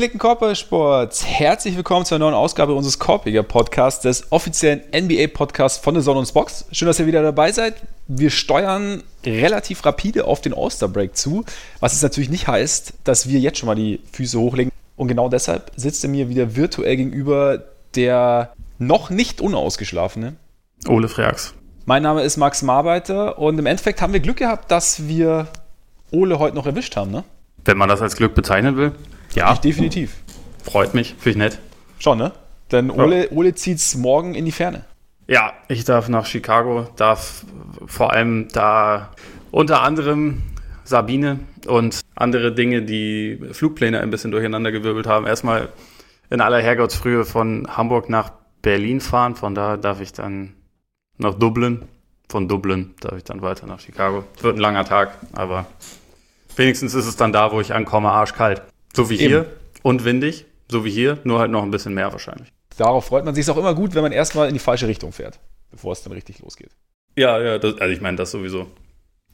[0.00, 5.92] Gepflegten Körpersports, herzlich willkommen zu einer neuen Ausgabe unseres Korpiger Podcasts, des offiziellen NBA-Podcasts von
[5.92, 6.64] der Sonne und Box.
[6.72, 7.82] Schön, dass ihr wieder dabei seid.
[8.08, 11.44] Wir steuern relativ rapide auf den All-Star-Break zu,
[11.80, 14.72] was es natürlich nicht heißt, dass wir jetzt schon mal die Füße hochlegen.
[14.96, 17.62] Und genau deshalb sitzt er mir wieder virtuell gegenüber
[17.94, 20.36] der noch nicht unausgeschlafene
[20.88, 21.52] Ole Freaks.
[21.84, 25.48] Mein Name ist Max Marbeiter und im Endeffekt haben wir Glück gehabt, dass wir
[26.10, 27.22] Ole heute noch erwischt haben, ne?
[27.66, 28.92] Wenn man das als Glück bezeichnen will.
[29.34, 29.52] Ja.
[29.52, 30.16] Ich definitiv.
[30.64, 31.58] Freut mich, finde ich nett.
[31.98, 32.32] Schon, ne?
[32.72, 33.30] Denn Ole.
[33.30, 34.84] Ole zieht's morgen in die Ferne.
[35.26, 37.44] Ja, ich darf nach Chicago, darf
[37.86, 39.10] vor allem da
[39.50, 40.42] unter anderem
[40.84, 45.26] Sabine und andere Dinge, die Flugpläne ein bisschen durcheinandergewirbelt haben.
[45.26, 45.68] Erstmal
[46.30, 49.36] in aller Herrgottsfrühe von Hamburg nach Berlin fahren.
[49.36, 50.54] Von da darf ich dann
[51.18, 51.82] nach Dublin.
[52.28, 54.24] Von Dublin darf ich dann weiter nach Chicago.
[54.40, 55.66] Wird ein langer Tag, aber
[56.56, 58.62] wenigstens ist es dann da, wo ich ankomme, arschkalt.
[58.94, 59.46] So wie hier Eben.
[59.82, 62.48] und windig, so wie hier, nur halt noch ein bisschen mehr wahrscheinlich.
[62.76, 65.38] Darauf freut man sich auch immer gut, wenn man erstmal in die falsche Richtung fährt,
[65.70, 66.70] bevor es dann richtig losgeht.
[67.16, 68.66] Ja, ja, das, also ich meine, das sowieso.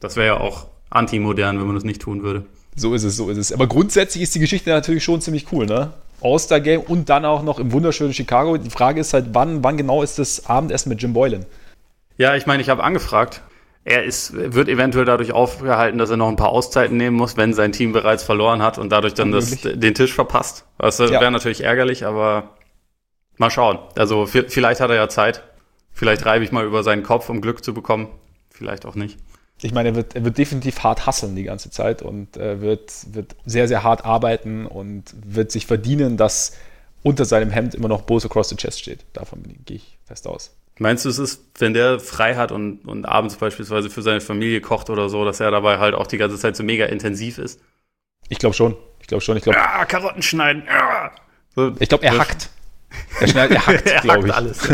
[0.00, 2.44] Das wäre ja auch antimodern, wenn man das nicht tun würde.
[2.74, 3.52] So ist es, so ist es.
[3.52, 5.92] Aber grundsätzlich ist die Geschichte natürlich schon ziemlich cool, ne?
[6.20, 8.56] All-Star-Game und dann auch noch im wunderschönen Chicago.
[8.56, 11.46] Die Frage ist halt, wann, wann genau ist das Abendessen mit Jim Boylan?
[12.18, 13.42] Ja, ich meine, ich habe angefragt
[13.87, 17.55] er ist, wird eventuell dadurch aufgehalten, dass er noch ein paar Auszeiten nehmen muss, wenn
[17.55, 20.65] sein Team bereits verloren hat und dadurch dann das, den Tisch verpasst.
[20.77, 21.09] Das ja.
[21.09, 22.57] wäre natürlich ärgerlich, aber
[23.39, 23.79] mal schauen.
[23.95, 25.45] Also vielleicht hat er ja Zeit.
[25.92, 28.09] Vielleicht reibe ich mal über seinen Kopf, um Glück zu bekommen.
[28.51, 29.19] Vielleicht auch nicht.
[29.62, 32.92] Ich meine, er wird, er wird definitiv hart hasseln die ganze Zeit und äh, wird,
[33.14, 36.57] wird sehr, sehr hart arbeiten und wird sich verdienen, dass
[37.05, 39.05] unter seinem Hemd immer noch Bose Across the Chest steht.
[39.13, 40.57] Davon gehe ich fest aus.
[40.79, 44.61] Meinst du, es ist, wenn der frei hat und, und abends beispielsweise für seine Familie
[44.61, 47.61] kocht oder so, dass er dabei halt auch die ganze Zeit so mega intensiv ist?
[48.29, 48.77] Ich glaube schon.
[49.01, 49.37] Ich glaube schon.
[49.39, 49.59] Ich glaube.
[49.59, 50.64] Ja, Karotten schneiden.
[50.67, 51.13] Ja.
[51.55, 52.51] So, ich glaube, er hackt.
[53.20, 54.35] Er, schneidet, er hackt, glaube ich.
[54.35, 54.69] alles.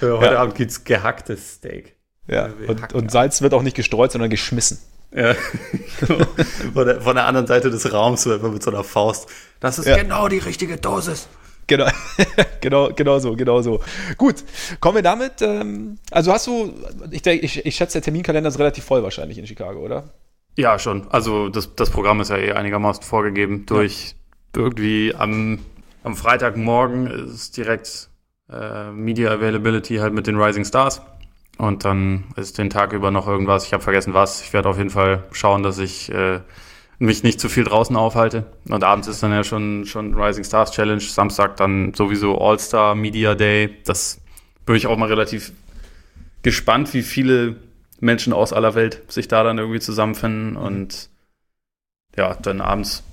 [0.00, 0.38] Ja, heute ja.
[0.38, 1.96] Abend gibt's gehacktes Steak.
[2.28, 4.78] Ja, und, und, Salz wird auch nicht gestreut, sondern geschmissen.
[5.10, 5.34] Ja,
[6.74, 9.28] von, der, von der anderen Seite des Raums so einfach mit so einer Faust.
[9.58, 9.96] Das ist ja.
[9.96, 11.26] genau die richtige Dosis.
[11.68, 11.86] Genau,
[12.60, 13.80] genau, genau so, genau so.
[14.16, 14.36] Gut,
[14.80, 15.42] kommen wir damit.
[15.42, 16.72] Ähm, also hast du,
[17.10, 20.04] ich, ich, ich schätze, der Terminkalender ist relativ voll wahrscheinlich in Chicago, oder?
[20.56, 21.06] Ja, schon.
[21.10, 24.16] Also das, das Programm ist ja eh einigermaßen vorgegeben durch
[24.56, 24.62] ja.
[24.62, 25.60] irgendwie am,
[26.02, 28.08] am Freitagmorgen ist direkt
[28.50, 31.02] äh, Media Availability halt mit den Rising Stars.
[31.58, 33.66] Und dann ist den Tag über noch irgendwas.
[33.66, 34.40] Ich habe vergessen was.
[34.42, 36.40] Ich werde auf jeden Fall schauen, dass ich äh,
[36.98, 38.46] mich nicht zu viel draußen aufhalte.
[38.68, 43.34] Und abends ist dann ja schon, schon Rising Stars Challenge, Samstag dann sowieso All-Star Media
[43.34, 43.76] Day.
[43.84, 44.20] Das
[44.66, 45.52] bin ich auch mal relativ
[46.42, 47.56] gespannt, wie viele
[48.00, 51.08] Menschen aus aller Welt sich da dann irgendwie zusammenfinden und
[52.16, 53.04] ja, dann abends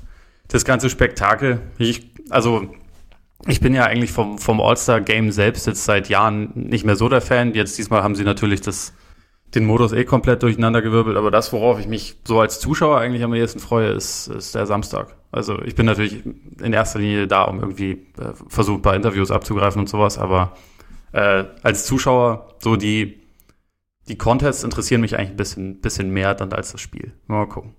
[0.47, 1.61] das ganze Spektakel.
[1.77, 2.73] Ich, also
[3.47, 7.21] ich bin ja eigentlich vom, vom All-Star-Game selbst jetzt seit Jahren nicht mehr so der
[7.21, 7.53] Fan.
[7.53, 8.93] Jetzt diesmal haben sie natürlich das
[9.53, 13.33] den Modus eh komplett durcheinandergewirbelt, aber das, worauf ich mich so als Zuschauer eigentlich am
[13.33, 15.15] ehesten freue, ist, ist der Samstag.
[15.31, 19.31] Also ich bin natürlich in erster Linie da, um irgendwie äh, versucht, ein paar Interviews
[19.31, 20.55] abzugreifen und sowas, aber
[21.13, 23.21] äh, als Zuschauer so die,
[24.07, 27.13] die Contests interessieren mich eigentlich ein bisschen, bisschen mehr dann als das Spiel.
[27.27, 27.75] Mal gucken.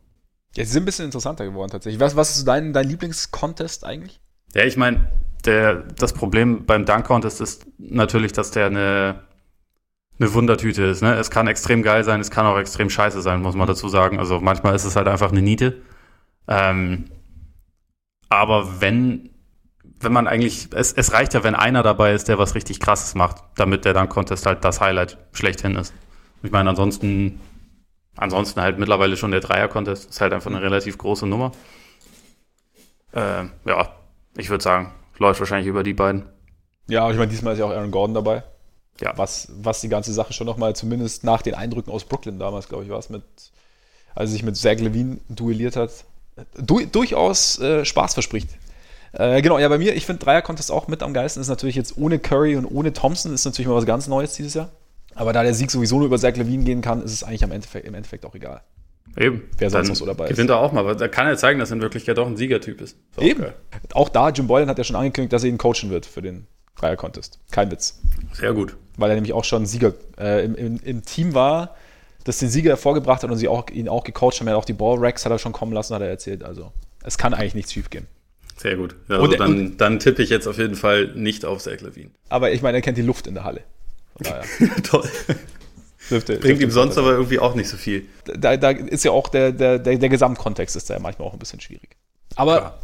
[0.56, 2.00] Ja, sie sind ein bisschen interessanter geworden tatsächlich.
[2.00, 4.20] Was, was ist dein, dein Lieblingscontest eigentlich?
[4.54, 5.10] Ja, ich meine,
[5.42, 9.20] das Problem beim Dunk-Contest ist natürlich, dass der eine
[10.18, 11.02] eine Wundertüte ist.
[11.02, 11.14] Ne?
[11.14, 14.18] Es kann extrem geil sein, es kann auch extrem scheiße sein, muss man dazu sagen.
[14.18, 15.82] Also manchmal ist es halt einfach eine Niete.
[16.48, 17.06] Ähm,
[18.28, 19.30] aber wenn,
[20.00, 23.14] wenn man eigentlich, es, es reicht ja, wenn einer dabei ist, der was richtig krasses
[23.14, 25.92] macht, damit der dann Contest halt das Highlight schlechthin ist.
[26.42, 27.40] Ich meine, ansonsten,
[28.16, 31.52] ansonsten halt mittlerweile schon der Dreier-Contest ist halt einfach eine relativ große Nummer.
[33.12, 33.90] Äh, ja,
[34.36, 36.24] ich würde sagen, läuft wahrscheinlich über die beiden.
[36.88, 38.44] Ja, ich meine, diesmal ist ja auch Aaron Gordon dabei
[39.00, 42.68] ja, was, was die ganze Sache schon nochmal, zumindest nach den Eindrücken aus Brooklyn damals,
[42.68, 43.22] glaube ich, war es mit,
[44.14, 45.90] als er sich mit Zach Levine duelliert hat,
[46.56, 48.48] du, durchaus äh, Spaß verspricht.
[49.12, 51.96] Äh, genau, ja, bei mir, ich finde Dreier-Contest auch mit am geilsten, ist natürlich jetzt
[51.96, 54.70] ohne Curry und ohne Thompson, ist natürlich mal was ganz Neues dieses Jahr.
[55.14, 57.52] Aber da der Sieg sowieso nur über Zach Levine gehen kann, ist es eigentlich am
[57.52, 58.60] Endeffekt, im Endeffekt auch egal.
[59.16, 59.44] Eben.
[59.56, 60.36] Wer sonst noch so dabei gewinnt ist.
[60.36, 62.36] Gewinnt er auch mal, aber da kann er zeigen, dass er in Wirklichkeit doch ein
[62.36, 62.98] Siegertyp ist.
[63.16, 63.42] ist Eben.
[63.42, 63.54] Geil.
[63.94, 66.46] Auch da, Jim Boylan hat ja schon angekündigt, dass er ihn coachen wird für den
[66.76, 67.38] Dreier Contest.
[67.50, 68.00] Kein Witz.
[68.32, 68.76] Sehr gut.
[68.96, 71.74] Weil er nämlich auch schon Sieger äh, im, im, im, Team war,
[72.24, 74.46] das den Sieger hervorgebracht hat und sie auch, ihn auch gecoacht haben.
[74.46, 76.44] Er hat auch die Ballracks hat er schon kommen lassen, hat er erzählt.
[76.44, 78.06] Also es kann eigentlich nichts schief gehen.
[78.56, 78.96] Sehr gut.
[79.08, 82.10] Also und, dann, und, dann tippe ich jetzt auf jeden Fall nicht auf Zach Levine.
[82.28, 83.62] Aber ich meine, er kennt die Luft in der Halle.
[84.82, 85.08] Toll.
[86.10, 88.06] Dürfte, Bringt ihm sonst aber irgendwie auch nicht so viel.
[88.24, 91.32] Da, da ist ja auch der, der, der, der Gesamtkontext ist da ja manchmal auch
[91.32, 91.96] ein bisschen schwierig.
[92.36, 92.78] Aber Klar.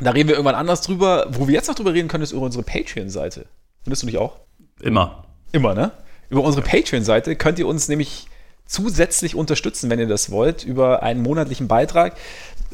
[0.00, 1.26] Da reden wir irgendwann anders drüber.
[1.30, 3.46] Wo wir jetzt noch drüber reden können, ist über unsere Patreon-Seite.
[3.82, 4.36] Findest du nicht auch?
[4.80, 5.24] Immer.
[5.52, 5.92] Immer, ne?
[6.30, 8.26] Über unsere Patreon-Seite könnt ihr uns nämlich
[8.66, 12.16] zusätzlich unterstützen, wenn ihr das wollt, über einen monatlichen Beitrag.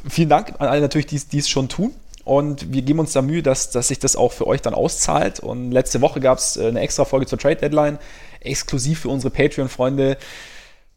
[0.09, 1.93] Vielen Dank an alle natürlich, die es schon tun.
[2.25, 5.41] Und wir geben uns da Mühe, dass, dass sich das auch für euch dann auszahlt.
[5.41, 7.99] Und letzte Woche gab es äh, eine extra Folge zur Trade Deadline,
[8.41, 10.17] exklusiv für unsere Patreon-Freunde.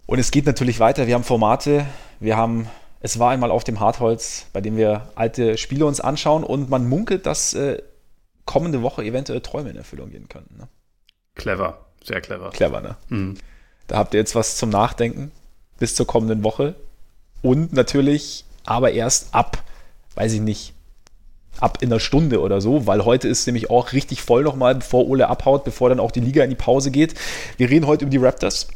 [0.06, 1.08] Und es geht natürlich weiter.
[1.08, 1.86] Wir haben Formate,
[2.20, 2.70] wir haben
[3.04, 6.88] es war einmal auf dem Hartholz, bei dem wir alte Spiele uns anschauen und man
[6.88, 7.82] munkelt, dass äh,
[8.46, 10.58] kommende Woche eventuell Träume in Erfüllung gehen könnten.
[10.58, 10.70] Ne?
[11.36, 12.50] Clever, sehr clever.
[12.52, 12.96] Clever, ne?
[13.10, 13.36] Mhm.
[13.88, 15.34] Da habt ihr jetzt was zum Nachdenken
[15.80, 16.76] bis zur kommenden Woche.
[17.42, 19.62] Und natürlich, aber erst ab,
[20.16, 20.74] weiß ich nicht,
[21.60, 25.08] ab in einer Stunde oder so, weil heute ist nämlich auch richtig voll nochmal, bevor
[25.08, 27.16] Ole abhaut, bevor dann auch die Liga in die Pause geht.
[27.58, 28.70] Wir reden heute über die Raptors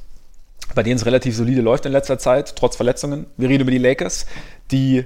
[0.76, 3.26] bei denen es relativ solide läuft in letzter Zeit, trotz Verletzungen.
[3.38, 4.26] Wir reden über die Lakers,
[4.72, 5.06] die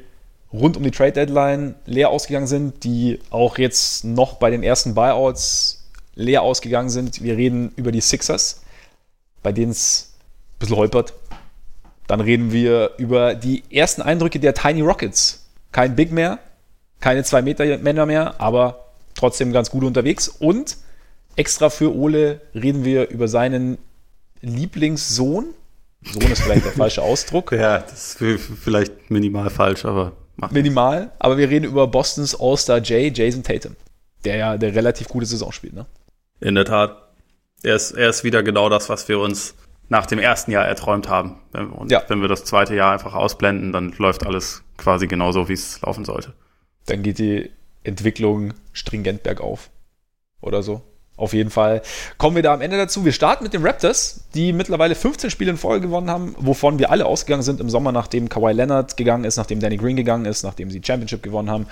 [0.52, 4.94] rund um die Trade Deadline leer ausgegangen sind, die auch jetzt noch bei den ersten
[4.94, 7.24] Buyouts leer ausgegangen sind.
[7.24, 8.62] Wir reden über die Sixers,
[9.44, 10.14] bei denen es
[10.56, 11.14] ein bisschen holpert.
[12.08, 15.46] Dann reden wir über die ersten Eindrücke der Tiny Rockets.
[15.72, 16.40] Kein Big mehr,
[17.00, 20.28] keine 2 Meter Männer mehr, aber trotzdem ganz gut unterwegs.
[20.28, 20.76] Und
[21.38, 23.78] extra für Ole reden wir über seinen
[24.42, 25.54] Lieblingssohn.
[26.04, 27.52] Sohn ist vielleicht der falsche Ausdruck.
[27.62, 30.14] Ja, das ist vielleicht minimal falsch, aber
[30.50, 31.12] minimal.
[31.20, 33.76] Aber wir reden über Bostons All-Star J, Jason Tatum,
[34.26, 35.74] der ja der relativ gute Saison spielt.
[35.74, 35.86] Ne?
[36.40, 36.98] In der Tat.
[37.64, 39.54] Er ist, er ist wieder genau das, was wir uns
[39.88, 41.38] nach dem ersten Jahr erträumt haben.
[41.52, 42.02] Und ja.
[42.08, 46.06] wenn wir das zweite Jahr einfach ausblenden, dann läuft alles quasi genauso, wie es laufen
[46.06, 46.34] sollte.
[46.88, 47.52] Dann geht die
[47.84, 49.70] Entwicklung stringent bergauf.
[50.40, 50.82] Oder so.
[51.22, 51.84] Auf jeden Fall
[52.18, 53.06] kommen wir da am Ende dazu.
[53.06, 56.90] Wir starten mit den Raptors, die mittlerweile 15 Spiele in Folge gewonnen haben, wovon wir
[56.90, 60.42] alle ausgegangen sind im Sommer, nachdem Kawhi Leonard gegangen ist, nachdem Danny Green gegangen ist,
[60.42, 61.68] nachdem sie Championship gewonnen haben.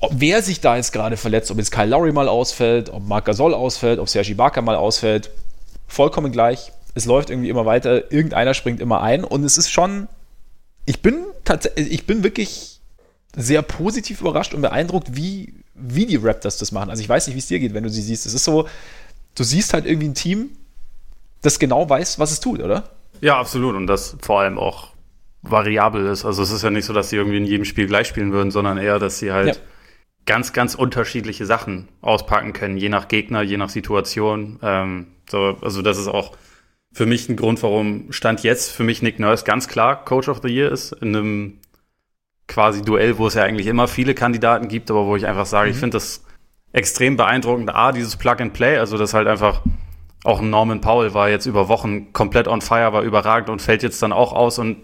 [0.00, 3.26] Ob, wer sich da jetzt gerade verletzt, ob jetzt Kyle Lowry mal ausfällt, ob Marc
[3.26, 5.30] Gasol ausfällt, ob Sergi Barker mal ausfällt,
[5.86, 6.72] vollkommen gleich.
[6.94, 10.08] Es läuft irgendwie immer weiter, irgendeiner springt immer ein und es ist schon,
[10.86, 12.80] ich bin tatsächlich, ich bin wirklich
[13.36, 16.90] sehr positiv überrascht und beeindruckt, wie, wie die Raptors das machen.
[16.90, 18.26] Also ich weiß nicht, wie es dir geht, wenn du sie siehst.
[18.26, 18.68] Es ist so,
[19.34, 20.50] du siehst halt irgendwie ein Team,
[21.42, 22.84] das genau weiß, was es tut, oder?
[23.20, 23.76] Ja, absolut.
[23.76, 24.88] Und das vor allem auch
[25.42, 26.24] variabel ist.
[26.24, 28.50] Also es ist ja nicht so, dass sie irgendwie in jedem Spiel gleich spielen würden,
[28.50, 29.62] sondern eher, dass sie halt ja.
[30.24, 34.58] ganz, ganz unterschiedliche Sachen auspacken können, je nach Gegner, je nach Situation.
[34.62, 36.32] Ähm, so, also das ist auch
[36.92, 40.40] für mich ein Grund, warum Stand jetzt für mich Nick Nurse ganz klar Coach of
[40.42, 41.58] the Year ist, in einem
[42.48, 45.68] quasi Duell, wo es ja eigentlich immer viele Kandidaten gibt, aber wo ich einfach sage,
[45.68, 45.74] mhm.
[45.74, 46.24] ich finde das
[46.72, 47.74] extrem beeindruckend.
[47.74, 49.62] A, dieses Plug and Play, also das halt einfach
[50.24, 54.02] auch Norman Powell war jetzt über Wochen komplett on fire, war überragend und fällt jetzt
[54.02, 54.78] dann auch aus und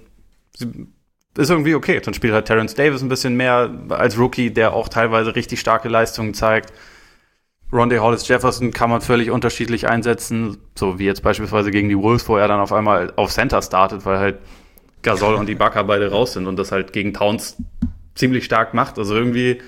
[1.37, 2.01] ist irgendwie okay.
[2.01, 5.89] Dann spielt halt Terence Davis ein bisschen mehr als Rookie, der auch teilweise richtig starke
[5.89, 6.73] Leistungen zeigt.
[7.73, 12.29] Rondé Hollis Jefferson kann man völlig unterschiedlich einsetzen, so wie jetzt beispielsweise gegen die Wolves,
[12.29, 14.39] wo er dann auf einmal auf Center startet, weil halt
[15.03, 17.57] Gasol und Ibaka beide raus sind und das halt gegen Towns
[18.15, 18.99] ziemlich stark macht.
[18.99, 19.61] Also irgendwie,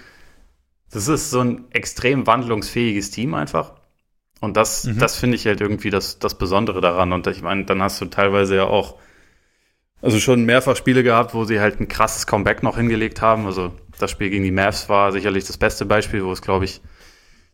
[0.90, 3.72] das ist so ein extrem wandlungsfähiges Team einfach.
[4.40, 4.98] Und das, mhm.
[4.98, 7.12] das finde ich halt irgendwie das, das Besondere daran.
[7.12, 8.96] Und ich meine, dann hast du teilweise ja auch,
[10.02, 13.46] also schon mehrfach Spiele gehabt, wo sie halt ein krasses Comeback noch hingelegt haben.
[13.46, 16.82] Also das Spiel gegen die Mavs war sicherlich das beste Beispiel, wo es, glaube ich,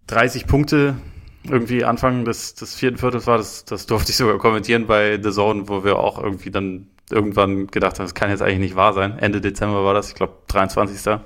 [0.09, 0.97] 30 Punkte
[1.45, 3.39] irgendwie Anfang des, des vierten Viertels war.
[3.39, 7.67] Das, das durfte ich sogar kommentieren bei The Zone, wo wir auch irgendwie dann irgendwann
[7.69, 9.19] gedacht haben, das kann jetzt eigentlich nicht wahr sein.
[9.19, 11.19] Ende Dezember war das, ich glaube 23.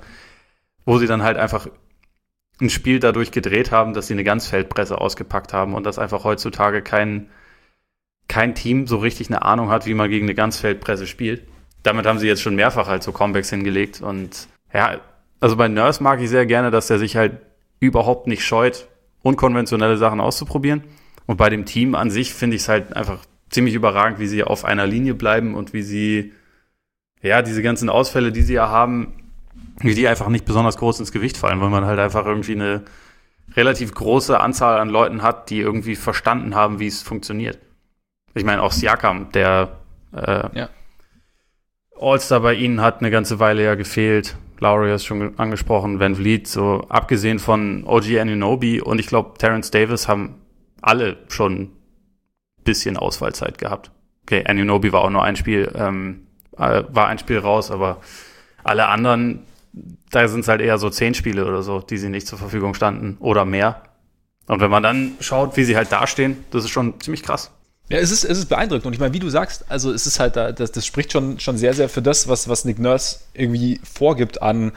[0.85, 1.67] Wo sie dann halt einfach
[2.61, 6.81] ein Spiel dadurch gedreht haben, dass sie eine Ganzfeldpresse ausgepackt haben und dass einfach heutzutage
[6.81, 7.29] kein,
[8.27, 11.47] kein Team so richtig eine Ahnung hat, wie man gegen eine Ganzfeldpresse spielt.
[11.83, 14.99] Damit haben sie jetzt schon mehrfach halt so Comebacks hingelegt und ja,
[15.39, 17.39] also bei Nurse mag ich sehr gerne, dass er sich halt
[17.79, 18.87] überhaupt nicht scheut,
[19.21, 20.83] unkonventionelle Sachen auszuprobieren.
[21.25, 24.43] Und bei dem Team an sich finde ich es halt einfach ziemlich überragend, wie sie
[24.43, 26.33] auf einer Linie bleiben und wie sie,
[27.21, 29.13] ja, diese ganzen Ausfälle, die sie ja haben,
[29.79, 32.83] wie die einfach nicht besonders groß ins Gewicht fallen, weil man halt einfach irgendwie eine
[33.55, 37.59] relativ große Anzahl an Leuten hat, die irgendwie verstanden haben, wie es funktioniert.
[38.33, 39.77] Ich meine, auch Siakam, der
[40.13, 40.69] äh, ja.
[41.97, 44.35] All-Star bei ihnen hat eine ganze Weile ja gefehlt.
[44.59, 49.71] Lowry ist schon angesprochen, Van Vliet, so abgesehen von OG Anunobi und ich glaube Terrence
[49.71, 50.35] Davis haben
[50.81, 51.71] alle schon
[52.65, 53.91] bisschen Ausfallzeit gehabt.
[54.23, 58.01] Okay, Anunobi war auch nur ein Spiel, ähm, äh, war ein Spiel raus, aber
[58.63, 59.43] alle anderen,
[60.11, 62.73] da sind es halt eher so zehn Spiele oder so, die sie nicht zur Verfügung
[62.73, 63.83] standen oder mehr.
[64.47, 67.51] Und wenn man dann schaut, wie sie halt dastehen, das ist schon ziemlich krass.
[67.89, 68.87] Ja, es ist, es ist beeindruckend.
[68.87, 71.39] Und ich meine, wie du sagst, also es ist halt da, das, das spricht schon,
[71.39, 74.71] schon sehr, sehr für das, was, was Nick Nurse irgendwie vorgibt an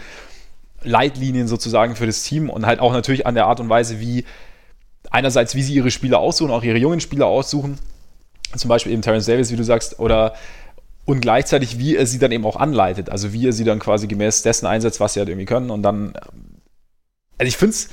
[0.83, 4.25] Leitlinien sozusagen für das Team und halt auch natürlich an der Art und Weise, wie
[5.11, 7.79] einerseits, wie sie ihre Spieler aussuchen, auch ihre jungen Spieler aussuchen.
[8.57, 10.35] Zum Beispiel eben Terence Davis, wie du sagst, oder
[11.05, 13.09] und gleichzeitig, wie er sie dann eben auch anleitet.
[13.09, 15.71] Also wie er sie dann quasi gemäß dessen einsetzt, was sie halt irgendwie können.
[15.71, 16.13] Und dann,
[17.39, 17.89] also ich finde es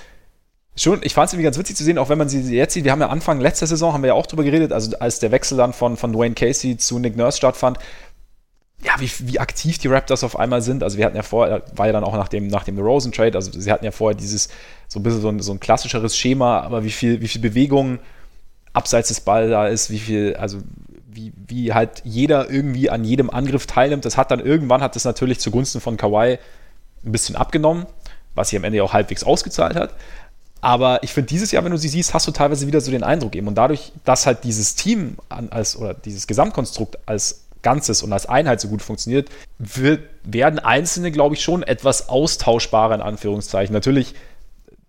[0.75, 2.83] schon, ich fand es irgendwie ganz witzig zu sehen, auch wenn man sie jetzt sieht.
[2.83, 5.31] Wir haben ja Anfang letzter Saison, haben wir ja auch drüber geredet, also als der
[5.31, 7.79] Wechsel dann von, von Dwayne Casey zu Nick Nurse stattfand,
[8.83, 10.83] ja, wie, wie aktiv die Raptors auf einmal sind.
[10.83, 13.35] Also wir hatten ja vorher, war ja dann auch nach dem, nach dem Rosen Trade,
[13.35, 14.49] also sie hatten ja vorher dieses,
[14.87, 17.99] so ein bisschen so ein, so ein klassischeres Schema, aber wie viel, wie viel Bewegung
[18.73, 20.59] abseits des Balls da ist, wie viel, also
[21.07, 24.05] wie, wie halt jeder irgendwie an jedem Angriff teilnimmt.
[24.05, 26.37] Das hat dann irgendwann, hat das natürlich zugunsten von Kawhi
[27.05, 27.85] ein bisschen abgenommen,
[28.35, 29.93] was sich am Ende auch halbwegs ausgezahlt hat.
[30.61, 33.03] Aber ich finde, dieses Jahr, wenn du sie siehst, hast du teilweise wieder so den
[33.03, 33.47] Eindruck eben.
[33.47, 38.61] Und dadurch, dass halt dieses Team als, oder dieses Gesamtkonstrukt als Ganzes und als Einheit
[38.61, 43.73] so gut funktioniert, wird, werden Einzelne, glaube ich, schon etwas austauschbarer in Anführungszeichen.
[43.73, 44.13] Natürlich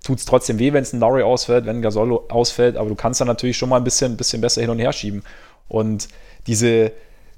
[0.04, 2.94] tut es trotzdem weh, wenn es ein Lowry ausfällt, wenn ein Gasol ausfällt, aber du
[2.94, 5.22] kannst dann natürlich schon mal ein bisschen, bisschen besser hin und her schieben.
[5.68, 6.08] Und
[6.46, 6.92] diese,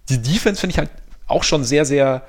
[0.08, 0.90] die Defense finde ich halt
[1.28, 2.22] auch schon sehr, sehr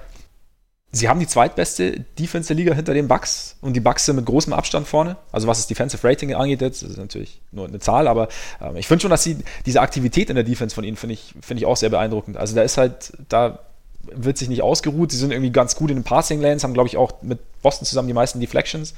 [0.91, 4.25] Sie haben die zweitbeste Defense der Liga hinter den Bucks und die Bucks sind mit
[4.25, 5.17] großem Abstand vorne.
[5.31, 8.27] Also was das Defensive Rating angeht, das ist natürlich nur eine Zahl, aber
[8.60, 11.36] ähm, ich finde schon, dass sie diese Aktivität in der Defense von ihnen finde ich,
[11.41, 12.38] finde ich auch sehr beeindruckend.
[12.38, 13.60] Also da ist halt, da
[14.01, 15.12] wird sich nicht ausgeruht.
[15.12, 17.86] Sie sind irgendwie ganz gut in den Passing Lanes, haben glaube ich auch mit Boston
[17.86, 18.96] zusammen die meisten Deflections.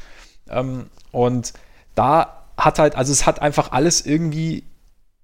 [0.49, 1.51] Ähm, und
[1.95, 4.63] da hat halt, also es hat einfach alles irgendwie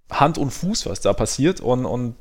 [0.09, 2.15] Hand und Fuß, was da passiert und, und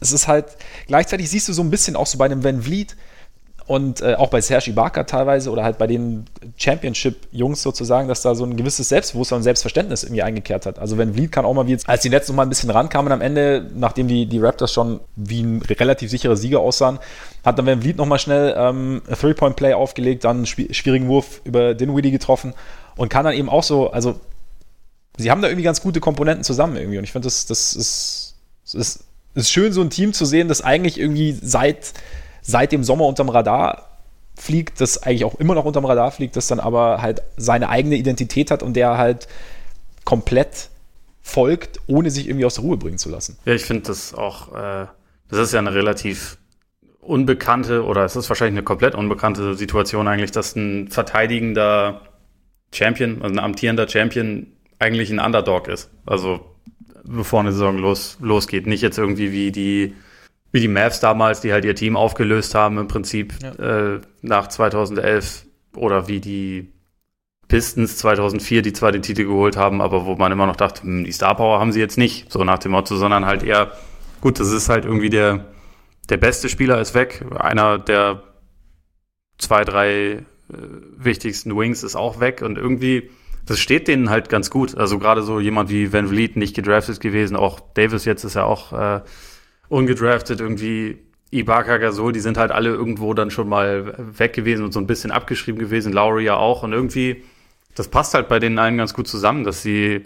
[0.00, 0.46] es ist halt,
[0.86, 2.96] gleichzeitig siehst du so ein bisschen auch so bei einem Van Vliet,
[3.70, 6.24] und äh, auch bei Serge Ibaka teilweise oder halt bei den
[6.56, 10.80] Championship-Jungs sozusagen, dass da so ein gewisses Selbstbewusstsein und Selbstverständnis irgendwie eingekehrt hat.
[10.80, 12.70] Also wenn Vliet kann auch mal wie jetzt, als die Nets noch mal ein bisschen
[12.70, 16.98] rankamen am Ende, nachdem die, die Raptors schon wie ein relativ sicherer Sieger aussahen,
[17.44, 21.40] hat dann Van Vliet noch mal schnell ähm, ein Three-Point-Play aufgelegt, dann einen schwierigen Wurf
[21.44, 22.54] über Dinwiddie getroffen
[22.96, 24.18] und kann dann eben auch so, also
[25.16, 28.34] sie haben da irgendwie ganz gute Komponenten zusammen irgendwie und ich finde, das, das ist,
[28.64, 31.92] das ist, ist schön, so ein Team zu sehen, das eigentlich irgendwie seit
[32.42, 33.90] seit dem Sommer unterm Radar
[34.36, 37.96] fliegt, das eigentlich auch immer noch unterm Radar fliegt, das dann aber halt seine eigene
[37.96, 39.28] Identität hat und der halt
[40.04, 40.70] komplett
[41.20, 43.38] folgt, ohne sich irgendwie aus der Ruhe bringen zu lassen.
[43.44, 44.86] Ja, ich finde das auch, äh,
[45.28, 46.38] das ist ja eine relativ
[47.00, 52.02] unbekannte oder es ist wahrscheinlich eine komplett unbekannte Situation eigentlich, dass ein verteidigender
[52.72, 54.46] Champion, also ein amtierender Champion
[54.78, 55.90] eigentlich ein Underdog ist.
[56.06, 56.40] Also
[57.04, 58.66] bevor eine Saison los, losgeht.
[58.66, 59.94] Nicht jetzt irgendwie wie die
[60.52, 63.94] wie die Mavs damals, die halt ihr Team aufgelöst haben im Prinzip ja.
[63.94, 66.72] äh, nach 2011 oder wie die
[67.48, 71.04] Pistons 2004, die zwar den Titel geholt haben, aber wo man immer noch dachte, hm,
[71.04, 73.72] die Star Power haben sie jetzt nicht, so nach dem Motto, sondern halt eher,
[74.20, 75.46] gut, das ist halt irgendwie der,
[76.08, 78.22] der beste Spieler ist weg, einer der
[79.38, 80.22] zwei, drei äh,
[80.96, 83.10] wichtigsten Wings ist auch weg und irgendwie,
[83.46, 84.76] das steht denen halt ganz gut.
[84.76, 88.44] Also gerade so jemand wie Van Vliet nicht gedraftet gewesen, auch Davis jetzt ist ja
[88.44, 89.00] auch äh,
[89.70, 90.98] ungedraftet irgendwie
[91.30, 94.86] Ibaka, Gasol, die sind halt alle irgendwo dann schon mal weg gewesen und so ein
[94.86, 97.22] bisschen abgeschrieben gewesen, Lowry ja auch und irgendwie,
[97.74, 100.04] das passt halt bei denen allen ganz gut zusammen, dass sie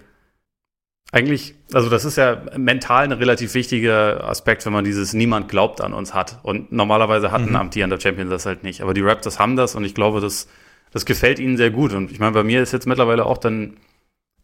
[1.12, 5.80] eigentlich, also das ist ja mental ein relativ wichtiger Aspekt, wenn man dieses Niemand glaubt
[5.80, 6.40] an uns hat.
[6.42, 7.56] Und normalerweise hat ein mhm.
[7.56, 8.80] amtierender Champion das halt nicht.
[8.80, 10.49] Aber die Raptors haben das und ich glaube, das,
[10.90, 11.92] das gefällt ihnen sehr gut.
[11.92, 13.76] Und ich meine, bei mir ist jetzt mittlerweile auch dann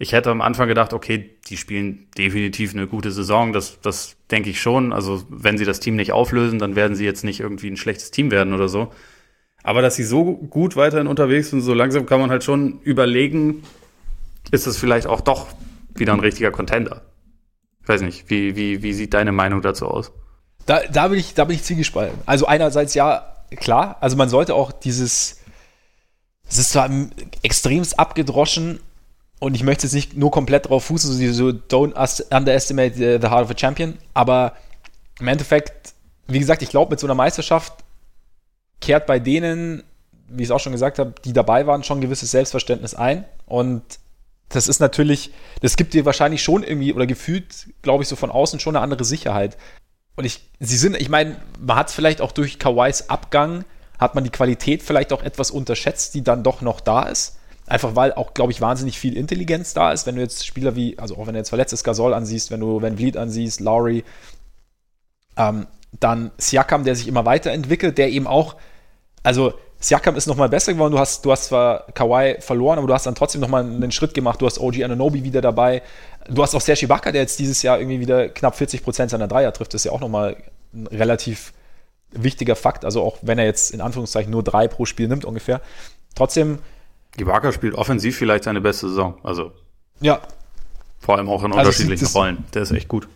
[0.02, 3.52] ich hätte am Anfang gedacht, okay, die spielen definitiv eine gute Saison.
[3.52, 4.94] Das, das denke ich schon.
[4.94, 8.10] Also, wenn sie das Team nicht auflösen, dann werden sie jetzt nicht irgendwie ein schlechtes
[8.10, 8.90] Team werden oder so.
[9.62, 13.62] Aber dass sie so gut weiterhin unterwegs sind, so langsam kann man halt schon überlegen,
[14.50, 15.48] ist das vielleicht auch doch
[15.94, 17.02] wieder ein richtiger Contender.
[17.82, 20.12] Ich weiß nicht, wie, wie, wie sieht deine Meinung dazu aus?
[20.64, 22.18] Da, da bin ich, da bin ich zielgespalten.
[22.24, 25.42] Also einerseits ja, klar, also man sollte auch dieses,
[26.48, 26.88] es ist zwar
[27.42, 28.80] extremst abgedroschen,
[29.40, 31.94] und ich möchte jetzt nicht nur komplett drauf fußen, so, so don't
[32.32, 34.52] underestimate the, heart of a champion, aber
[35.18, 35.94] im Endeffekt,
[36.28, 37.72] wie gesagt, ich glaube, mit so einer Meisterschaft
[38.80, 39.82] kehrt bei denen,
[40.28, 43.24] wie ich es auch schon gesagt habe, die dabei waren, schon ein gewisses Selbstverständnis ein.
[43.46, 43.82] Und
[44.50, 48.30] das ist natürlich, das gibt dir wahrscheinlich schon irgendwie, oder gefühlt, glaube ich, so von
[48.30, 49.56] außen schon eine andere Sicherheit.
[50.16, 53.64] Und ich, sie sind, ich meine, man hat vielleicht auch durch Kawais Abgang,
[53.98, 57.38] hat man die Qualität vielleicht auch etwas unterschätzt, die dann doch noch da ist.
[57.70, 60.04] Einfach weil auch, glaube ich, wahnsinnig viel Intelligenz da ist.
[60.04, 62.82] Wenn du jetzt Spieler wie, also auch wenn du jetzt verletztes Gasol ansiehst, wenn du
[62.82, 64.02] Van Vliet ansiehst, Lowry,
[65.36, 68.56] ähm, dann Siakam, der sich immer weiterentwickelt, der eben auch,
[69.22, 70.90] also Siakam ist nochmal besser geworden.
[70.90, 74.14] Du hast, du hast zwar Kawhi verloren, aber du hast dann trotzdem nochmal einen Schritt
[74.14, 74.42] gemacht.
[74.42, 75.82] Du hast OG Ananobi wieder dabei.
[76.28, 79.28] Du hast auch Serge Ibaka, der jetzt dieses Jahr irgendwie wieder knapp 40 Prozent seiner
[79.28, 79.74] Dreier trifft.
[79.74, 80.36] Das ist ja auch nochmal
[80.74, 81.52] ein relativ
[82.10, 82.84] wichtiger Fakt.
[82.84, 85.60] Also auch wenn er jetzt in Anführungszeichen nur drei pro Spiel nimmt ungefähr.
[86.16, 86.58] Trotzdem.
[87.18, 89.18] Ibaka spielt offensiv vielleicht seine beste Saison.
[89.22, 89.52] Also.
[90.00, 90.20] Ja.
[90.98, 92.44] Vor allem auch in also unterschiedlichen Rollen.
[92.54, 93.08] Der ist echt gut.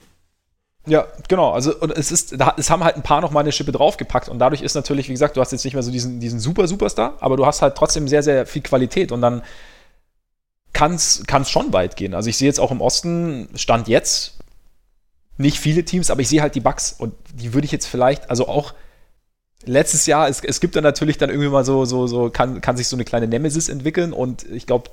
[0.86, 1.52] Ja, genau.
[1.52, 4.28] Also und es ist, da, es haben halt ein paar noch mal eine Schippe draufgepackt
[4.28, 6.66] und dadurch ist natürlich, wie gesagt, du hast jetzt nicht mehr so diesen, diesen super
[6.66, 9.42] Superstar, aber du hast halt trotzdem sehr, sehr viel Qualität und dann
[10.74, 12.14] kann es schon weit gehen.
[12.14, 14.38] Also ich sehe jetzt auch im Osten, Stand jetzt,
[15.38, 18.28] nicht viele Teams, aber ich sehe halt die Bugs und die würde ich jetzt vielleicht,
[18.28, 18.74] also auch
[19.66, 22.76] letztes Jahr, es, es gibt dann natürlich dann irgendwie mal so, so, so, kann, kann
[22.76, 24.90] sich so eine kleine Nemesis entwickeln und ich glaube,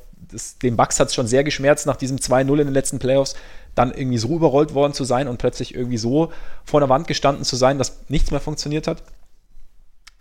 [0.61, 3.35] den Bugs hat es schon sehr geschmerzt nach diesem 2-0 in den letzten Playoffs,
[3.75, 6.31] dann irgendwie so überrollt worden zu sein und plötzlich irgendwie so
[6.63, 9.03] vor der Wand gestanden zu sein, dass nichts mehr funktioniert hat.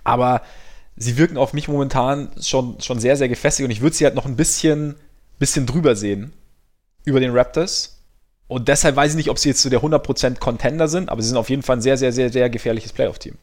[0.05, 0.43] Aber
[0.97, 4.15] sie wirken auf mich momentan schon, schon sehr, sehr gefestigt und ich würde sie halt
[4.15, 4.97] noch ein bisschen
[5.41, 6.33] bisschen drüber sehen
[7.05, 7.97] über den Raptors.
[8.47, 11.29] Und deshalb weiß ich nicht, ob sie jetzt zu der 100% Contender sind, aber sie
[11.29, 13.35] sind auf jeden Fall ein sehr, sehr, sehr, sehr gefährliches Playoff-Team.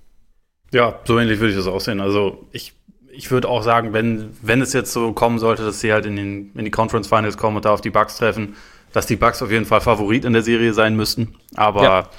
[0.74, 2.02] Ja, so ähnlich würde ich das auch sehen.
[2.02, 2.74] Also ich,
[3.12, 6.16] ich würde auch sagen, wenn, wenn es jetzt so kommen sollte, dass sie halt in,
[6.16, 8.56] den, in die Conference Finals kommen und da auf die Bucks treffen,
[8.94, 11.36] dass die Bucks auf jeden Fall Favorit in der Serie sein müssten.
[11.56, 12.10] Aber ja.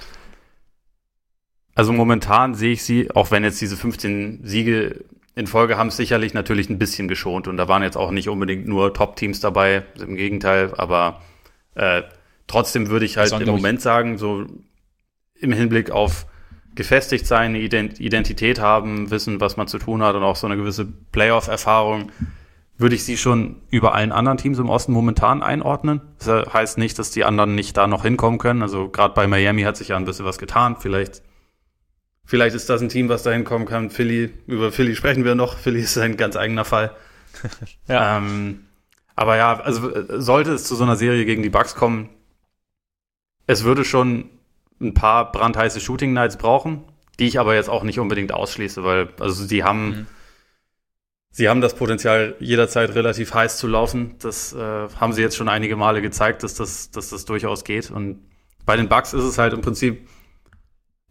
[1.75, 6.35] also momentan sehe ich sie, auch wenn jetzt diese 15 Siege in Folge haben sicherlich
[6.35, 10.17] natürlich ein bisschen geschont und da waren jetzt auch nicht unbedingt nur Top-Teams dabei, im
[10.17, 11.23] Gegenteil, aber
[11.77, 12.03] äh,
[12.49, 14.47] trotzdem würde ich halt im Moment sagen, so
[15.35, 16.27] im Hinblick auf
[16.75, 20.57] gefestigt sein, eine Identität haben, wissen, was man zu tun hat und auch so eine
[20.57, 22.13] gewisse Playoff-Erfahrung,
[22.77, 26.01] würde ich sie schon über allen anderen Teams im Osten momentan einordnen.
[26.25, 28.63] Das heißt nicht, dass die anderen nicht da noch hinkommen können.
[28.63, 30.77] Also gerade bei Miami hat sich ja ein bisschen was getan.
[30.79, 31.23] Vielleicht
[32.29, 33.89] Vielleicht ist das ein Team, was da hinkommen kann.
[33.89, 35.57] Philly, über Philly sprechen wir noch.
[35.57, 36.95] Philly ist ein ganz eigener Fall.
[37.89, 38.19] ja.
[38.19, 38.67] Ähm,
[39.17, 42.11] aber ja, also äh, sollte es zu so einer Serie gegen die Bucks kommen,
[43.47, 44.29] es würde schon
[44.81, 46.85] ein paar brandheiße Shooting Nights brauchen,
[47.19, 50.07] die ich aber jetzt auch nicht unbedingt ausschließe, weil also sie haben mhm.
[51.31, 54.17] sie haben das Potenzial jederzeit relativ heiß zu laufen.
[54.21, 57.91] Das äh, haben sie jetzt schon einige Male gezeigt, dass das dass das durchaus geht
[57.91, 58.21] und
[58.67, 60.07] bei den Bucks ist es halt im Prinzip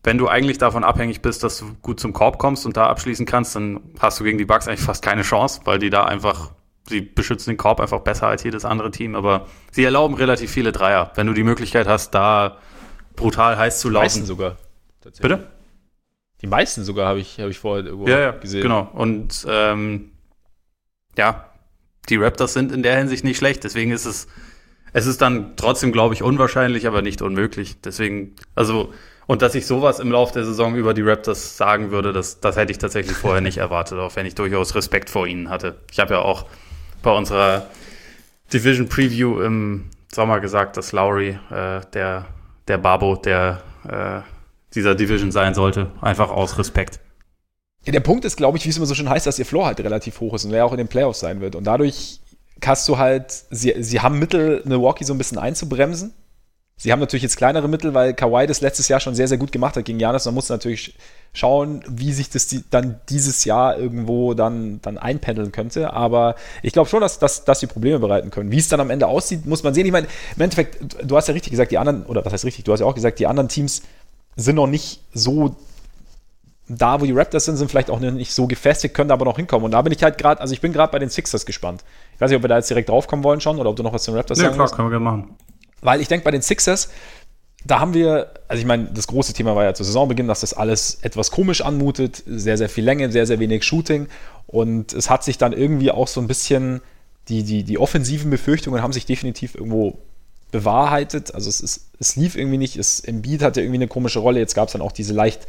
[0.08, 3.26] wenn du eigentlich davon abhängig bist, dass du gut zum Korb kommst und da abschließen
[3.26, 6.52] kannst, dann hast du gegen die Bucks eigentlich fast keine Chance, weil die da einfach,
[6.88, 10.72] sie beschützen den Korb einfach besser als jedes andere Team, aber sie erlauben relativ viele
[10.72, 11.12] Dreier.
[11.16, 12.58] Wenn du die Möglichkeit hast, da
[13.18, 14.04] brutal heiß zu laufen.
[14.04, 14.56] Die meisten sogar.
[15.22, 15.48] Bitte?
[16.42, 18.62] Die meisten sogar habe ich, hab ich vorher irgendwo ja, ja, gesehen.
[18.62, 18.90] Genau.
[18.94, 20.12] Und ähm,
[21.18, 21.52] ja,
[22.08, 23.66] die Raptors sind in der Hinsicht nicht schlecht.
[23.66, 24.28] Deswegen ist es,
[24.94, 27.82] es ist dann trotzdem, glaube ich, unwahrscheinlich, aber nicht unmöglich.
[27.82, 28.94] Deswegen, also
[29.28, 32.56] und dass ich sowas im Laufe der Saison über die Raptors sagen würde, das, das
[32.56, 35.76] hätte ich tatsächlich vorher nicht erwartet, auch wenn ich durchaus Respekt vor ihnen hatte.
[35.92, 36.46] Ich habe ja auch
[37.04, 37.68] bei unserer
[38.54, 42.26] Division Preview im Sommer gesagt, dass Lowry äh, der,
[42.68, 44.22] der Babo der äh,
[44.74, 47.00] dieser Division sein sollte, einfach aus Respekt.
[47.86, 49.80] Der Punkt ist, glaube ich, wie es immer so schön heißt, dass ihr Floor halt
[49.80, 51.56] relativ hoch ist und wer auch in den Playoffs sein wird.
[51.56, 52.20] Und dadurch
[52.66, 56.14] hast du halt, sie, sie haben Mittel, Milwaukee so ein bisschen einzubremsen
[56.80, 59.52] Sie haben natürlich jetzt kleinere Mittel, weil Kawhi das letztes Jahr schon sehr, sehr gut
[59.52, 60.26] gemacht hat gegen Janis.
[60.26, 60.96] Man muss natürlich
[61.34, 65.92] schauen, wie sich das die, dann dieses Jahr irgendwo dann, dann einpendeln könnte.
[65.92, 68.52] Aber ich glaube schon, dass, dass, dass die Probleme bereiten können.
[68.52, 69.88] Wie es dann am Ende aussieht, muss man sehen.
[69.88, 72.66] Ich meine, im Endeffekt, du hast ja richtig gesagt, die anderen, oder was heißt richtig,
[72.66, 73.82] du hast ja auch gesagt, die anderen Teams
[74.36, 75.56] sind noch nicht so
[76.70, 79.38] da, wo die Raptors sind, sind vielleicht auch nicht so gefestigt, können da aber noch
[79.38, 79.66] hinkommen.
[79.66, 81.84] Und da bin ich halt gerade, also ich bin gerade bei den Sixers gespannt.
[82.14, 83.94] Ich weiß nicht, ob wir da jetzt direkt draufkommen wollen schon oder ob du noch
[83.94, 85.36] was zu den Raptors ja, sagen klar, können wir gerne machen.
[85.88, 86.90] Weil ich denke, bei den Sixers,
[87.64, 90.54] da haben wir, also ich meine, das große Thema war ja zu Saisonbeginn, dass das
[90.54, 94.08] alles etwas komisch anmutet, sehr, sehr viel Länge, sehr, sehr wenig Shooting.
[94.48, 96.82] Und es hat sich dann irgendwie auch so ein bisschen,
[97.30, 99.98] die, die, die offensiven Befürchtungen haben sich definitiv irgendwo
[100.52, 101.34] bewahrheitet.
[101.34, 104.42] Also es, ist, es lief irgendwie nicht, es, Embiid hatte irgendwie eine komische Rolle.
[104.42, 105.48] Jetzt gab es dann auch diese leicht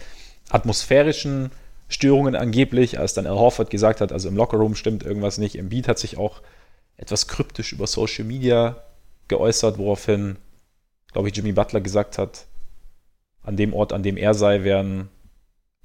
[0.50, 1.50] atmosphärischen
[1.88, 5.58] Störungen angeblich, als dann Al Horford gesagt hat, also im Lockerroom stimmt irgendwas nicht.
[5.58, 6.42] Embiid hat sich auch
[6.96, 8.84] etwas kryptisch über Social Media
[9.28, 10.36] geäußert, woraufhin,
[11.12, 12.46] glaube ich, Jimmy Butler gesagt hat,
[13.42, 15.08] an dem Ort, an dem er sei, wären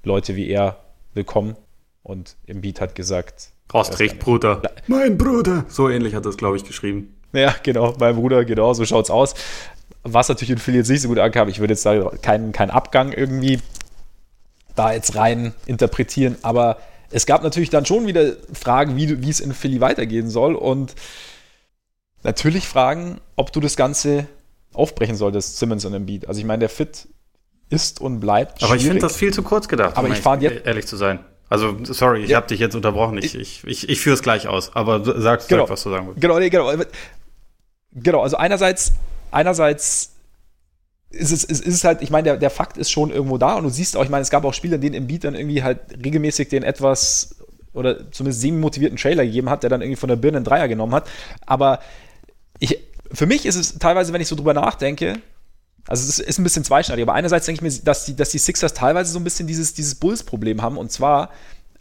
[0.02, 0.78] Leute wie er
[1.14, 1.56] willkommen.
[2.02, 3.52] Und Embiid hat gesagt.
[3.72, 4.60] Hast recht, Bruder.
[4.86, 5.64] Mein Bruder.
[5.68, 7.14] So ähnlich hat er es, glaube ich, geschrieben.
[7.32, 9.34] Ja, genau, mein Bruder, genau, so schaut's aus.
[10.02, 12.70] Was natürlich in Philly jetzt nicht so gut ankam, ich würde jetzt sagen, keinen kein
[12.70, 13.60] Abgang irgendwie
[14.74, 16.78] da jetzt rein interpretieren, aber
[17.10, 20.94] es gab natürlich dann schon wieder Fragen, wie, wie es in Philly weitergehen soll und
[22.22, 24.26] natürlich fragen, ob du das Ganze
[24.72, 26.28] aufbrechen solltest, Simmons und Embiid.
[26.28, 27.08] Also ich meine, der Fit
[27.70, 30.42] ist und bleibt Aber ich finde das viel zu kurz gedacht, aber um ich fand
[30.42, 31.20] jetzt ehrlich zu sein.
[31.48, 32.36] Also, sorry, ich ja.
[32.38, 33.18] habe dich jetzt unterbrochen.
[33.18, 35.64] Ich, ich, ich, ich führe es gleich aus, aber sag, genau.
[35.64, 36.20] sag, was du sagen willst.
[36.20, 36.72] Genau, nee, genau.
[37.92, 38.92] Genau, also einerseits,
[39.30, 40.14] einerseits
[41.10, 43.64] ist es, ist, ist halt, ich meine, der, der Fakt ist schon irgendwo da und
[43.64, 45.78] du siehst auch, ich meine, es gab auch Spiele, in denen Embiid dann irgendwie halt
[46.04, 47.36] regelmäßig den etwas
[47.72, 50.94] oder zumindest semi-motivierten Trailer gegeben hat, der dann irgendwie von der Birne einen Dreier genommen
[50.94, 51.08] hat.
[51.46, 51.80] Aber
[52.58, 52.80] ich,
[53.16, 55.20] für mich ist es teilweise, wenn ich so drüber nachdenke,
[55.86, 58.38] also es ist ein bisschen zweischneidig, aber einerseits denke ich mir, dass die, dass die
[58.38, 60.78] Sixers teilweise so ein bisschen dieses, dieses Bulls-Problem haben.
[60.78, 61.30] Und zwar,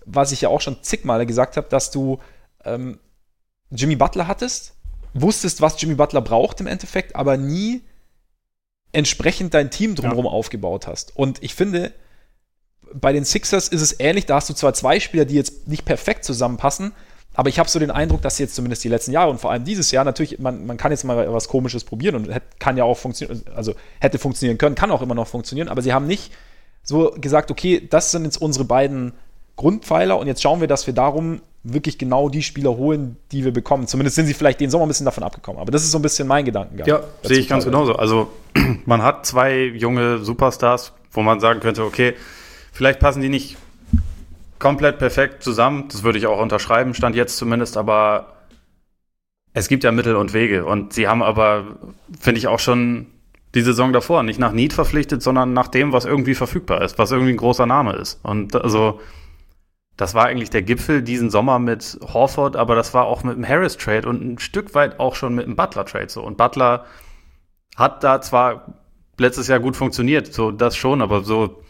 [0.05, 2.19] was ich ja auch schon zig Male gesagt habe, dass du
[2.65, 2.99] ähm,
[3.71, 4.73] Jimmy Butler hattest,
[5.13, 7.81] wusstest, was Jimmy Butler braucht im Endeffekt, aber nie
[8.91, 10.31] entsprechend dein Team drumherum ja.
[10.31, 11.15] aufgebaut hast.
[11.15, 11.93] Und ich finde,
[12.93, 15.85] bei den Sixers ist es ähnlich, da hast du zwar zwei Spieler, die jetzt nicht
[15.85, 16.91] perfekt zusammenpassen,
[17.33, 19.63] aber ich habe so den Eindruck, dass jetzt zumindest die letzten Jahre und vor allem
[19.63, 22.97] dieses Jahr natürlich, man, man kann jetzt mal was Komisches probieren und kann ja auch
[22.97, 26.31] funktionieren, also hätte funktionieren können, kann auch immer noch funktionieren, aber sie haben nicht
[26.83, 29.13] so gesagt, okay, das sind jetzt unsere beiden
[29.55, 33.53] Grundpfeiler und jetzt schauen wir, dass wir darum wirklich genau die Spieler holen, die wir
[33.53, 33.87] bekommen.
[33.87, 35.61] Zumindest sind sie vielleicht den Sommer ein bisschen davon abgekommen.
[35.61, 36.85] Aber das ist so ein bisschen mein Gedankengang.
[36.85, 37.95] Ja, sehe ich ganz genauso.
[37.95, 38.29] Also
[38.85, 42.15] man hat zwei junge Superstars, wo man sagen könnte, okay,
[42.73, 43.57] vielleicht passen die nicht
[44.63, 45.89] komplett perfekt zusammen.
[45.89, 48.37] Das würde ich auch unterschreiben, stand jetzt zumindest, aber
[49.53, 50.65] es gibt ja Mittel und Wege.
[50.65, 51.65] Und sie haben aber,
[52.17, 53.07] finde ich, auch schon
[53.55, 57.11] die Saison davor nicht nach Need verpflichtet, sondern nach dem, was irgendwie verfügbar ist, was
[57.11, 58.21] irgendwie ein großer Name ist.
[58.23, 59.01] Und also,
[59.97, 63.45] das war eigentlich der Gipfel diesen Sommer mit Horford, aber das war auch mit dem
[63.45, 66.23] Harris-Trade und ein Stück weit auch schon mit dem Butler-Trade so.
[66.23, 66.85] Und Butler
[67.75, 68.73] hat da zwar
[69.19, 71.62] letztes Jahr gut funktioniert, so das schon, aber so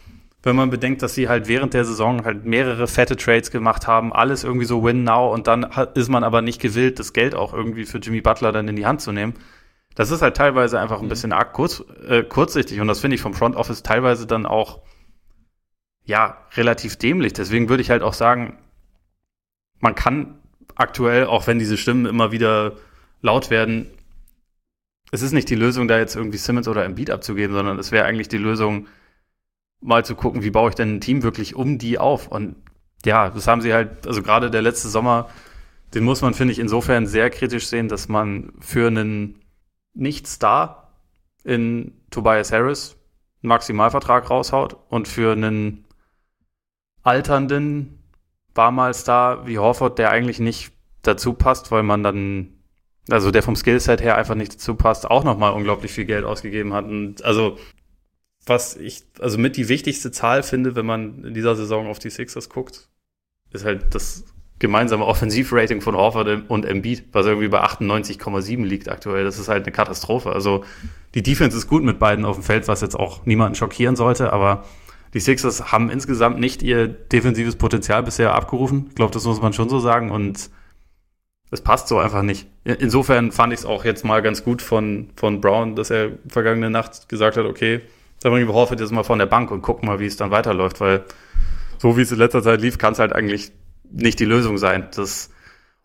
[0.44, 4.12] wenn man bedenkt, dass sie halt während der Saison halt mehrere fette Trades gemacht haben,
[4.12, 7.54] alles irgendwie so win now und dann ist man aber nicht gewillt, das Geld auch
[7.54, 9.34] irgendwie für Jimmy Butler dann in die Hand zu nehmen.
[9.94, 11.10] Das ist halt teilweise einfach ein mhm.
[11.10, 14.82] bisschen arg kurz, äh, kurzsichtig und das finde ich vom Front Office teilweise dann auch
[16.04, 17.32] ja relativ dämlich.
[17.32, 18.58] Deswegen würde ich halt auch sagen,
[19.80, 20.38] man kann
[20.74, 22.72] aktuell, auch wenn diese Stimmen immer wieder
[23.22, 23.90] laut werden,
[25.10, 28.04] es ist nicht die Lösung, da jetzt irgendwie Simmons oder Embiid abzugeben, sondern es wäre
[28.04, 28.88] eigentlich die Lösung,
[29.84, 32.28] mal zu gucken, wie baue ich denn ein Team wirklich um die auf.
[32.28, 32.56] Und
[33.04, 35.28] ja, das haben sie halt, also gerade der letzte Sommer,
[35.92, 39.40] den muss man, finde ich, insofern sehr kritisch sehen, dass man für einen
[39.92, 40.90] Nicht-Star
[41.44, 42.96] in Tobias Harris
[43.42, 45.84] einen Maximalvertrag raushaut und für einen
[47.02, 48.02] alternden
[48.54, 52.54] war mal Star wie Horford, der eigentlich nicht dazu passt, weil man dann,
[53.10, 56.72] also der vom Skillset her einfach nicht dazu passt, auch nochmal unglaublich viel Geld ausgegeben
[56.72, 56.86] hat.
[56.86, 57.58] Und also
[58.46, 62.10] was ich also mit die wichtigste Zahl finde, wenn man in dieser Saison auf die
[62.10, 62.88] Sixers guckt,
[63.52, 64.24] ist halt das
[64.58, 69.24] gemeinsame Offensivrating von Horford und Embiid, was irgendwie bei 98,7 liegt aktuell.
[69.24, 70.32] Das ist halt eine Katastrophe.
[70.32, 70.64] Also
[71.14, 74.32] die Defense ist gut mit beiden auf dem Feld, was jetzt auch niemanden schockieren sollte,
[74.32, 74.64] aber
[75.12, 78.86] die Sixers haben insgesamt nicht ihr defensives Potenzial bisher abgerufen.
[78.88, 80.50] Ich glaube, das muss man schon so sagen und
[81.50, 82.48] es passt so einfach nicht.
[82.64, 86.68] Insofern fand ich es auch jetzt mal ganz gut von, von Brown, dass er vergangene
[86.68, 87.80] Nacht gesagt hat, okay,
[88.30, 90.80] bringen wir Horford jetzt mal von der Bank und gucken mal, wie es dann weiterläuft,
[90.80, 91.04] weil
[91.78, 93.52] so wie es in letzter Zeit lief, kann es halt eigentlich
[93.90, 95.30] nicht die Lösung sein, dass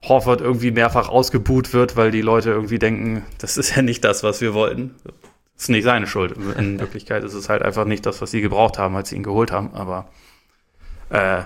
[0.04, 4.24] Horford irgendwie mehrfach ausgebuht wird, weil die Leute irgendwie denken, das ist ja nicht das,
[4.24, 4.96] was wir wollten.
[5.04, 6.36] Das ist nicht seine Schuld.
[6.58, 9.24] In Wirklichkeit ist es halt einfach nicht das, was sie gebraucht haben, als sie ihn
[9.24, 9.74] geholt haben.
[9.74, 10.08] Aber
[11.10, 11.44] äh,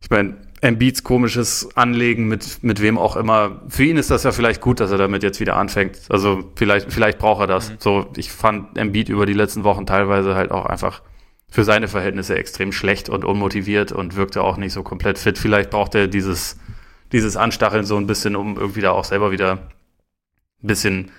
[0.00, 3.62] ich meine, Embiids komisches Anlegen mit, mit wem auch immer.
[3.68, 5.98] Für ihn ist das ja vielleicht gut, dass er damit jetzt wieder anfängt.
[6.10, 7.70] Also vielleicht, vielleicht braucht er das.
[7.70, 7.76] Mhm.
[7.78, 11.02] So, ich fand Embiid über die letzten Wochen teilweise halt auch einfach
[11.48, 15.38] für seine Verhältnisse extrem schlecht und unmotiviert und wirkte auch nicht so komplett fit.
[15.38, 16.58] Vielleicht braucht er dieses,
[17.12, 19.52] dieses Anstacheln so ein bisschen, um irgendwie da auch selber wieder
[20.62, 21.10] ein bisschen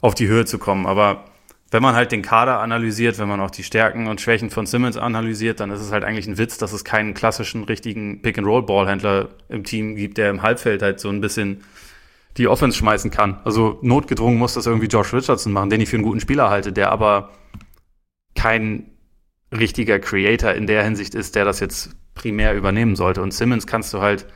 [0.00, 0.86] auf die Höhe zu kommen.
[0.86, 1.24] Aber
[1.72, 4.98] wenn man halt den Kader analysiert, wenn man auch die Stärken und Schwächen von Simmons
[4.98, 9.64] analysiert, dann ist es halt eigentlich ein Witz, dass es keinen klassischen richtigen Pick-and-Roll-Ballhändler im
[9.64, 11.64] Team gibt, der im Halbfeld halt so ein bisschen
[12.36, 13.40] die Offense schmeißen kann.
[13.44, 16.74] Also notgedrungen muss das irgendwie Josh Richardson machen, den ich für einen guten Spieler halte,
[16.74, 17.30] der aber
[18.34, 18.90] kein
[19.50, 23.22] richtiger Creator in der Hinsicht ist, der das jetzt primär übernehmen sollte.
[23.22, 24.26] Und Simmons kannst du halt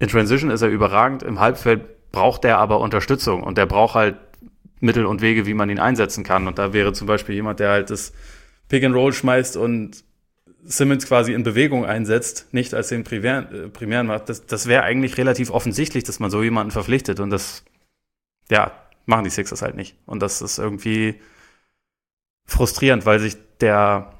[0.00, 4.16] in Transition ist er überragend, im Halbfeld braucht der aber Unterstützung und der braucht halt
[4.82, 6.48] Mittel und Wege, wie man ihn einsetzen kann.
[6.48, 8.12] Und da wäre zum Beispiel jemand, der halt das
[8.68, 10.04] Pick and Roll schmeißt und
[10.64, 14.28] Simmons quasi in Bewegung einsetzt, nicht als den primären, äh, primären macht.
[14.28, 17.20] Das, das wäre eigentlich relativ offensichtlich, dass man so jemanden verpflichtet.
[17.20, 17.64] Und das,
[18.50, 18.72] ja,
[19.06, 19.96] machen die Sixers halt nicht.
[20.04, 21.20] Und das ist irgendwie
[22.46, 24.12] frustrierend, weil sich der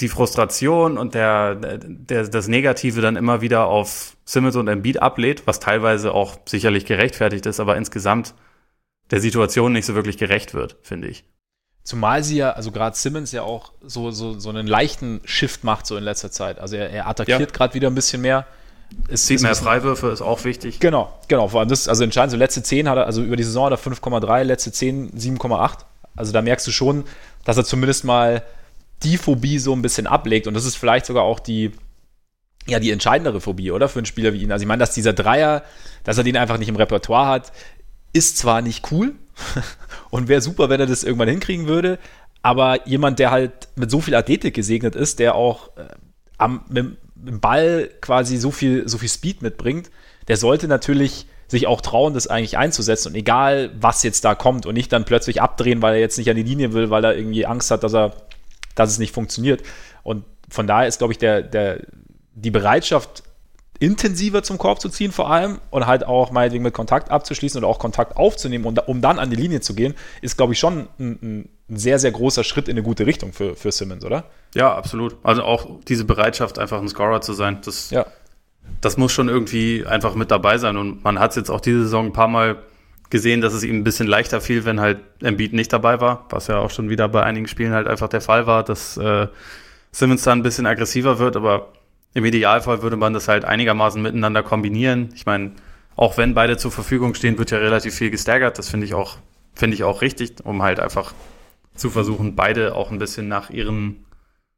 [0.00, 5.46] die Frustration und der, der, das Negative dann immer wieder auf Simmons und Embiid ablädt,
[5.46, 8.34] was teilweise auch sicherlich gerechtfertigt ist, aber insgesamt
[9.10, 11.24] der Situation nicht so wirklich gerecht wird, finde ich.
[11.82, 15.86] Zumal sie ja, also gerade Simmons ja auch so, so, so einen leichten Shift macht
[15.86, 16.58] so in letzter Zeit.
[16.58, 17.46] Also er, er attackiert ja.
[17.46, 18.46] gerade wieder ein bisschen mehr.
[19.08, 20.80] Es sieht mehr Freiwürfe, ist auch wichtig.
[20.80, 21.48] Genau, genau.
[21.48, 23.72] Vor allem das, also entscheidend, so letzte 10 hat er, also über die Saison hat
[23.72, 25.78] er 5,3, letzte 10 7,8.
[26.16, 27.04] Also da merkst du schon,
[27.44, 28.42] dass er zumindest mal
[29.02, 30.46] die Phobie so ein bisschen ablegt.
[30.46, 31.72] Und das ist vielleicht sogar auch die,
[32.66, 33.88] ja die entscheidendere Phobie, oder?
[33.88, 34.52] Für einen Spieler wie ihn.
[34.52, 35.62] Also ich meine, dass dieser Dreier,
[36.04, 37.52] dass er den einfach nicht im Repertoire hat,
[38.12, 39.14] ist zwar nicht cool
[40.10, 41.98] und wäre super, wenn er das irgendwann hinkriegen würde,
[42.42, 45.84] aber jemand, der halt mit so viel Athletik gesegnet ist, der auch äh,
[46.38, 49.90] am, mit, dem Ball quasi so viel, so viel Speed mitbringt,
[50.28, 54.66] der sollte natürlich sich auch trauen, das eigentlich einzusetzen und egal, was jetzt da kommt
[54.66, 57.16] und nicht dann plötzlich abdrehen, weil er jetzt nicht an die Linie will, weil er
[57.16, 58.14] irgendwie Angst hat, dass er,
[58.74, 59.62] dass es nicht funktioniert.
[60.02, 61.80] Und von daher ist, glaube ich, der, der,
[62.34, 63.24] die Bereitschaft,
[63.80, 67.66] intensiver zum Korb zu ziehen vor allem und halt auch meinetwegen mit Kontakt abzuschließen oder
[67.66, 70.86] auch Kontakt aufzunehmen, um, um dann an die Linie zu gehen, ist, glaube ich, schon
[70.98, 74.24] ein, ein, sehr, sehr großer Schritt in eine gute Richtung für, für Simmons, oder?
[74.54, 75.16] Ja, absolut.
[75.22, 78.04] Also auch diese Bereitschaft, einfach ein Scorer zu sein, das, ja.
[78.82, 80.76] das muss schon irgendwie einfach mit dabei sein.
[80.76, 82.58] Und man hat es jetzt auch diese Saison ein paar Mal
[83.08, 86.48] gesehen, dass es ihm ein bisschen leichter fiel, wenn halt Embiid nicht dabei war, was
[86.48, 89.26] ja auch schon wieder bei einigen Spielen halt einfach der Fall war, dass äh,
[89.90, 91.72] Simmons dann ein bisschen aggressiver wird, aber
[92.12, 95.10] im Idealfall würde man das halt einigermaßen miteinander kombinieren.
[95.14, 95.52] Ich meine,
[95.96, 98.58] auch wenn beide zur Verfügung stehen, wird ja relativ viel gestaggert.
[98.58, 99.18] Das finde ich auch,
[99.54, 101.12] finde ich auch richtig, um halt einfach
[101.74, 104.04] zu versuchen, beide auch ein bisschen nach ihren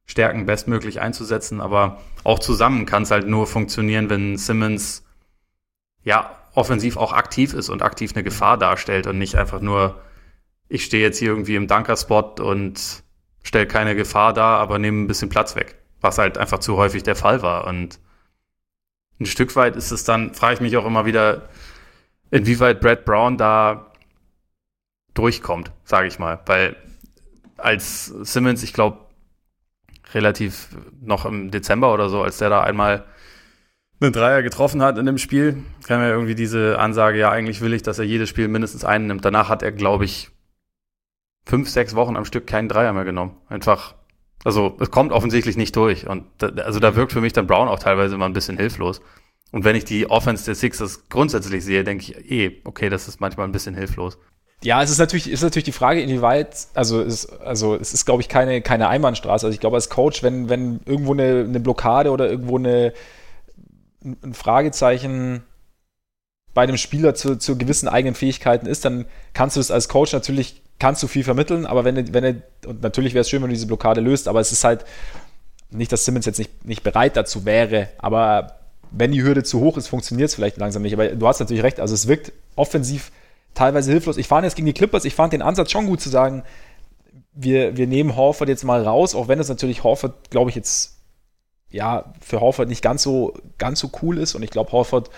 [0.06, 1.60] Stärken bestmöglich einzusetzen.
[1.60, 5.04] Aber auch zusammen kann es halt nur funktionieren, wenn Simmons
[6.04, 10.00] ja offensiv auch aktiv ist und aktiv eine Gefahr darstellt und nicht einfach nur,
[10.68, 13.02] ich stehe jetzt hier irgendwie im Dunkerspot und
[13.42, 17.02] stelle keine Gefahr dar, aber nehme ein bisschen Platz weg was halt einfach zu häufig
[17.02, 17.66] der Fall war.
[17.66, 17.98] Und
[19.18, 21.48] ein Stück weit ist es dann, frage ich mich auch immer wieder,
[22.30, 23.92] inwieweit Brad Brown da
[25.14, 26.40] durchkommt, sage ich mal.
[26.46, 26.76] Weil
[27.56, 28.98] als Simmons, ich glaube,
[30.12, 30.68] relativ
[31.00, 33.04] noch im Dezember oder so, als der da einmal
[34.00, 37.72] einen Dreier getroffen hat in dem Spiel, kam ja irgendwie diese Ansage, ja, eigentlich will
[37.72, 39.24] ich, dass er jedes Spiel mindestens einen nimmt.
[39.24, 40.30] Danach hat er, glaube ich,
[41.44, 43.36] fünf, sechs Wochen am Stück keinen Dreier mehr genommen.
[43.48, 43.94] Einfach
[44.44, 46.06] also es kommt offensichtlich nicht durch.
[46.06, 49.00] Und da, also da wirkt für mich dann Brown auch teilweise immer ein bisschen hilflos.
[49.52, 53.20] Und wenn ich die Offense der Sixers grundsätzlich sehe, denke ich eh, okay, das ist
[53.20, 54.18] manchmal ein bisschen hilflos.
[54.64, 58.22] Ja, es ist natürlich, ist natürlich die Frage, inwieweit, also es, also es ist, glaube
[58.22, 59.46] ich, keine, keine Einbahnstraße.
[59.46, 62.92] Also ich glaube, als Coach, wenn, wenn irgendwo eine, eine Blockade oder irgendwo eine,
[64.04, 65.42] ein Fragezeichen
[66.54, 70.12] bei einem Spieler zu, zu gewissen eigenen Fähigkeiten ist, dann kannst du es als Coach
[70.12, 72.34] natürlich kannst du viel vermitteln, aber wenn, wenn er,
[72.66, 74.84] und natürlich wäre es schön, wenn du diese Blockade löst, aber es ist halt
[75.70, 78.56] nicht, dass Simmons jetzt nicht, nicht bereit dazu wäre, aber
[78.90, 80.92] wenn die Hürde zu hoch ist, funktioniert es vielleicht langsam nicht.
[80.92, 83.12] Aber du hast natürlich recht, also es wirkt offensiv
[83.54, 84.16] teilweise hilflos.
[84.16, 86.42] Ich fahre jetzt gegen die Clippers, ich fand den Ansatz schon gut zu sagen,
[87.32, 90.96] wir, wir nehmen Horford jetzt mal raus, auch wenn es natürlich Horford, glaube ich, jetzt
[91.70, 94.34] ja für Horford nicht ganz so, ganz so cool ist.
[94.34, 95.10] Und ich glaube, Horford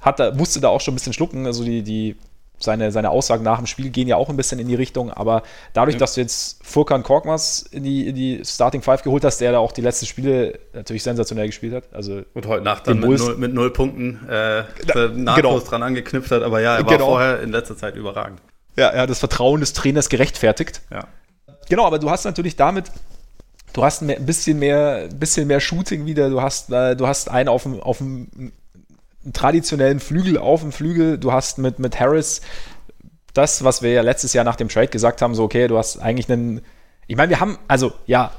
[0.00, 1.44] hat da, musste da auch schon ein bisschen schlucken.
[1.44, 2.14] Also die, die
[2.62, 5.42] seine, seine Aussagen nach dem Spiel gehen ja auch ein bisschen in die Richtung, aber
[5.72, 5.98] dadurch, ja.
[6.00, 9.58] dass du jetzt Furkan Korkmaz in die, in die Starting Five geholt hast, der da
[9.58, 11.84] auch die letzten Spiele natürlich sensationell gespielt hat.
[11.92, 14.64] Also und heute Nacht dann mit null, mit null, Punkten äh,
[15.14, 15.58] nahtlos genau.
[15.58, 17.06] dran angeknüpft hat, aber ja, er war genau.
[17.06, 18.40] vorher in letzter Zeit überragend.
[18.76, 20.80] Ja, er hat das Vertrauen des Trainers gerechtfertigt.
[20.90, 21.06] Ja.
[21.68, 22.90] Genau, aber du hast natürlich damit
[23.72, 27.48] du hast ein bisschen mehr, bisschen mehr Shooting wieder, du hast, äh, du hast einen
[27.48, 28.52] auf dem, auf dem
[29.32, 31.18] traditionellen Flügel auf dem Flügel.
[31.18, 32.40] Du hast mit, mit Harris
[33.34, 35.98] das, was wir ja letztes Jahr nach dem Trade gesagt haben, so, okay, du hast
[35.98, 36.60] eigentlich einen.
[37.06, 38.32] Ich meine, wir haben, also ja,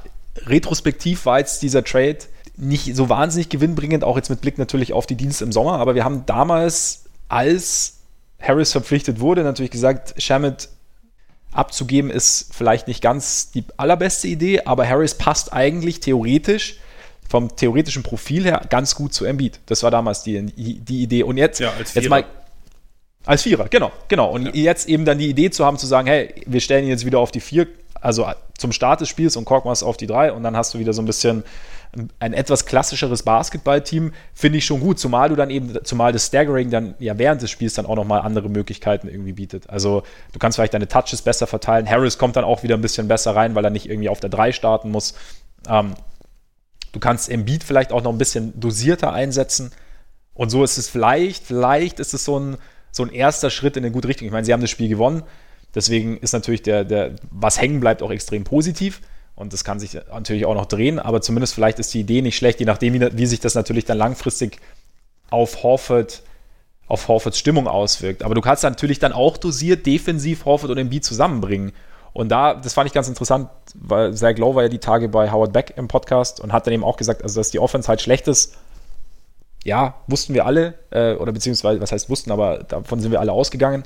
[0.46, 2.18] retrospektiv war jetzt dieser Trade
[2.56, 5.94] nicht so wahnsinnig gewinnbringend, auch jetzt mit Blick natürlich auf die Dienste im Sommer, aber
[5.94, 7.98] wir haben damals, als
[8.40, 10.68] Harris verpflichtet wurde, natürlich gesagt, Shamit
[11.52, 16.78] abzugeben ist vielleicht nicht ganz die allerbeste Idee, aber Harris passt eigentlich theoretisch
[17.28, 19.60] vom theoretischen Profil her ganz gut zu Embiid.
[19.66, 21.22] Das war damals die, die Idee.
[21.22, 22.24] Und jetzt, ja, als jetzt mal
[23.26, 24.30] als Vierer, genau, genau.
[24.30, 24.52] Und ja.
[24.52, 27.18] jetzt eben dann die Idee zu haben, zu sagen, hey, wir stellen ihn jetzt wieder
[27.18, 27.66] auf die Vier,
[28.00, 28.26] also
[28.58, 31.00] zum Start des Spiels und Korkmaz auf die Drei und dann hast du wieder so
[31.00, 31.42] ein bisschen
[32.18, 36.70] ein etwas klassischeres Basketballteam, finde ich schon gut, zumal du dann eben, zumal das Staggering
[36.70, 39.70] dann ja während des Spiels dann auch nochmal andere Möglichkeiten irgendwie bietet.
[39.70, 41.88] Also du kannst vielleicht deine Touches besser verteilen.
[41.88, 44.30] Harris kommt dann auch wieder ein bisschen besser rein, weil er nicht irgendwie auf der
[44.30, 45.14] Drei starten muss.
[45.68, 45.94] Ähm,
[46.94, 49.72] Du kannst Embiid vielleicht auch noch ein bisschen dosierter einsetzen.
[50.32, 52.56] Und so ist es vielleicht, vielleicht ist es so ein,
[52.92, 54.26] so ein erster Schritt in eine gute Richtung.
[54.26, 55.24] Ich meine, sie haben das Spiel gewonnen.
[55.74, 59.00] Deswegen ist natürlich der, der, was hängen bleibt, auch extrem positiv.
[59.34, 62.36] Und das kann sich natürlich auch noch drehen, aber zumindest vielleicht ist die Idee nicht
[62.36, 64.60] schlecht, je nachdem, wie, wie sich das natürlich dann langfristig
[65.30, 66.22] auf Horford,
[66.86, 68.22] auf Horfords Stimmung auswirkt.
[68.22, 71.72] Aber du kannst natürlich dann auch dosiert defensiv Horford und Embiid zusammenbringen.
[72.14, 75.32] Und da, das fand ich ganz interessant, weil Zach Lowe war ja die Tage bei
[75.32, 78.00] Howard Beck im Podcast und hat dann eben auch gesagt, also dass die Offense halt
[78.00, 78.56] schlecht ist.
[79.64, 83.32] Ja, wussten wir alle, äh, oder beziehungsweise, was heißt wussten, aber davon sind wir alle
[83.32, 83.82] ausgegangen.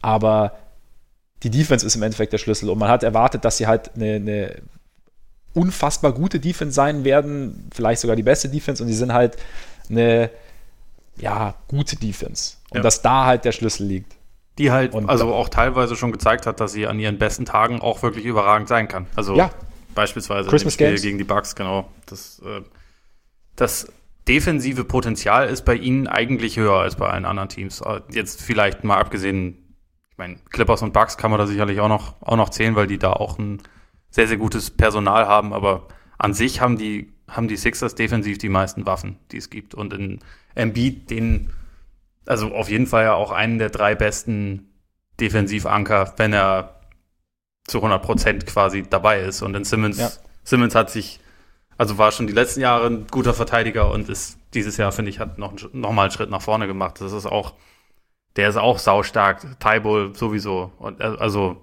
[0.00, 0.54] Aber
[1.42, 4.14] die Defense ist im Endeffekt der Schlüssel und man hat erwartet, dass sie halt eine,
[4.14, 4.62] eine
[5.52, 9.36] unfassbar gute Defense sein werden, vielleicht sogar die beste Defense und die sind halt
[9.90, 10.30] eine
[11.18, 12.54] ja, gute Defense.
[12.70, 12.82] Und ja.
[12.82, 14.16] dass da halt der Schlüssel liegt.
[14.60, 17.80] Die halt und also auch teilweise schon gezeigt hat, dass sie an ihren besten Tagen
[17.80, 19.06] auch wirklich überragend sein kann.
[19.16, 19.50] Also ja.
[19.94, 21.00] beispielsweise Christmas Spiel Games.
[21.00, 21.90] gegen die Bucks, genau.
[22.04, 22.60] Das, äh,
[23.56, 23.90] das
[24.28, 27.80] defensive Potenzial ist bei ihnen eigentlich höher als bei allen anderen Teams.
[27.80, 29.76] Äh, jetzt vielleicht mal abgesehen,
[30.10, 32.86] ich meine, Clippers und Bucks kann man da sicherlich auch noch, auch noch zählen, weil
[32.86, 33.62] die da auch ein
[34.10, 38.50] sehr, sehr gutes Personal haben, aber an sich haben die, haben die Sixers defensiv die
[38.50, 39.74] meisten Waffen, die es gibt.
[39.74, 40.18] Und in
[40.54, 41.48] Embiid, den,
[42.26, 44.70] also auf jeden Fall ja auch einen der drei besten
[45.20, 46.80] Defensivanker, wenn er
[47.66, 49.42] zu 100 Prozent quasi dabei ist.
[49.42, 50.10] Und in Simmons, ja.
[50.44, 51.20] Simmons hat sich,
[51.78, 55.20] also war schon die letzten Jahre ein guter Verteidiger und ist dieses Jahr, finde ich,
[55.20, 57.00] hat noch, noch mal einen Schritt nach vorne gemacht.
[57.00, 57.54] Das ist auch,
[58.36, 59.60] der ist auch saustark.
[59.60, 60.72] Tybull sowieso.
[60.78, 61.62] Und also,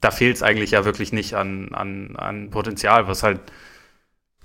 [0.00, 3.40] da fehlt es eigentlich ja wirklich nicht an, an, an Potenzial, was halt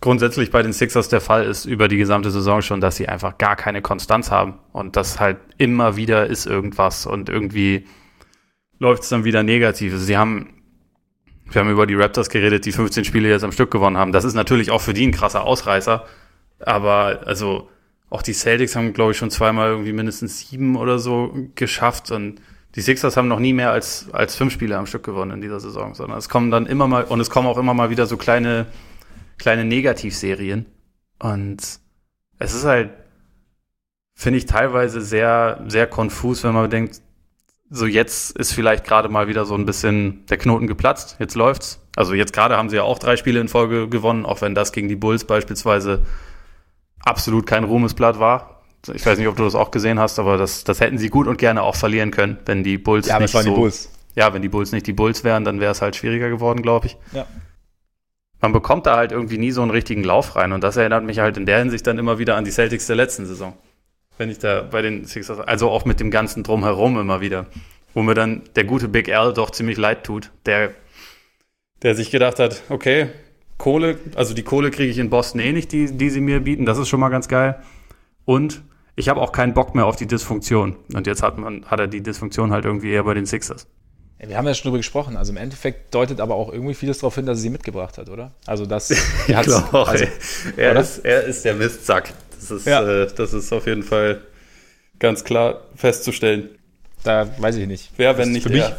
[0.01, 3.37] grundsätzlich bei den Sixers der Fall ist über die gesamte Saison schon, dass sie einfach
[3.37, 7.85] gar keine Konstanz haben und das halt immer wieder ist irgendwas und irgendwie
[8.79, 9.93] läuft es dann wieder negativ.
[9.93, 10.49] Also sie haben,
[11.45, 14.11] wir haben über die Raptors geredet, die 15 Spiele jetzt am Stück gewonnen haben.
[14.11, 16.05] Das ist natürlich auch für die ein krasser Ausreißer,
[16.59, 17.69] aber also
[18.09, 22.41] auch die Celtics haben, glaube ich, schon zweimal irgendwie mindestens sieben oder so geschafft und
[22.75, 25.59] die Sixers haben noch nie mehr als, als fünf Spiele am Stück gewonnen in dieser
[25.59, 28.17] Saison, sondern es kommen dann immer mal, und es kommen auch immer mal wieder so
[28.17, 28.65] kleine,
[29.41, 30.65] kleine Negativserien.
[31.19, 31.79] Und
[32.39, 32.91] es ist halt,
[34.15, 37.01] finde ich, teilweise sehr, sehr konfus, wenn man denkt,
[37.69, 41.79] so jetzt ist vielleicht gerade mal wieder so ein bisschen der Knoten geplatzt, jetzt läuft's.
[41.95, 44.71] Also jetzt gerade haben sie ja auch drei Spiele in Folge gewonnen, auch wenn das
[44.71, 46.05] gegen die Bulls beispielsweise
[47.03, 48.63] absolut kein Ruhmesblatt war.
[48.93, 51.27] Ich weiß nicht, ob du das auch gesehen hast, aber das, das hätten sie gut
[51.27, 53.89] und gerne auch verlieren können, wenn die Bulls ja, nicht so, die Bulls.
[54.15, 56.87] Ja, wenn die Bulls nicht die Bulls wären, dann wäre es halt schwieriger geworden, glaube
[56.87, 56.97] ich.
[57.13, 57.25] Ja.
[58.41, 61.19] Man bekommt da halt irgendwie nie so einen richtigen Lauf rein und das erinnert mich
[61.19, 63.53] halt in der Hinsicht dann immer wieder an die Celtics der letzten Saison.
[64.17, 67.45] Wenn ich da bei den Sixers, also auch mit dem ganzen Drumherum immer wieder,
[67.93, 70.71] wo mir dann der gute Big L doch ziemlich leid tut, der,
[71.83, 73.09] der sich gedacht hat, okay,
[73.57, 76.65] Kohle, also die Kohle kriege ich in Boston eh nicht, die, die sie mir bieten,
[76.65, 77.61] das ist schon mal ganz geil.
[78.25, 78.63] Und
[78.95, 80.77] ich habe auch keinen Bock mehr auf die Dysfunktion.
[80.93, 83.67] Und jetzt hat, man, hat er die Dysfunktion halt irgendwie eher bei den Sixers.
[84.27, 85.17] Wir haben ja schon drüber gesprochen.
[85.17, 88.09] Also im Endeffekt deutet aber auch irgendwie vieles darauf hin, dass er sie mitgebracht hat,
[88.09, 88.31] oder?
[88.45, 88.89] Also das.
[89.27, 89.87] ich glaube auch.
[89.87, 90.05] Also,
[90.57, 92.13] er, ist, er ist der Mistsack.
[92.39, 92.83] Das ist, ja.
[92.83, 94.21] äh, das ist auf jeden Fall
[94.99, 96.49] ganz klar festzustellen.
[97.03, 97.91] Da weiß ich nicht.
[97.97, 98.69] Wer, wenn nicht für er?
[98.69, 98.77] Mich,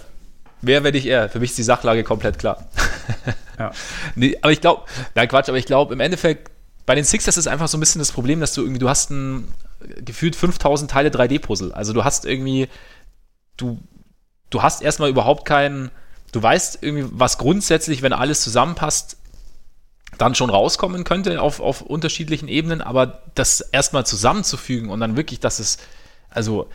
[0.60, 1.28] wer, wenn nicht er?
[1.28, 2.68] Für mich ist die Sachlage komplett klar.
[3.58, 3.72] ja.
[4.14, 4.82] nee, aber ich glaube,
[5.14, 6.50] nein, Quatsch, aber ich glaube, im Endeffekt,
[6.86, 9.10] bei den Sixers ist einfach so ein bisschen das Problem, dass du irgendwie, du hast
[9.10, 9.48] ein
[10.04, 11.72] gefühlt 5000 Teile 3D-Puzzle.
[11.72, 12.68] Also du hast irgendwie,
[13.56, 13.80] du,
[14.52, 15.90] du hast erstmal überhaupt keinen,
[16.30, 19.16] du weißt irgendwie, was grundsätzlich, wenn alles zusammenpasst,
[20.18, 25.40] dann schon rauskommen könnte auf, auf unterschiedlichen Ebenen, aber das erstmal zusammenzufügen und dann wirklich,
[25.40, 25.78] dass es,
[26.28, 26.68] also,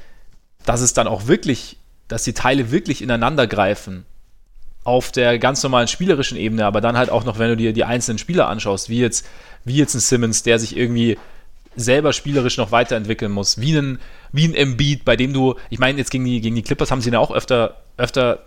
[0.66, 4.06] dass es dann auch wirklich, dass die Teile wirklich ineinander greifen
[4.84, 7.84] auf der ganz normalen spielerischen Ebene, aber dann halt auch noch, wenn du dir die
[7.84, 9.26] einzelnen Spieler anschaust, wie jetzt,
[9.66, 11.18] wie jetzt ein Simmons, der sich irgendwie
[11.78, 14.00] selber spielerisch noch weiterentwickeln muss, wie ein,
[14.32, 17.02] wie ein Embiid, bei dem du, ich meine, jetzt gegen die, gegen die Clippers haben
[17.02, 18.40] sie ihn ja auch öfter, öfter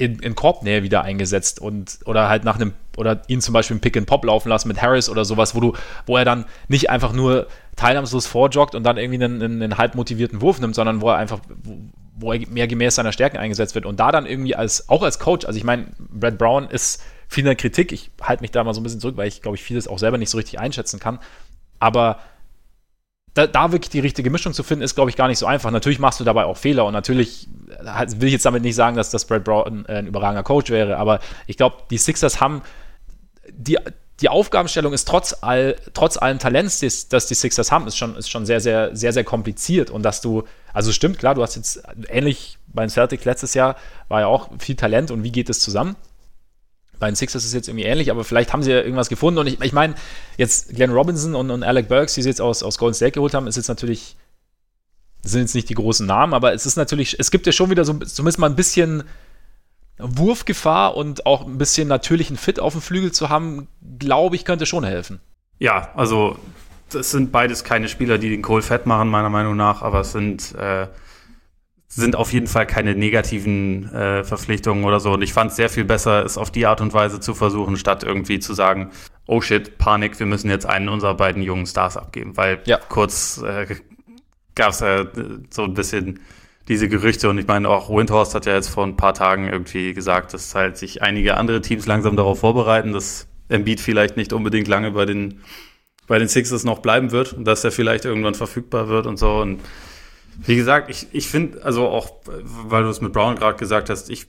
[0.00, 3.80] in, in Korbnähe wieder eingesetzt und oder halt nach einem oder ihn zum Beispiel im
[3.80, 5.74] Pick and Pop laufen lassen mit Harris oder sowas, wo du,
[6.06, 9.94] wo er dann nicht einfach nur teilnahmslos vorjoggt und dann irgendwie einen, einen, einen halb
[9.94, 11.76] motivierten Wurf nimmt, sondern wo er einfach, wo,
[12.14, 15.18] wo er mehr gemäß seiner Stärken eingesetzt wird und da dann irgendwie als, auch als
[15.18, 18.64] Coach, also ich meine, Brad Brown ist viel in der Kritik, ich halte mich da
[18.64, 20.58] mal so ein bisschen zurück, weil ich glaube ich vieles auch selber nicht so richtig
[20.58, 21.18] einschätzen kann,
[21.78, 22.20] aber
[23.34, 25.70] da, da, wirklich die richtige Mischung zu finden, ist, glaube ich, gar nicht so einfach.
[25.70, 27.48] Natürlich machst du dabei auch Fehler und natürlich
[28.16, 31.20] will ich jetzt damit nicht sagen, dass das Brad Brown ein überragender Coach wäre, aber
[31.46, 32.62] ich glaube, die Sixers haben
[33.52, 33.78] die,
[34.20, 38.16] die Aufgabenstellung ist trotz, all, trotz allen Talents, das, das die Sixers haben, ist schon,
[38.16, 41.56] ist schon sehr, sehr, sehr, sehr kompliziert und dass du, also stimmt, klar, du hast
[41.56, 43.76] jetzt ähnlich beim Celtic letztes Jahr
[44.08, 45.96] war ja auch viel Talent und wie geht es zusammen?
[47.00, 49.40] Bei den Sixers ist es jetzt irgendwie ähnlich, aber vielleicht haben sie ja irgendwas gefunden.
[49.40, 49.94] Und ich, ich meine,
[50.36, 53.34] jetzt Glenn Robinson und, und Alec Burks, die sie jetzt aus, aus Golden State geholt
[53.34, 54.16] haben, ist jetzt natürlich,
[55.22, 57.84] sind jetzt nicht die großen Namen, aber es ist natürlich, es gibt ja schon wieder
[57.84, 59.02] so zumindest mal ein bisschen
[59.98, 63.66] Wurfgefahr und auch ein bisschen natürlichen Fit auf dem Flügel zu haben,
[63.98, 65.20] glaube ich, könnte schon helfen.
[65.58, 66.36] Ja, also
[66.90, 70.12] das sind beides keine Spieler, die den Kohl fett machen, meiner Meinung nach, aber es
[70.12, 70.86] sind äh,
[71.92, 75.12] sind auf jeden Fall keine negativen äh, Verpflichtungen oder so.
[75.12, 77.76] Und ich fand es sehr viel besser, es auf die Art und Weise zu versuchen,
[77.76, 78.90] statt irgendwie zu sagen,
[79.26, 82.36] oh shit, Panik, wir müssen jetzt einen unserer beiden jungen Stars abgeben.
[82.36, 82.78] Weil ja.
[82.88, 83.66] kurz äh,
[84.54, 85.04] gab es ja
[85.50, 86.20] so ein bisschen
[86.68, 89.92] diese Gerüchte und ich meine auch Windhorst hat ja jetzt vor ein paar Tagen irgendwie
[89.92, 94.68] gesagt, dass halt sich einige andere Teams langsam darauf vorbereiten, dass Embiid vielleicht nicht unbedingt
[94.68, 95.40] lange bei den,
[96.06, 99.40] bei den Sixers noch bleiben wird und dass er vielleicht irgendwann verfügbar wird und so.
[99.40, 99.60] Und
[100.46, 104.08] wie gesagt, ich, ich finde, also auch, weil du es mit Brown gerade gesagt hast,
[104.08, 104.26] ich,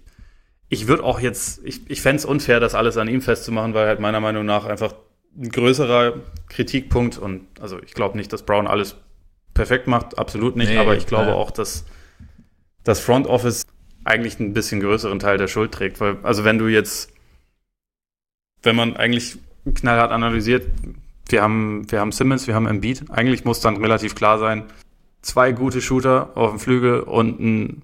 [0.68, 3.88] ich würde auch jetzt, ich, ich fände es unfair, das alles an ihm festzumachen, weil
[3.88, 4.94] halt meiner Meinung nach einfach
[5.38, 6.16] ein größerer
[6.50, 8.96] Kritikpunkt und also ich glaube nicht, dass Brown alles
[9.54, 11.36] perfekt macht, absolut nicht, nee, aber ich glaube ja.
[11.36, 11.86] auch, dass
[12.84, 13.64] das Front Office
[14.04, 17.14] eigentlich ein bisschen größeren Teil der Schuld trägt, weil also wenn du jetzt
[18.64, 19.38] wenn man eigentlich
[19.74, 20.68] knallhart analysiert,
[21.30, 24.66] wir haben wir haben Simmons, wir haben Embiid, eigentlich muss dann relativ klar sein,
[25.22, 27.82] zwei gute Shooter auf dem Flügel und einen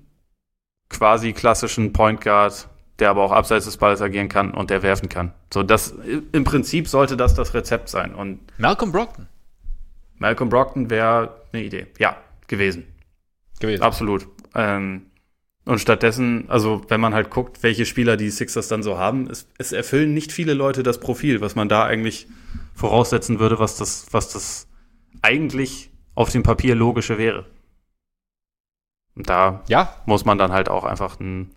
[0.89, 2.67] quasi klassischen Point Guard,
[2.99, 5.33] der aber auch abseits des Balls agieren kann und der werfen kann.
[5.53, 5.93] So, das
[6.31, 8.15] im Prinzip sollte das das Rezept sein.
[8.15, 9.27] Und Malcolm Brockton.
[10.17, 11.87] Malcolm Brockton wäre eine Idee.
[11.99, 12.17] Ja,
[12.47, 12.85] gewesen.
[13.59, 13.83] Gewesen.
[13.83, 14.27] Absolut.
[14.55, 15.07] Ähm,
[15.65, 19.47] und stattdessen, also wenn man halt guckt, welche Spieler die Sixers dann so haben, es,
[19.57, 22.27] es erfüllen nicht viele Leute das Profil, was man da eigentlich
[22.73, 24.67] voraussetzen würde, was das, was das
[25.21, 27.45] eigentlich auf dem Papier logische wäre.
[29.15, 29.93] Und da ja.
[30.07, 31.51] muss man dann halt auch einfach ein,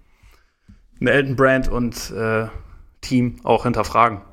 [1.00, 2.46] ein Elton Brand und äh,
[3.00, 4.20] Team auch hinterfragen.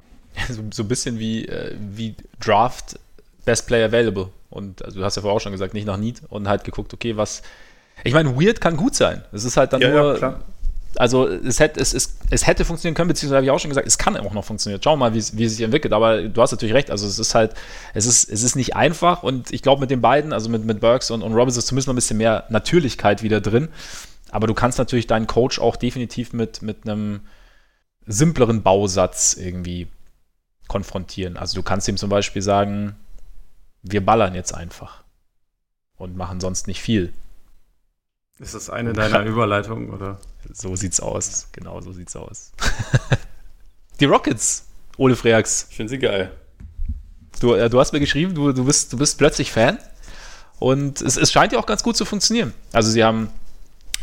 [0.49, 2.99] So, so ein bisschen wie, äh, wie Draft
[3.43, 4.29] Best Player Available.
[4.51, 6.93] Und also du hast ja vorher auch schon gesagt, nicht nach Need und halt geguckt,
[6.93, 7.41] okay, was.
[8.03, 9.23] Ich meine, weird kann gut sein.
[9.31, 10.19] Es ist halt dann ja, nur.
[10.19, 10.39] Ja,
[10.95, 13.87] also es hätte, es, es, es hätte funktionieren können, beziehungsweise habe ich auch schon gesagt,
[13.87, 14.81] es kann auch noch funktionieren.
[14.81, 15.93] Schauen wir mal, wie, wie es sich entwickelt.
[15.93, 16.89] Aber du hast natürlich recht.
[16.89, 17.53] Also es ist halt,
[17.93, 20.79] es ist, es ist nicht einfach und ich glaube mit den beiden, also mit, mit
[20.79, 23.69] Burks und, und Robbins ist zumindest noch ein bisschen mehr Natürlichkeit wieder drin.
[24.31, 27.21] Aber du kannst natürlich deinen Coach auch definitiv mit, mit einem
[28.05, 29.87] simpleren Bausatz irgendwie
[30.67, 31.37] konfrontieren.
[31.37, 32.95] Also du kannst ihm zum Beispiel sagen,
[33.83, 35.03] wir ballern jetzt einfach
[35.97, 37.13] und machen sonst nicht viel.
[38.39, 40.19] Ist das eine deiner Überleitungen, oder?
[40.53, 41.47] So sieht's aus.
[41.53, 42.51] Genau, so sieht's aus.
[43.99, 44.65] Die Rockets,
[44.97, 45.67] Ole Freaks.
[45.69, 46.31] Ich finde sie geil.
[47.39, 49.79] Du, äh, du hast mir geschrieben, du, du, bist, du bist plötzlich Fan.
[50.59, 52.53] Und es, es scheint ja auch ganz gut zu funktionieren.
[52.73, 53.29] Also sie haben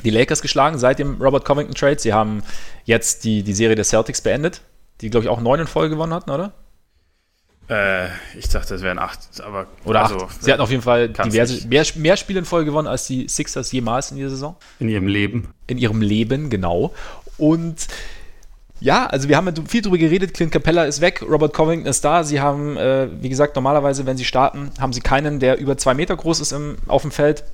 [0.04, 1.98] die Lakers geschlagen seit dem Robert Covington Trade.
[1.98, 2.42] Sie haben
[2.84, 4.60] jetzt die, die Serie der Celtics beendet,
[5.00, 6.52] die, glaube ich, auch neun in Folge gewonnen hatten, oder?
[7.68, 9.66] Äh, ich dachte, es wären acht, aber.
[9.84, 10.42] Oder also, acht.
[10.42, 13.72] Sie hatten auf jeden Fall diverse, mehr, mehr Spiele in Folge gewonnen als die Sixers
[13.72, 14.56] jemals in dieser Saison.
[14.78, 15.48] In ihrem Leben.
[15.66, 16.92] In ihrem Leben, genau.
[17.38, 17.86] Und
[18.80, 20.34] ja, also wir haben viel drüber geredet.
[20.34, 22.22] Clint Capella ist weg, Robert Covington ist da.
[22.22, 25.94] Sie haben, äh, wie gesagt, normalerweise, wenn sie starten, haben sie keinen, der über zwei
[25.94, 27.44] Meter groß ist im, auf dem Feld.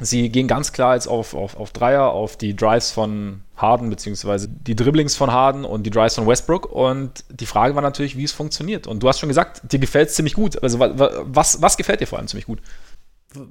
[0.00, 4.48] Sie gehen ganz klar jetzt auf, auf, auf Dreier, auf die Drives von Harden, beziehungsweise
[4.48, 6.72] die Dribblings von Harden und die Drives von Westbrook.
[6.72, 8.86] Und die Frage war natürlich, wie es funktioniert.
[8.86, 10.62] Und du hast schon gesagt, dir gefällt es ziemlich gut.
[10.62, 12.60] Also was, was gefällt dir vor allem ziemlich gut?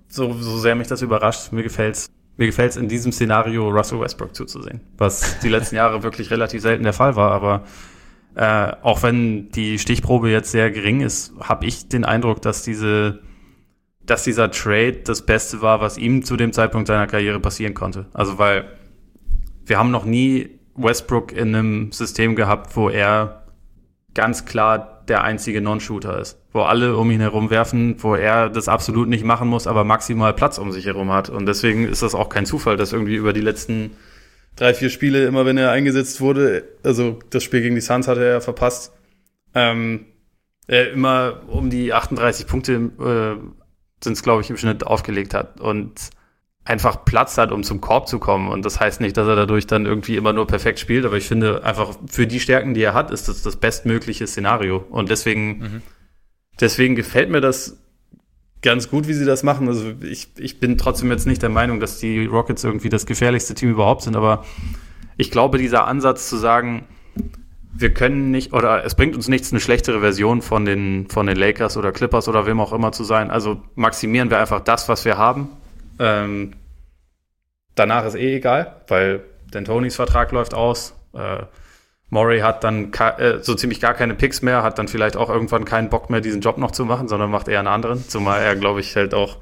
[0.10, 4.00] So, so sehr mich das überrascht, mir gefällt es mir gefällt in diesem Szenario Russell
[4.00, 7.32] Westbrook zuzusehen, was die letzten Jahre wirklich relativ selten der Fall war.
[7.32, 7.66] Aber
[8.36, 13.20] äh, auch wenn die Stichprobe jetzt sehr gering ist, habe ich den Eindruck, dass diese
[14.10, 18.08] dass dieser Trade das Beste war, was ihm zu dem Zeitpunkt seiner Karriere passieren konnte.
[18.14, 18.66] Also weil
[19.66, 23.44] wir haben noch nie Westbrook in einem System gehabt, wo er
[24.16, 28.68] ganz klar der einzige Non-Shooter ist, wo alle um ihn herum werfen, wo er das
[28.68, 31.30] absolut nicht machen muss, aber maximal Platz um sich herum hat.
[31.30, 33.92] Und deswegen ist das auch kein Zufall, dass irgendwie über die letzten
[34.56, 38.24] drei, vier Spiele, immer wenn er eingesetzt wurde, also das Spiel gegen die Suns hatte
[38.24, 38.94] er verpasst,
[39.54, 40.06] ähm,
[40.68, 43.59] er immer um die 38 Punkte äh,
[44.04, 46.12] sind es, glaube ich, im Schnitt aufgelegt hat und
[46.66, 48.48] einfach Platz hat, um zum Korb zu kommen.
[48.48, 51.28] Und das heißt nicht, dass er dadurch dann irgendwie immer nur perfekt spielt, aber ich
[51.28, 54.86] finde einfach für die Stärken, die er hat, ist das das bestmögliche Szenario.
[54.90, 55.82] Und deswegen, mhm.
[56.60, 57.78] deswegen gefällt mir das
[58.62, 59.68] ganz gut, wie sie das machen.
[59.68, 63.56] Also ich, ich bin trotzdem jetzt nicht der Meinung, dass die Rockets irgendwie das gefährlichste
[63.56, 64.46] Team überhaupt sind, aber
[65.18, 66.86] ich glaube, dieser Ansatz zu sagen,
[67.72, 71.38] wir können nicht, oder es bringt uns nichts, eine schlechtere Version von den, von den
[71.38, 73.30] Lakers oder Clippers oder wem auch immer zu sein.
[73.30, 75.50] Also maximieren wir einfach das, was wir haben.
[76.00, 76.54] Ähm,
[77.76, 80.96] danach ist eh egal, weil D'Antonis Vertrag läuft aus.
[81.14, 81.44] Äh,
[82.10, 85.64] Murray hat dann äh, so ziemlich gar keine Picks mehr, hat dann vielleicht auch irgendwann
[85.64, 88.08] keinen Bock mehr, diesen Job noch zu machen, sondern macht eher einen anderen.
[88.08, 89.38] Zumal er, glaube ich, halt auch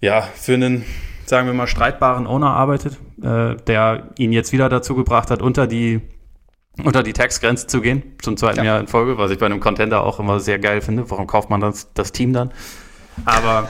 [0.00, 0.84] ja für einen,
[1.26, 5.66] sagen wir mal, streitbaren Owner arbeitet, äh, der ihn jetzt wieder dazu gebracht hat, unter
[5.66, 6.00] die
[6.84, 8.64] unter die Taxgrenze zu gehen, zum zweiten ja.
[8.64, 11.10] Jahr in Folge, was ich bei einem Contender auch immer sehr geil finde.
[11.10, 12.52] Warum kauft man das, das Team dann?
[13.24, 13.68] Aber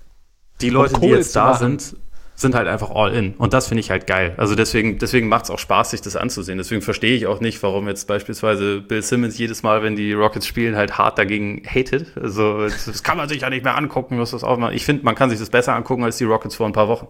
[0.60, 1.96] die Leute, die jetzt da sind,
[2.34, 3.34] sind halt einfach all in.
[3.34, 4.34] Und das finde ich halt geil.
[4.36, 6.58] Also deswegen, deswegen macht es auch Spaß, sich das anzusehen.
[6.58, 10.46] Deswegen verstehe ich auch nicht, warum jetzt beispielsweise Bill Simmons jedes Mal, wenn die Rockets
[10.46, 12.16] spielen, halt hart dagegen hatet.
[12.16, 14.74] Also das kann man sich ja nicht mehr angucken, muss das auch mal.
[14.74, 17.08] Ich finde, man kann sich das besser angucken als die Rockets vor ein paar Wochen.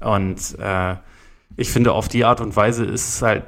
[0.00, 0.96] Und äh,
[1.56, 3.44] ich finde, auf die Art und Weise ist es halt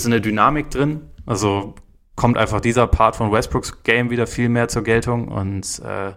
[0.00, 1.02] ist eine Dynamik drin.
[1.26, 1.74] Also
[2.16, 5.28] kommt einfach dieser Part von Westbrooks Game wieder viel mehr zur Geltung.
[5.28, 6.12] Und äh,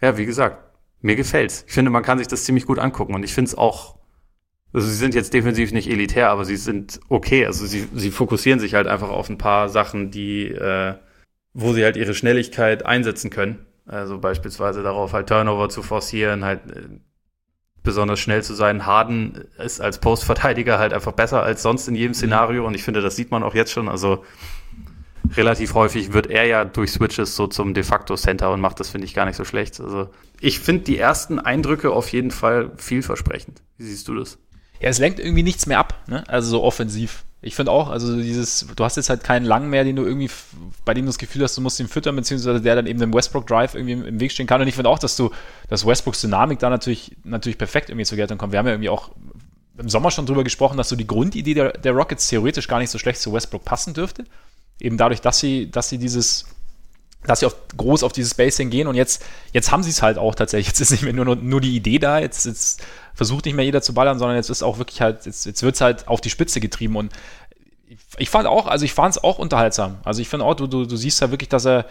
[0.00, 0.58] ja, wie gesagt,
[1.00, 1.64] mir gefällt's.
[1.66, 3.14] Ich finde, man kann sich das ziemlich gut angucken.
[3.14, 3.98] Und ich finde es auch,
[4.72, 7.46] also sie sind jetzt defensiv nicht elitär, aber sie sind okay.
[7.46, 10.94] Also sie, sie fokussieren sich halt einfach auf ein paar Sachen, die, äh,
[11.52, 13.66] wo sie halt ihre Schnelligkeit einsetzen können.
[13.86, 16.88] Also beispielsweise darauf halt Turnover zu forcieren, halt äh,
[17.82, 18.86] besonders schnell zu sein.
[18.86, 23.00] Harden ist als Postverteidiger halt einfach besser als sonst in jedem Szenario und ich finde,
[23.00, 23.88] das sieht man auch jetzt schon.
[23.88, 24.24] Also
[25.36, 28.90] relativ häufig wird er ja durch Switches so zum de facto Center und macht das,
[28.90, 29.80] finde ich, gar nicht so schlecht.
[29.80, 30.10] Also
[30.40, 33.62] ich finde die ersten Eindrücke auf jeden Fall vielversprechend.
[33.76, 34.38] Wie siehst du das?
[34.80, 36.24] Ja, es lenkt irgendwie nichts mehr ab, ne?
[36.28, 37.24] Also so offensiv.
[37.42, 40.30] Ich finde auch, also dieses, du hast jetzt halt keinen Lang mehr, den du irgendwie,
[40.84, 43.14] bei dem du das Gefühl hast, du musst ihn füttern, beziehungsweise der dann eben dem
[43.14, 44.60] Westbrook Drive irgendwie im Weg stehen kann.
[44.60, 45.30] Und ich finde auch, dass du,
[45.68, 48.52] dass Westbrooks Dynamik da natürlich, natürlich perfekt irgendwie zur Geltung kommt.
[48.52, 49.10] Wir haben ja irgendwie auch
[49.78, 52.90] im Sommer schon drüber gesprochen, dass so die Grundidee der, der Rockets theoretisch gar nicht
[52.90, 54.24] so schlecht zu Westbrook passen dürfte.
[54.78, 56.44] Eben dadurch, dass sie, dass sie dieses,
[57.24, 60.18] dass sie auf, groß auf dieses Spacing gehen und jetzt, jetzt haben sie es halt
[60.18, 60.68] auch tatsächlich.
[60.68, 62.82] Jetzt ist nicht mehr nur, nur die Idee da, jetzt, jetzt
[63.14, 65.74] versucht nicht mehr jeder zu ballern, sondern jetzt ist auch wirklich halt, jetzt, jetzt wird
[65.74, 67.12] es halt auf die Spitze getrieben und
[68.18, 69.98] ich fand auch, also ich fand es auch unterhaltsam.
[70.04, 71.86] Also ich finde auch, du, du, du siehst ja wirklich, dass er,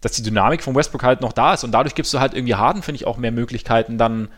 [0.00, 2.54] dass die Dynamik von Westbrook halt noch da ist und dadurch gibst du halt irgendwie
[2.54, 4.28] Harden, finde ich, auch mehr Möglichkeiten, dann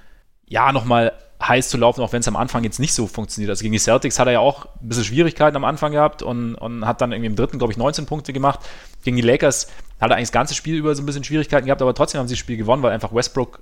[0.46, 1.12] ja nochmal
[1.42, 3.50] heiß zu laufen, auch wenn es am Anfang jetzt nicht so funktioniert.
[3.50, 6.54] Also gegen die Celtics hat er ja auch ein bisschen Schwierigkeiten am Anfang gehabt und,
[6.54, 8.60] und hat dann irgendwie im dritten, glaube ich, 19 Punkte gemacht.
[9.04, 9.68] Gegen die Lakers
[10.00, 12.28] hat er eigentlich das ganze Spiel über so ein bisschen Schwierigkeiten gehabt, aber trotzdem haben
[12.28, 13.60] sie das Spiel gewonnen, weil einfach Westbrook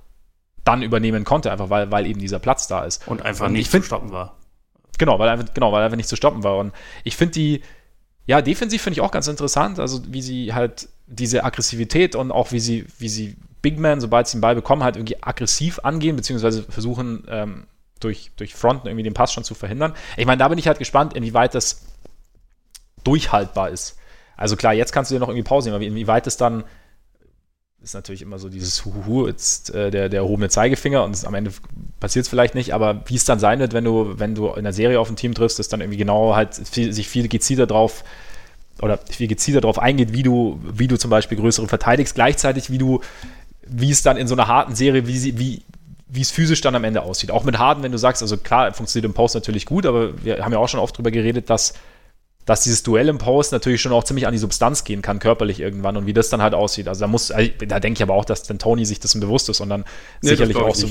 [0.63, 3.07] dann übernehmen konnte, einfach weil, weil eben dieser Platz da ist.
[3.07, 4.37] Und einfach und nicht zu stoppen war.
[4.97, 6.57] Genau, weil einfach, genau, weil einfach nicht zu stoppen war.
[6.57, 6.73] Und
[7.03, 7.61] ich finde die,
[8.25, 12.51] ja, defensiv finde ich auch ganz interessant, also wie sie halt diese Aggressivität und auch
[12.51, 13.35] wie sie, wie sie
[13.65, 17.65] Big Man, sobald sie den Ball bekommen, halt irgendwie aggressiv angehen, beziehungsweise versuchen, ähm,
[17.99, 19.95] durch, durch Fronten irgendwie den Pass schon zu verhindern.
[20.17, 21.81] Ich meine, da bin ich halt gespannt, inwieweit das
[23.03, 23.97] durchhaltbar ist.
[24.37, 26.63] Also klar, jetzt kannst du dir noch irgendwie Pause nehmen, aber inwieweit es dann
[27.81, 31.51] ist natürlich immer so dieses Huhuhu, jetzt äh, der, der erhobene Zeigefinger und am Ende
[31.99, 34.63] passiert es vielleicht nicht, aber wie es dann sein wird, wenn du, wenn du in
[34.63, 37.67] der Serie auf ein Team triffst, ist dann irgendwie genau halt viel, sich viel gezielter
[37.67, 38.03] drauf
[38.81, 42.77] oder viel gezielter darauf eingeht, wie du, wie du zum Beispiel größere verteidigst, gleichzeitig wie
[42.77, 43.01] du,
[43.67, 45.63] wie es dann in so einer harten Serie, wie sie, wie,
[46.07, 47.31] wie es physisch dann am Ende aussieht.
[47.31, 50.43] Auch mit Harden, wenn du sagst, also klar, funktioniert im Post natürlich gut, aber wir
[50.43, 51.73] haben ja auch schon oft drüber geredet, dass
[52.45, 55.59] dass dieses Duell im Post natürlich schon auch ziemlich an die Substanz gehen kann, körperlich
[55.59, 56.87] irgendwann und wie das dann halt aussieht.
[56.87, 59.49] Also da muss, also da denke ich aber auch, dass dann Tony sich dessen bewusst
[59.49, 59.83] ist und dann
[60.21, 60.87] nee, sicherlich auch so.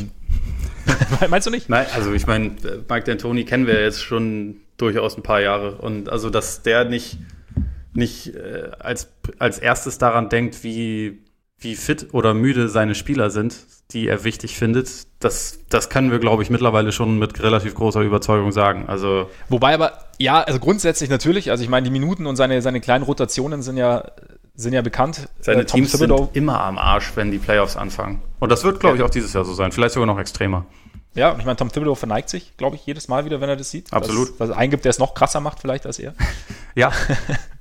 [1.28, 1.68] Meinst du nicht?
[1.68, 2.56] Nein, also ich meine,
[2.88, 7.18] Mike D'Antoni kennen wir jetzt schon durchaus ein paar Jahre und also, dass der nicht,
[7.92, 11.23] nicht äh, als, als erstes daran denkt, wie,
[11.64, 13.56] wie fit oder müde seine Spieler sind,
[13.90, 18.00] die er wichtig findet, das, das können wir, glaube ich, mittlerweile schon mit relativ großer
[18.00, 18.84] Überzeugung sagen.
[18.86, 22.80] Also Wobei aber, ja, also grundsätzlich natürlich, also ich meine, die Minuten und seine, seine
[22.80, 24.04] kleinen Rotationen sind ja,
[24.54, 25.28] sind ja bekannt.
[25.40, 28.20] Seine äh, Teams sind immer am Arsch, wenn die Playoffs anfangen.
[28.38, 29.72] Und das wird, glaube ich, auch dieses Jahr so sein.
[29.72, 30.66] Vielleicht sogar noch extremer.
[31.14, 33.70] Ja, ich meine, Tom Thibodeau verneigt sich, glaube ich, jedes Mal wieder, wenn er das
[33.70, 33.92] sieht.
[33.92, 34.38] Absolut.
[34.38, 36.14] Was, was eingibt, der es noch krasser macht, vielleicht als er.
[36.74, 36.92] ja.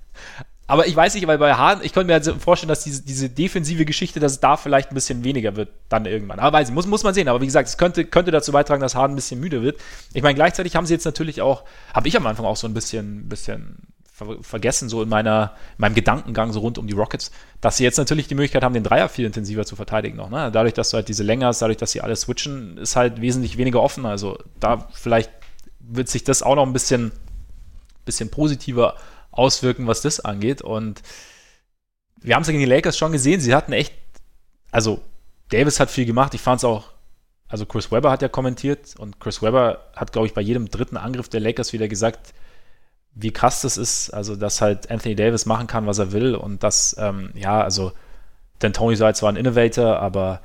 [0.66, 3.30] Aber ich weiß nicht, weil bei Harden, ich könnte mir halt vorstellen, dass diese, diese
[3.30, 6.40] defensive Geschichte, dass es da vielleicht ein bisschen weniger wird, dann irgendwann.
[6.40, 7.28] Aber weiß ich, muss, muss man sehen.
[7.28, 9.80] Aber wie gesagt, es könnte, könnte dazu beitragen, dass Harden ein bisschen müde wird.
[10.14, 12.74] Ich meine, gleichzeitig haben sie jetzt natürlich auch, habe ich am Anfang auch so ein
[12.74, 13.78] bisschen, bisschen
[14.14, 17.84] ver vergessen, so in meiner, in meinem Gedankengang so rund um die Rockets, dass sie
[17.84, 20.30] jetzt natürlich die Möglichkeit haben, den Dreier viel intensiver zu verteidigen noch.
[20.30, 20.50] Ne?
[20.52, 23.58] Dadurch, dass du halt diese Länge hast, dadurch, dass sie alle switchen, ist halt wesentlich
[23.58, 24.06] weniger offen.
[24.06, 25.32] Also da vielleicht
[25.80, 27.12] wird sich das auch noch ein bisschen,
[28.06, 28.96] bisschen positiver
[29.34, 30.62] auswirken, was das angeht.
[30.62, 31.02] Und
[32.22, 33.94] wir haben es ja gegen die Lakers schon gesehen, sie hatten echt,
[34.72, 35.02] also
[35.50, 36.86] Davis hat viel gemacht, ich fand es auch,
[37.48, 40.98] also Chris Webber hat ja kommentiert und Chris Webber hat, glaube ich, bei jedem dritten
[40.98, 42.34] Angriff der Lakers wieder gesagt,
[43.14, 46.64] wie krass das ist, also dass halt Anthony Davis machen kann, was er will und
[46.64, 47.92] das, ähm, ja, also
[48.62, 50.42] denn Tony sei zwar ein Innovator, aber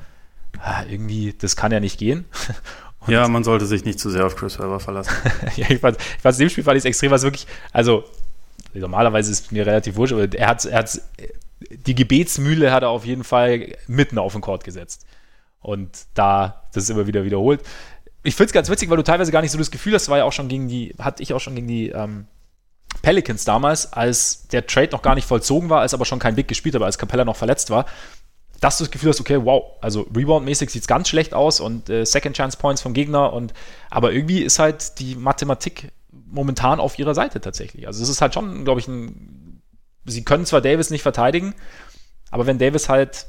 [0.61, 2.24] ah, irgendwie, das kann ja nicht gehen.
[3.01, 5.14] Und ja, man sollte sich nicht zu sehr auf Chris Webber verlassen.
[5.57, 8.05] ja, ich fand, ich fand, dem Spiel fand ich es extrem, was wirklich, also
[8.75, 11.01] normalerweise ist es mir relativ wurscht, aber er hat, er hat
[11.71, 15.07] die Gebetsmühle hat er auf jeden Fall mitten auf den Court gesetzt.
[15.61, 17.62] Und da, das ist immer wieder wiederholt.
[18.23, 20.19] Ich finde es ganz witzig, weil du teilweise gar nicht so das Gefühl hast, war
[20.19, 22.27] ja auch schon gegen die, hatte ich auch schon gegen die ähm,
[23.03, 26.49] Pelicans damals, als der Trade noch gar nicht vollzogen war, als aber schon kein Big
[26.49, 27.87] gespielt hat, als Capella noch verletzt war,
[28.61, 31.89] dass du das Gefühl hast, okay, wow, also Rebound-mäßig sieht es ganz schlecht aus und
[31.91, 33.55] äh, Second Chance Points vom Gegner und
[33.91, 35.93] aber irgendwie ist halt die Mathematik
[36.31, 37.87] momentan auf ihrer Seite tatsächlich.
[37.87, 39.62] Also es ist halt schon, glaube ich, ein.
[40.05, 41.55] Sie können zwar Davis nicht verteidigen,
[42.31, 43.26] aber wenn Davis halt,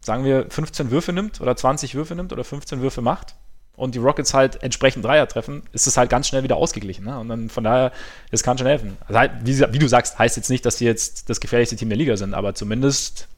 [0.00, 3.34] sagen wir, 15 Würfe nimmt oder 20 Würfe nimmt oder 15 Würfe macht,
[3.76, 7.04] und die Rockets halt entsprechend Dreier treffen, ist es halt ganz schnell wieder ausgeglichen.
[7.04, 7.18] Ne?
[7.18, 7.92] Und dann von daher,
[8.30, 8.96] das kann schon helfen.
[9.06, 11.88] Also halt, wie, wie, du sagst, heißt jetzt nicht, dass sie jetzt das gefährlichste Team
[11.88, 13.28] der Liga sind, aber zumindest.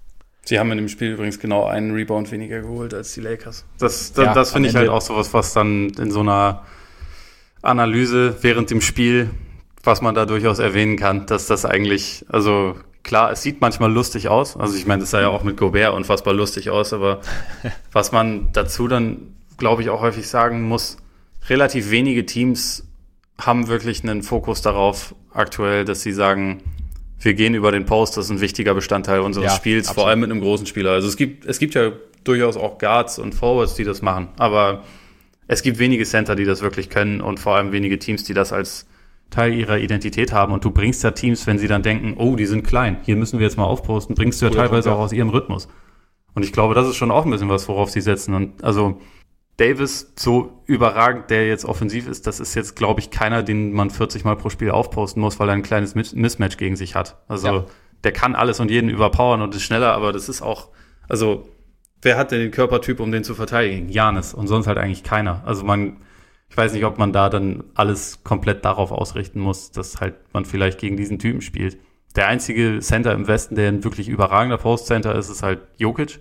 [0.44, 3.64] Sie haben in dem Spiel übrigens genau einen Rebound weniger geholt als die Lakers.
[3.78, 6.64] Das, das, ja, das finde ich halt auch sowas, was dann in so einer
[7.66, 9.30] Analyse während dem Spiel,
[9.82, 14.28] was man da durchaus erwähnen kann, dass das eigentlich, also klar, es sieht manchmal lustig
[14.28, 14.56] aus.
[14.56, 17.20] Also ich meine, das sah ja auch mit Gobert unfassbar lustig aus, aber
[17.92, 20.96] was man dazu dann glaube ich, auch häufig sagen muss,
[21.48, 22.86] relativ wenige Teams
[23.38, 26.62] haben wirklich einen Fokus darauf aktuell, dass sie sagen,
[27.18, 30.02] wir gehen über den Post, das ist ein wichtiger Bestandteil unseres ja, Spiels, absolut.
[30.02, 30.92] vor allem mit einem großen Spieler.
[30.92, 31.92] Also es gibt, es gibt ja
[32.24, 34.84] durchaus auch Guards und Forwards, die das machen, aber
[35.48, 38.52] es gibt wenige Center, die das wirklich können und vor allem wenige Teams, die das
[38.52, 38.86] als
[39.30, 40.52] Teil ihrer Identität haben.
[40.52, 43.38] Und du bringst ja Teams, wenn sie dann denken, oh, die sind klein, hier müssen
[43.38, 45.68] wir jetzt mal aufposten, bringst du ja teilweise auch aus ihrem Rhythmus.
[46.34, 48.34] Und ich glaube, das ist schon auch ein bisschen was, worauf sie setzen.
[48.34, 49.00] Und also
[49.56, 53.90] Davis so überragend, der jetzt offensiv ist, das ist jetzt, glaube ich, keiner, den man
[53.90, 57.16] 40 Mal pro Spiel aufposten muss, weil er ein kleines Mismatch gegen sich hat.
[57.26, 57.64] Also ja.
[58.04, 60.68] der kann alles und jeden überpowern und ist schneller, aber das ist auch,
[61.08, 61.48] also
[62.06, 63.88] wer hat denn den Körpertyp, um den zu verteidigen?
[63.88, 65.42] Janis und sonst halt eigentlich keiner.
[65.44, 65.96] Also man,
[66.48, 70.44] ich weiß nicht, ob man da dann alles komplett darauf ausrichten muss, dass halt man
[70.44, 71.78] vielleicht gegen diesen Typen spielt.
[72.14, 76.20] Der einzige Center im Westen, der ein wirklich überragender Postcenter ist, ist halt Jokic.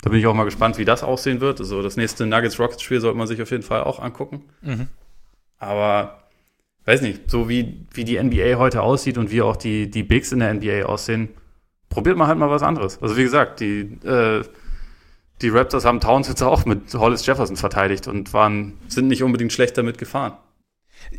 [0.00, 1.58] Da bin ich auch mal gespannt, wie das aussehen wird.
[1.58, 4.44] Also das nächste Nuggets-Rockets-Spiel sollte man sich auf jeden Fall auch angucken.
[4.62, 4.86] Mhm.
[5.58, 6.22] Aber
[6.84, 10.30] weiß nicht, so wie, wie die NBA heute aussieht und wie auch die, die Bigs
[10.30, 11.30] in der NBA aussehen,
[11.88, 13.02] probiert man halt mal was anderes.
[13.02, 14.44] Also wie gesagt, die, äh,
[15.42, 19.52] die Raptors haben Towns jetzt auch mit Hollis Jefferson verteidigt und waren, sind nicht unbedingt
[19.52, 20.36] schlecht damit gefahren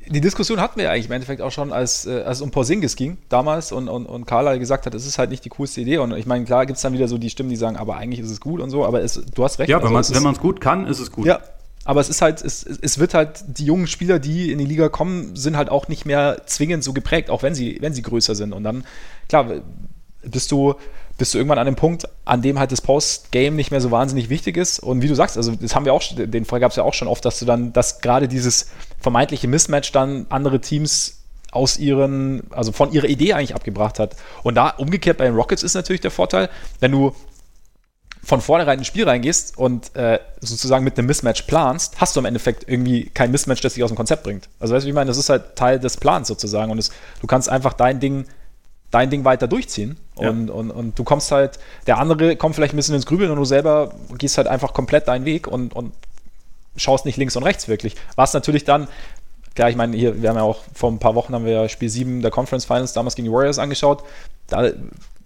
[0.08, 2.52] die Diskussion hatten wir ja eigentlich im Endeffekt auch schon, als, äh, als es um
[2.52, 5.82] Porzingis ging damals und, und, und Carla gesagt hat, es ist halt nicht die coolste
[5.82, 5.98] Idee.
[6.00, 8.20] Und ich meine, klar gibt es dann wieder so die Stimmen, die sagen, aber eigentlich
[8.20, 9.70] ist es gut und so, aber es, du hast recht.
[9.70, 11.26] Ja, also wenn man es gut kann, ist es gut.
[11.26, 11.40] Ja,
[11.86, 14.90] aber es ist halt, es, es wird halt, die jungen Spieler, die in die Liga
[14.90, 18.36] kommen, sind halt auch nicht mehr zwingend so geprägt, auch wenn sie, wenn sie größer
[18.36, 18.54] sind.
[18.54, 18.84] Und dann,
[19.30, 19.62] klar,
[20.30, 20.76] bist du,
[21.18, 24.30] bist du irgendwann an dem Punkt, an dem halt das Post-Game nicht mehr so wahnsinnig
[24.30, 24.80] wichtig ist.
[24.80, 26.94] Und wie du sagst, also das haben wir auch, den Fall gab es ja auch
[26.94, 28.70] schon oft, dass du dann, dass gerade dieses
[29.00, 31.18] vermeintliche Mismatch dann andere Teams
[31.52, 34.16] aus ihren, also von ihrer Idee eigentlich abgebracht hat.
[34.44, 36.50] Und da umgekehrt bei den Rockets ist natürlich der Vorteil,
[36.80, 37.16] wenn du
[38.28, 42.26] von vornherein ins Spiel reingehst und äh, sozusagen mit einem Mismatch planst, hast du im
[42.26, 44.50] Endeffekt irgendwie kein Mismatch, das dich aus dem Konzept bringt.
[44.60, 47.28] Also weißt du, ich meine, das ist halt Teil des Plans sozusagen und es, du
[47.28, 48.26] kannst einfach dein Ding
[48.92, 49.98] dein Ding weiter durchziehen.
[50.16, 50.54] Und, ja.
[50.54, 53.46] und, und du kommst halt, der andere kommt vielleicht ein bisschen ins Grübeln und du
[53.46, 55.94] selber gehst halt einfach komplett deinen Weg und, und
[56.76, 57.96] schaust nicht links und rechts wirklich.
[58.16, 58.88] Was natürlich dann,
[59.56, 61.70] klar, ich meine, hier, wir haben ja auch vor ein paar Wochen haben wir ja
[61.70, 64.04] Spiel 7 der Conference Finals damals gegen die Warriors angeschaut.
[64.48, 64.72] Da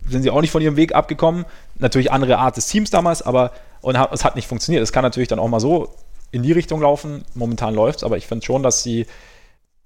[0.07, 1.45] sind sie auch nicht von ihrem Weg abgekommen.
[1.78, 3.51] Natürlich andere Art des Teams damals, aber
[3.82, 4.84] und es hat nicht funktioniert.
[4.84, 5.93] Es kann natürlich dann auch mal so
[6.32, 7.24] in die Richtung laufen.
[7.34, 9.05] Momentan läuft es, aber ich finde schon, dass sie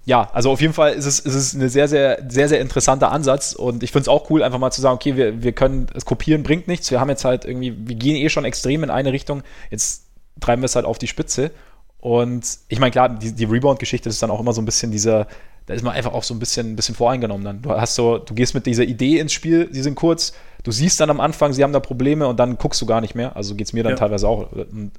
[0.06, 3.12] ja, also auf jeden Fall ist es, ist es ein sehr, sehr, sehr, sehr interessanter
[3.12, 5.88] Ansatz und ich finde es auch cool, einfach mal zu sagen, okay, wir, wir können,
[5.96, 8.92] es kopieren bringt nichts, wir haben jetzt halt irgendwie, wir gehen eh schon extrem in
[8.92, 9.42] eine Richtung,
[9.72, 10.06] jetzt
[10.40, 11.52] treiben wir es halt auf die Spitze.
[12.00, 15.26] Und ich meine, klar, die, die Rebound-Geschichte ist dann auch immer so ein bisschen dieser,
[15.66, 17.62] da ist man einfach auch so ein bisschen, ein bisschen voreingenommen dann.
[17.64, 20.34] Du hast so, du gehst mit dieser Idee ins Spiel, die sind kurz,
[20.64, 23.16] du siehst dann am Anfang, sie haben da Probleme und dann guckst du gar nicht
[23.16, 23.98] mehr, also geht es mir dann ja.
[23.98, 24.50] teilweise auch,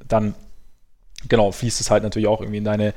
[0.08, 0.34] dann,
[1.28, 2.92] genau, fließt es halt natürlich auch irgendwie in deine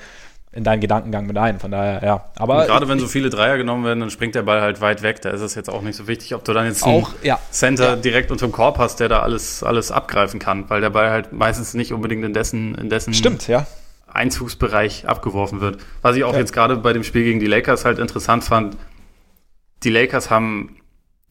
[0.52, 1.60] in deinen Gedankengang mit ein.
[1.60, 2.26] Von daher, ja.
[2.38, 5.22] Aber gerade wenn so viele Dreier genommen werden, dann springt der Ball halt weit weg.
[5.22, 7.40] Da ist es jetzt auch nicht so wichtig, ob du dann jetzt einen auch, ja.
[7.52, 7.96] Center ja.
[7.96, 11.34] direkt unter dem Korb hast, der da alles, alles abgreifen kann, weil der Ball halt
[11.34, 13.68] meistens nicht unbedingt in dessen, in dessen Stimmt, ja.
[14.08, 15.82] Einzugsbereich abgeworfen wird.
[16.02, 16.40] Was ich auch ja.
[16.40, 18.76] jetzt gerade bei dem Spiel gegen die Lakers halt interessant fand,
[19.84, 20.78] die Lakers haben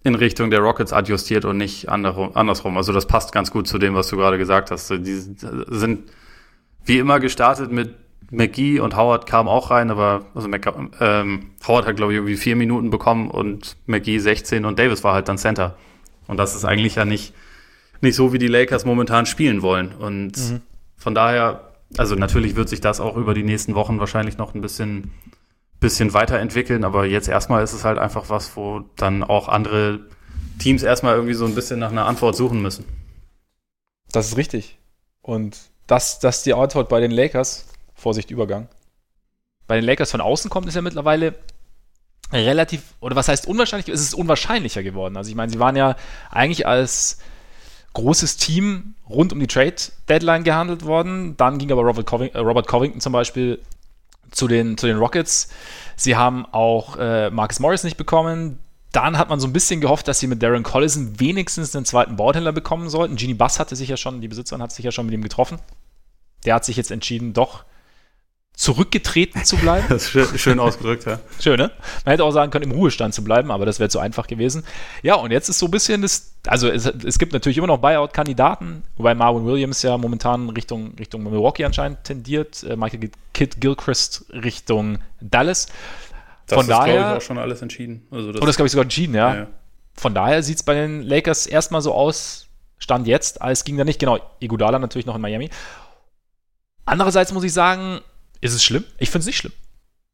[0.05, 2.77] in Richtung der Rockets adjustiert und nicht andersrum.
[2.77, 4.91] Also das passt ganz gut zu dem, was du gerade gesagt hast.
[4.91, 6.11] Die sind
[6.85, 7.95] wie immer gestartet mit
[8.31, 10.67] McGee und Howard kamen auch rein, aber also Mac,
[11.01, 15.15] ähm, Howard hat, glaube ich, irgendwie vier Minuten bekommen und McGee 16 und Davis war
[15.15, 15.77] halt dann Center.
[16.27, 17.33] Und das ist eigentlich ja nicht,
[18.01, 19.95] nicht so, wie die Lakers momentan spielen wollen.
[19.95, 20.61] Und mhm.
[20.97, 24.61] von daher, also natürlich wird sich das auch über die nächsten Wochen wahrscheinlich noch ein
[24.61, 25.13] bisschen,
[25.81, 30.01] bisschen weiterentwickeln, aber jetzt erstmal ist es halt einfach was, wo dann auch andere
[30.59, 32.85] Teams erstmal irgendwie so ein bisschen nach einer Antwort suchen müssen.
[34.13, 34.79] Das ist richtig.
[35.23, 35.57] Und
[35.87, 37.68] dass, dass die Antwort bei den Lakers
[37.99, 38.69] Vorsicht, Übergang.
[39.67, 41.35] Bei den Lakers von außen kommt, ist ja mittlerweile
[42.33, 45.17] relativ, oder was heißt unwahrscheinlich, es ist unwahrscheinlicher geworden.
[45.17, 45.97] Also ich meine, sie waren ja
[46.31, 47.19] eigentlich als
[47.95, 51.37] großes Team rund um die Trade-Deadline gehandelt worden.
[51.37, 53.61] Dann ging aber Robert, Coving äh, Robert Covington zum Beispiel
[54.31, 55.49] zu den, zu den Rockets.
[55.97, 58.59] Sie haben auch äh, Marcus Morris nicht bekommen.
[58.93, 62.17] Dann hat man so ein bisschen gehofft, dass sie mit Darren Collison wenigstens einen zweiten
[62.17, 63.17] Bordhändler bekommen sollten.
[63.17, 65.59] Genie Bass hatte sich ja schon, die Besitzerin hat sich ja schon mit ihm getroffen.
[66.45, 67.65] Der hat sich jetzt entschieden, doch
[68.59, 69.87] zurückgetreten zu bleiben.
[69.89, 71.21] Das ist schön, ausgedrückt, ja.
[71.41, 71.71] Schön, ne?
[72.05, 74.65] Man hätte auch sagen können, im Ruhestand zu bleiben, aber das wäre zu einfach gewesen.
[75.03, 77.79] Ja, und jetzt ist so ein bisschen das, also es, es gibt natürlich immer noch
[77.79, 84.27] Buyout-Kandidaten, wobei Marvin Williams ja momentan Richtung, Richtung Milwaukee anscheinend tendiert, äh, Michael Kidd Gilchrist
[84.31, 85.69] Richtung Dallas.
[86.49, 88.09] Das Von ist, daher, ich, auch schon alles entschieden.
[88.11, 89.35] Also das, oh, das glaube ich sogar entschieden, ja.
[89.35, 89.47] ja.
[89.95, 92.49] Von daher sieht es bei den Lakers erstmal so aus,
[92.79, 95.49] Stand jetzt, als ging da nicht, genau, Iguodala natürlich noch in Miami.
[96.85, 98.01] Andererseits muss ich sagen,
[98.41, 98.85] ist es schlimm?
[98.99, 99.53] Ich finde es nicht schlimm.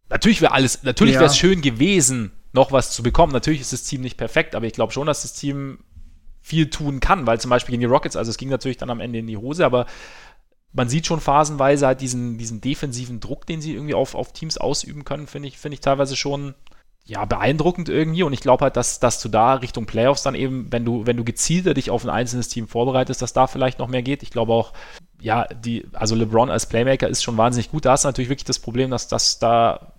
[0.09, 1.21] Natürlich wäre alles, natürlich ja.
[1.21, 3.33] wäre es schön gewesen, noch was zu bekommen.
[3.33, 5.79] Natürlich ist das Team nicht perfekt, aber ich glaube schon, dass das Team
[6.41, 9.01] viel tun kann, weil zum Beispiel gegen die Rockets, also es ging natürlich dann am
[9.01, 9.87] Ende in die Hose, aber
[10.73, 14.59] man sieht schon phasenweise halt diesen, diesen defensiven Druck, den sie irgendwie auf, auf Teams
[14.59, 16.55] ausüben können, finde ich, finde ich teilweise schon
[17.07, 18.23] ja, beeindruckend irgendwie.
[18.23, 21.17] Und ich glaube halt, dass, dass du da Richtung Playoffs dann eben, wenn du, wenn
[21.17, 24.23] du gezielter dich auf ein einzelnes Team vorbereitest, dass da vielleicht noch mehr geht.
[24.23, 24.73] Ich glaube auch,
[25.25, 27.87] ja, die, also LeBron als Playmaker ist schon wahnsinnig gut.
[27.87, 29.93] Da ist natürlich wirklich das Problem, dass das da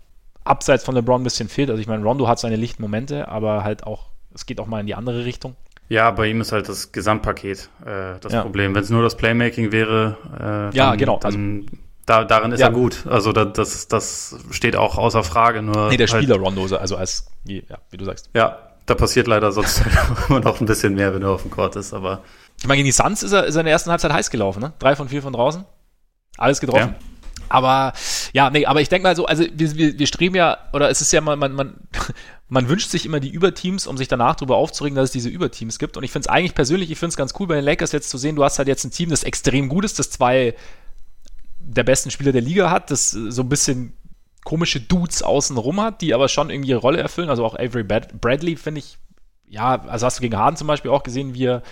[0.44, 1.72] abseits von LeBron ein bisschen fehlt.
[1.72, 4.82] Also ich meine, Rondo hat seine lichten Momente, aber halt auch, es geht auch mal
[4.82, 5.56] in die andere Richtung.
[5.90, 8.44] Ja, bei ihm ist halt das Gesamtpaket äh, das ja.
[8.44, 8.76] Problem.
[8.76, 11.18] Wenn es nur das Playmaking wäre, äh, dann, ja, genau.
[11.18, 12.68] dann also, da, darin ist ja.
[12.68, 13.08] er gut.
[13.10, 15.64] Also da, das, das steht auch außer Frage.
[15.64, 18.30] Nur nee, der halt, Spieler Rondo, also als, ja, wie du sagst.
[18.36, 19.82] Ja, da passiert leider sonst
[20.30, 22.22] immer noch ein bisschen mehr, wenn er auf dem Court ist, aber.
[22.60, 24.62] Ich meine, gegen die Suns ist er, ist er in der ersten Halbzeit heiß gelaufen,
[24.62, 24.74] ne?
[24.80, 25.66] Drei von vier von draußen.
[26.38, 26.96] Alles getroffen.
[27.00, 27.16] Ja.
[27.50, 27.94] Aber
[28.34, 31.02] ja, nee, aber ich denke mal so, also wir, wir, wir streben ja, oder es
[31.02, 31.76] ist ja mal, man, man,
[32.50, 35.80] man wünscht sich immer die Überteams, um sich danach darüber aufzuregen, dass es diese Überteams
[35.80, 35.98] gibt.
[35.98, 38.10] Und ich finde es eigentlich persönlich, ich finde es ganz cool bei den Lakers jetzt
[38.10, 40.56] zu sehen, du hast halt jetzt ein Team, das extrem gut ist, das zwei
[41.60, 43.94] der besten Spieler der Liga hat, das so ein bisschen
[44.44, 47.30] komische Dudes außenrum hat, die aber schon irgendwie ihre Rolle erfüllen.
[47.30, 48.98] Also auch Avery Bradley finde ich,
[49.48, 51.64] ja, also hast du gegen Harden zum Beispiel auch gesehen, wie er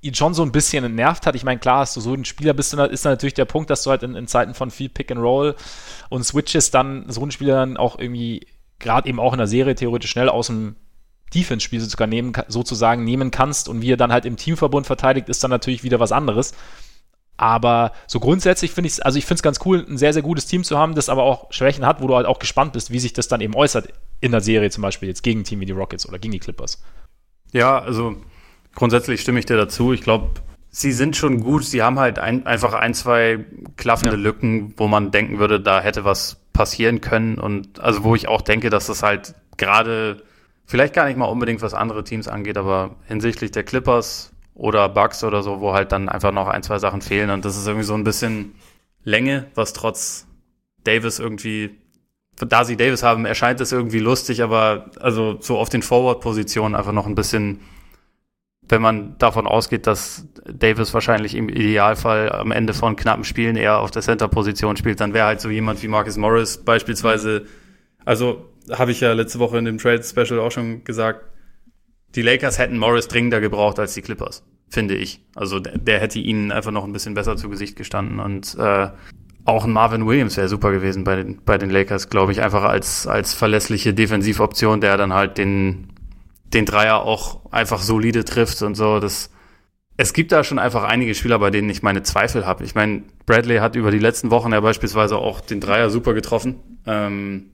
[0.00, 1.34] ihn schon so ein bisschen entnervt hat.
[1.34, 3.70] Ich meine, klar, hast du so ein Spieler bist, du, ist dann natürlich der Punkt,
[3.70, 5.56] dass du halt in, in, Zeiten von viel Pick and Roll
[6.08, 8.46] und Switches dann so einen Spieler dann auch irgendwie,
[8.78, 10.76] gerade eben auch in der Serie theoretisch schnell aus dem
[11.34, 15.42] Defense-Spiel sogar nehmen, sozusagen nehmen kannst und wie er dann halt im Teamverbund verteidigt, ist
[15.42, 16.54] dann natürlich wieder was anderes.
[17.36, 20.22] Aber so grundsätzlich finde ich es, also ich finde es ganz cool, ein sehr, sehr
[20.22, 22.90] gutes Team zu haben, das aber auch Schwächen hat, wo du halt auch gespannt bist,
[22.90, 25.60] wie sich das dann eben äußert in der Serie zum Beispiel jetzt gegen ein Team
[25.60, 26.82] wie die Rockets oder gegen die Clippers.
[27.52, 28.16] Ja, also
[28.74, 29.92] grundsätzlich stimme ich dir dazu.
[29.92, 30.40] Ich glaube,
[30.70, 31.64] sie sind schon gut.
[31.64, 33.44] Sie haben halt ein, einfach ein, zwei
[33.76, 34.22] klaffende ja.
[34.22, 37.38] Lücken, wo man denken würde, da hätte was passieren können.
[37.38, 40.22] Und also wo ich auch denke, dass das halt gerade
[40.66, 45.24] vielleicht gar nicht mal unbedingt was andere Teams angeht, aber hinsichtlich der Clippers oder Bugs
[45.24, 47.30] oder so, wo halt dann einfach noch ein, zwei Sachen fehlen.
[47.30, 48.54] Und das ist irgendwie so ein bisschen
[49.04, 50.26] Länge, was trotz
[50.84, 51.78] Davis irgendwie,
[52.36, 56.92] da sie Davis haben, erscheint es irgendwie lustig, aber also so auf den Forward-Positionen einfach
[56.92, 57.60] noch ein bisschen,
[58.68, 63.78] wenn man davon ausgeht, dass Davis wahrscheinlich im Idealfall am Ende von knappen Spielen eher
[63.78, 67.46] auf der Center-Position spielt, dann wäre halt so jemand wie Marcus Morris beispielsweise,
[68.04, 71.24] also habe ich ja letzte Woche in dem Trade-Special auch schon gesagt,
[72.14, 75.24] die Lakers hätten Morris dringender gebraucht als die Clippers, finde ich.
[75.34, 78.88] Also der, der hätte ihnen einfach noch ein bisschen besser zu Gesicht gestanden und äh,
[79.44, 82.64] auch ein Marvin Williams wäre super gewesen bei den, bei den Lakers, glaube ich, einfach
[82.64, 85.88] als, als verlässliche Defensivoption, der dann halt den,
[86.54, 89.00] den Dreier auch einfach solide trifft und so.
[89.00, 89.30] Das,
[89.96, 92.64] es gibt da schon einfach einige Spieler, bei denen ich meine Zweifel habe.
[92.64, 96.80] Ich meine, Bradley hat über die letzten Wochen ja beispielsweise auch den Dreier super getroffen.
[96.86, 97.50] Ähm,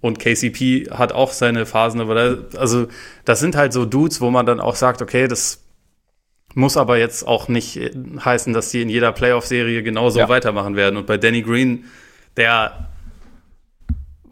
[0.00, 2.88] und KCP hat auch seine Phasen, aber da, also
[3.24, 5.64] das sind halt so Dudes, wo man dann auch sagt, okay, das
[6.54, 7.80] muss aber jetzt auch nicht
[8.22, 10.28] heißen, dass die in jeder Playoff-Serie genauso ja.
[10.28, 10.98] weitermachen werden.
[10.98, 11.84] Und bei Danny Green,
[12.36, 12.90] der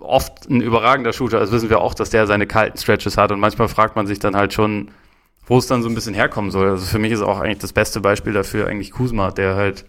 [0.03, 3.33] oft ein überragender Shooter ist, wissen wir auch, dass der seine kalten Stretches hat.
[3.33, 4.91] Und manchmal fragt man sich dann halt schon,
[5.47, 6.69] wo es dann so ein bisschen herkommen soll.
[6.69, 9.85] Also für mich ist auch eigentlich das beste Beispiel dafür eigentlich Kuzma, der halt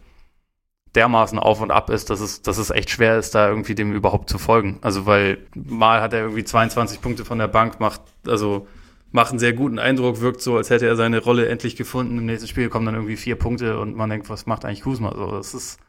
[0.96, 3.94] dermaßen auf und ab ist, dass es, dass es echt schwer ist, da irgendwie dem
[3.94, 4.78] überhaupt zu folgen.
[4.82, 8.68] Also weil mal hat er irgendwie 22 Punkte von der Bank, macht, also
[9.12, 12.18] macht einen sehr guten Eindruck, wirkt so, als hätte er seine Rolle endlich gefunden.
[12.18, 15.14] Im nächsten Spiel kommen dann irgendwie vier Punkte und man denkt, was macht eigentlich Kuzma?
[15.16, 15.80] So, das ist,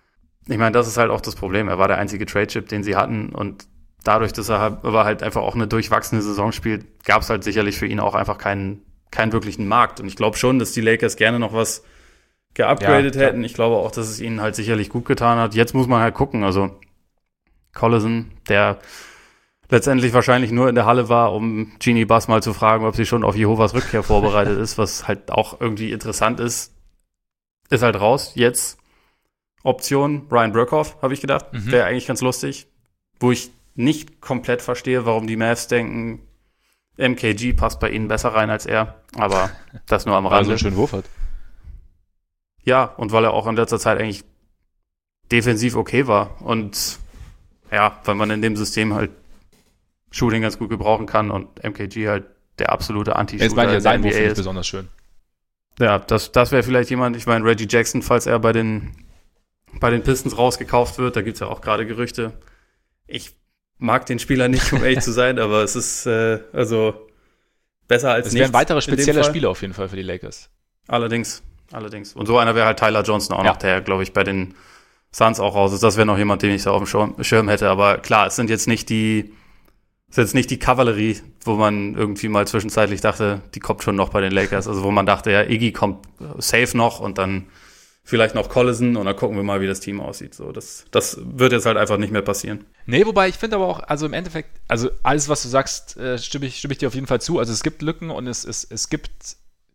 [0.46, 1.68] ich meine, das ist halt auch das Problem.
[1.68, 3.66] Er war der einzige Trade-Chip, den sie hatten und
[4.04, 7.76] dadurch, dass er aber halt einfach auch eine durchwachsene Saison spielt, gab es halt sicherlich
[7.76, 9.98] für ihn auch einfach keinen, keinen wirklichen Markt.
[10.00, 11.82] Und ich glaube schon, dass die Lakers gerne noch was
[12.52, 13.42] geupgradet ja, hätten.
[13.42, 15.54] Ich glaube auch, dass es ihnen halt sicherlich gut getan hat.
[15.54, 16.44] Jetzt muss man halt gucken.
[16.44, 16.78] Also
[17.72, 18.78] Collison, der
[19.70, 23.06] letztendlich wahrscheinlich nur in der Halle war, um Genie Bass mal zu fragen, ob sie
[23.06, 26.72] schon auf Jehovas Rückkehr vorbereitet ist, was halt auch irgendwie interessant ist,
[27.70, 28.32] ist halt raus.
[28.34, 28.78] Jetzt
[29.62, 31.46] Option Ryan Burkhoff, habe ich gedacht.
[31.52, 31.72] Mhm.
[31.72, 32.68] Wäre eigentlich ganz lustig.
[33.18, 36.20] Wo ich nicht komplett verstehe, warum die Mavs denken,
[36.96, 39.02] MKG passt bei ihnen besser rein als er.
[39.16, 39.50] Aber
[39.86, 40.38] das nur am Rande.
[40.38, 41.04] Also einen schönen Wurf hat.
[42.62, 44.24] Ja, und weil er auch in letzter Zeit eigentlich
[45.30, 46.40] defensiv okay war.
[46.42, 46.98] Und
[47.70, 49.10] ja, weil man in dem System halt
[50.10, 52.24] Shooting ganz gut gebrauchen kann und MKG halt
[52.58, 54.88] der absolute Anti-Shooter Jetzt meine ich ja sein Wurf ist besonders schön.
[55.80, 58.92] Ja, das, das wäre vielleicht jemand, ich meine, Reggie Jackson, falls er bei den,
[59.80, 62.32] bei den Pistons rausgekauft wird, da gibt's ja auch gerade Gerüchte.
[63.08, 63.34] Ich
[63.84, 67.06] mag den Spieler nicht, um ehrlich zu sein, aber es ist äh, also
[67.86, 70.50] besser als Es wäre ein weiterer spezieller Spieler auf jeden Fall für die Lakers.
[70.88, 72.14] Allerdings, allerdings.
[72.14, 73.50] Und so einer wäre halt Tyler Johnson auch ja.
[73.50, 74.54] noch, der, glaube ich, bei den
[75.12, 75.82] Suns auch raus ist.
[75.82, 77.68] Das wäre noch jemand, den ich so auf dem Schirm hätte.
[77.68, 79.32] Aber klar, es sind jetzt nicht die,
[80.08, 83.96] es ist jetzt nicht die Kavallerie, wo man irgendwie mal zwischenzeitlich dachte, die kommt schon
[83.96, 84.66] noch bei den Lakers.
[84.66, 86.06] Also wo man dachte, ja, Iggy kommt
[86.38, 87.46] safe noch und dann
[88.04, 90.34] vielleicht noch Collison und dann gucken wir mal, wie das Team aussieht.
[90.34, 92.66] So, das, das wird jetzt halt einfach nicht mehr passieren.
[92.84, 96.18] Nee, wobei ich finde aber auch, also im Endeffekt, also alles, was du sagst, äh,
[96.18, 97.38] stimme, ich, stimme ich dir auf jeden Fall zu.
[97.38, 99.10] Also es gibt Lücken und es, es, es gibt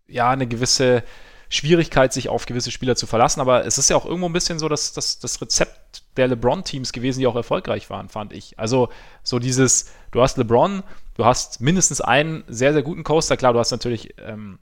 [0.08, 1.04] ja eine gewisse
[1.50, 3.42] Schwierigkeit, sich auf gewisse Spieler zu verlassen.
[3.42, 6.94] Aber es ist ja auch irgendwo ein bisschen so, dass, dass das Rezept der LeBron-Teams
[6.94, 8.60] gewesen, die auch erfolgreich waren, fand ich.
[8.60, 8.90] Also
[9.24, 10.84] so dieses, du hast LeBron,
[11.16, 13.38] du hast mindestens einen sehr, sehr guten Coaster.
[13.38, 14.60] Klar, du hast natürlich ähm,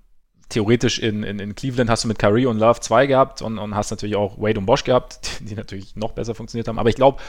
[0.49, 3.75] theoretisch in, in, in Cleveland hast du mit Kyrie und Love zwei gehabt und, und
[3.75, 6.79] hast natürlich auch Wade und Bosch gehabt, die, die natürlich noch besser funktioniert haben.
[6.79, 7.19] Aber ich glaube.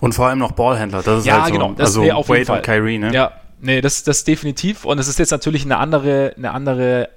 [0.00, 1.52] Und vor allem noch Ballhändler, das ist ja, halt so.
[1.52, 1.72] genau.
[1.72, 3.12] Das also nee, auf Wade und Kyrie, ne?
[3.12, 4.84] Ja, nee, das, das definitiv.
[4.84, 7.08] Und es ist jetzt natürlich eine andere, eine andere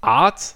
[0.00, 0.54] Art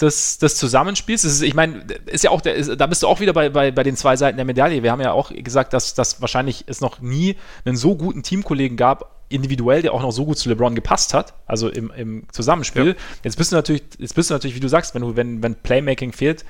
[0.00, 1.24] des, des Zusammenspiels.
[1.24, 3.70] Ist, ich meine, ist ja auch, der, ist, da bist du auch wieder bei, bei,
[3.70, 4.82] bei den zwei Seiten der Medaille.
[4.82, 8.76] Wir haben ja auch gesagt, dass, dass wahrscheinlich es noch nie einen so guten Teamkollegen
[8.76, 12.88] gab, individuell, der auch noch so gut zu LeBron gepasst hat, also im, im Zusammenspiel.
[12.88, 12.94] Ja.
[13.24, 15.54] Jetzt bist du natürlich, jetzt bist du natürlich, wie du sagst, wenn du, wenn, wenn
[15.54, 16.44] Playmaking fehlt,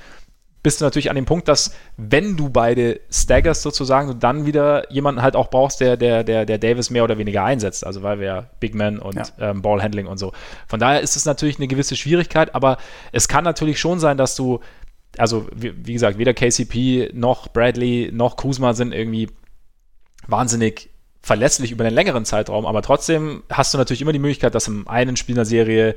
[0.63, 4.91] bist du natürlich an dem Punkt, dass wenn du beide staggerst sozusagen, du dann wieder
[4.93, 7.87] jemanden halt auch brauchst, der, der, der, der Davis mehr oder weniger einsetzt.
[7.87, 9.51] Also weil wir ja Big Man und ja.
[9.51, 10.33] ähm, Ballhandling und so.
[10.67, 12.79] Von daher ist es natürlich eine gewisse Schwierigkeit, aber
[13.13, 14.61] es kann natürlich schon sein, dass du,
[15.17, 19.31] also wie, wie gesagt, weder KCP noch Bradley noch Kuzma sind irgendwie
[20.27, 20.91] wahnsinnig
[21.21, 24.89] verlässlich über einen längeren Zeitraum, aber trotzdem hast du natürlich immer die Möglichkeit, dass im
[24.89, 25.97] einen Spiel einer Serie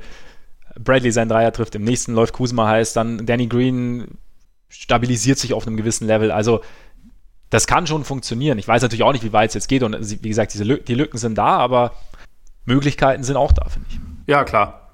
[0.78, 4.18] Bradley seinen Dreier trifft, im nächsten läuft Kuzma heiß, dann Danny Green
[4.68, 6.30] stabilisiert sich auf einem gewissen Level.
[6.30, 6.62] Also
[7.50, 8.58] das kann schon funktionieren.
[8.58, 10.86] Ich weiß natürlich auch nicht, wie weit es jetzt geht und wie gesagt, diese Lücken,
[10.86, 11.92] die Lücken sind da, aber
[12.64, 14.00] Möglichkeiten sind auch da, finde ich.
[14.26, 14.88] Ja, klar.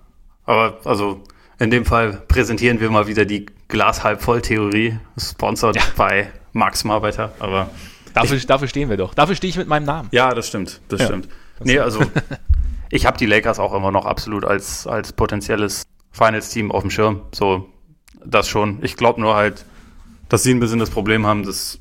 [0.45, 1.23] Aber also
[1.61, 5.83] in dem Fall präsentieren wir mal wieder die Glas halb voll Theorie, sponsored ja.
[5.97, 7.71] bei Max Marbeiter, aber
[8.15, 9.15] dafür, ich, dafür stehen wir doch.
[9.15, 10.09] Dafür stehe ich mit meinem Namen.
[10.13, 11.07] Ja, das stimmt, das ja.
[11.07, 11.29] stimmt.
[11.63, 12.01] Nee, also
[12.91, 16.91] ich habe die Lakers auch immer noch absolut als als potenzielles Finals Team auf dem
[16.91, 17.23] Schirm.
[17.33, 17.69] So
[18.25, 18.79] das schon.
[18.83, 19.65] Ich glaube nur halt,
[20.29, 21.81] dass sie ein bisschen das Problem haben, dass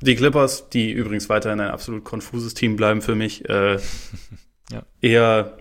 [0.00, 3.78] die Clippers, die übrigens weiterhin ein absolut konfuses Team bleiben für mich, äh,
[4.70, 4.82] ja.
[5.00, 5.58] eher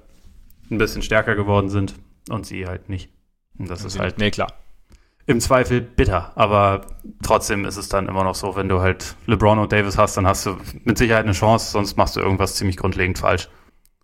[0.69, 1.95] ein bisschen stärker geworden sind
[2.29, 3.09] und sie halt nicht.
[3.57, 4.17] Und das und ist halt.
[4.17, 4.53] Nee, klar.
[5.27, 6.85] Im Zweifel bitter, aber
[7.21, 10.25] trotzdem ist es dann immer noch so, wenn du halt LeBron und Davis hast, dann
[10.25, 10.55] hast du
[10.85, 13.49] mit Sicherheit eine Chance, sonst machst du irgendwas ziemlich grundlegend falsch.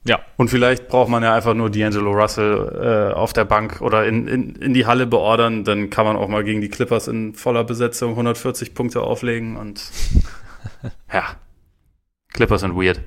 [0.05, 0.19] Ja.
[0.35, 4.27] Und vielleicht braucht man ja einfach nur D'Angelo Russell äh, auf der Bank oder in,
[4.27, 5.63] in, in die Halle beordern.
[5.63, 9.89] Dann kann man auch mal gegen die Clippers in voller Besetzung 140 Punkte auflegen und
[11.13, 11.23] ja.
[12.33, 13.01] Clippers sind weird.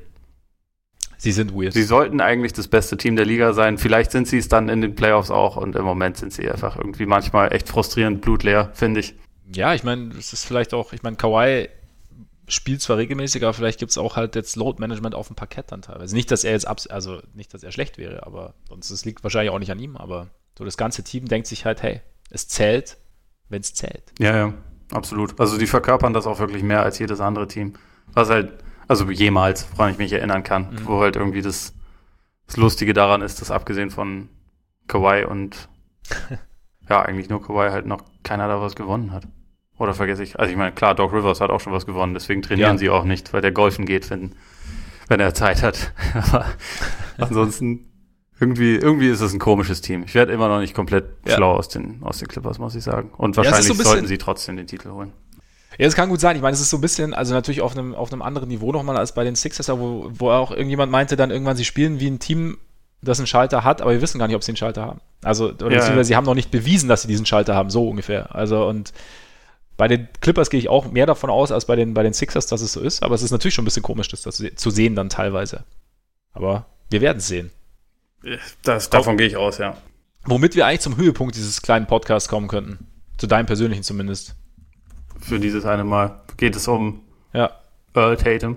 [1.19, 1.73] Sie sind weird.
[1.73, 3.79] Sie sollten eigentlich das beste Team der Liga sein.
[3.79, 6.77] Vielleicht sind sie es dann in den Playoffs auch und im Moment sind sie einfach
[6.77, 9.15] irgendwie manchmal echt frustrierend blutleer, finde ich.
[9.53, 11.69] Ja, ich meine, es ist vielleicht auch, ich meine, Kawhi
[12.49, 15.73] spielt zwar regelmäßig, aber vielleicht gibt es auch halt jetzt Load Management auf dem Parkett
[15.73, 16.15] dann teilweise.
[16.15, 19.23] Nicht, dass er jetzt abs also nicht, dass er schlecht wäre, aber sonst es liegt
[19.25, 22.01] wahrscheinlich auch nicht an ihm, aber so das ganze Team denkt sich halt, hey,
[22.31, 22.99] es zählt,
[23.49, 24.13] wenn es zählt.
[24.19, 24.55] Ja, ja,
[24.93, 25.39] absolut.
[25.41, 27.75] Also die verkörpern das auch wirklich mehr als jedes andere Team.
[28.13, 28.53] Was halt,
[28.89, 30.87] also jemals, woran ich mich erinnern kann, mhm.
[30.87, 31.75] wo halt irgendwie das,
[32.47, 34.29] das Lustige daran ist, dass abgesehen von
[34.87, 35.69] Kawhi und
[36.89, 39.27] ja, eigentlich nur Kawhi halt noch keiner da was gewonnen hat.
[39.79, 40.39] Oder vergesse ich?
[40.39, 42.79] Also ich meine, klar, Doc Rivers hat auch schon was gewonnen, deswegen trainieren ja.
[42.79, 44.33] sie auch nicht, weil der golfen geht, wenn,
[45.09, 45.93] wenn er Zeit hat.
[46.15, 46.47] Aber
[47.19, 47.87] ansonsten,
[48.41, 50.05] irgendwie, irgendwie ist es ein komisches Team.
[50.05, 51.37] Ich werde immer noch nicht komplett ja.
[51.37, 53.11] schlau aus den, aus den Clippers, muss ich sagen.
[53.17, 55.13] Und wahrscheinlich ja, so sollten sie trotzdem den Titel holen.
[55.79, 56.37] Ja, es kann gut sein.
[56.37, 58.73] Ich meine, es ist so ein bisschen, also natürlich auf einem, auf einem anderen Niveau
[58.73, 62.09] nochmal als bei den Sixers, wo, wo auch irgendjemand meinte dann irgendwann, sie spielen wie
[62.09, 62.59] ein Team,
[63.03, 65.01] das einen Schalter hat, aber wir wissen gar nicht, ob sie einen Schalter haben.
[65.23, 67.89] Also, oder ja, beziehungsweise sie haben noch nicht bewiesen, dass sie diesen Schalter haben, so
[67.89, 68.35] ungefähr.
[68.35, 68.93] Also, und
[69.77, 72.47] bei den Clippers gehe ich auch mehr davon aus, als bei den, bei den Sixers,
[72.47, 73.03] dass es so ist.
[73.03, 75.65] Aber es ist natürlich schon ein bisschen komisch, das, das zu sehen dann teilweise.
[76.33, 77.51] Aber wir werden es sehen.
[78.63, 79.77] Das, davon gehe ich aus, ja.
[80.25, 82.87] Womit wir eigentlich zum Höhepunkt dieses kleinen Podcasts kommen könnten.
[83.19, 84.35] Zu deinem persönlichen zumindest.
[85.21, 87.01] Für dieses eine Mal geht es um
[87.33, 87.51] ja.
[87.95, 88.57] Earl Tatum.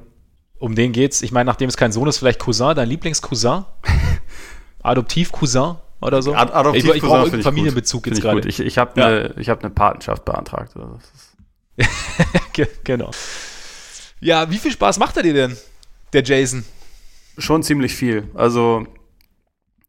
[0.57, 1.21] Um den geht's.
[1.21, 3.65] Ich meine, nachdem es kein Sohn ist, vielleicht Cousin, dein Lieblingscousin?
[4.83, 5.77] Adoptiv-Cousin?
[6.01, 6.33] oder so.
[6.33, 8.47] Ad Adoptiv ich, ich brauche irgendeinen Familienbezug jetzt gerade.
[8.47, 9.51] Ich, ich habe eine ja.
[9.51, 10.73] hab ne Patenschaft beantragt.
[10.75, 10.99] Also
[12.83, 13.11] genau.
[14.19, 15.57] Ja, wie viel Spaß macht er dir denn,
[16.13, 16.65] der Jason?
[17.37, 18.27] Schon ziemlich viel.
[18.33, 18.85] Also,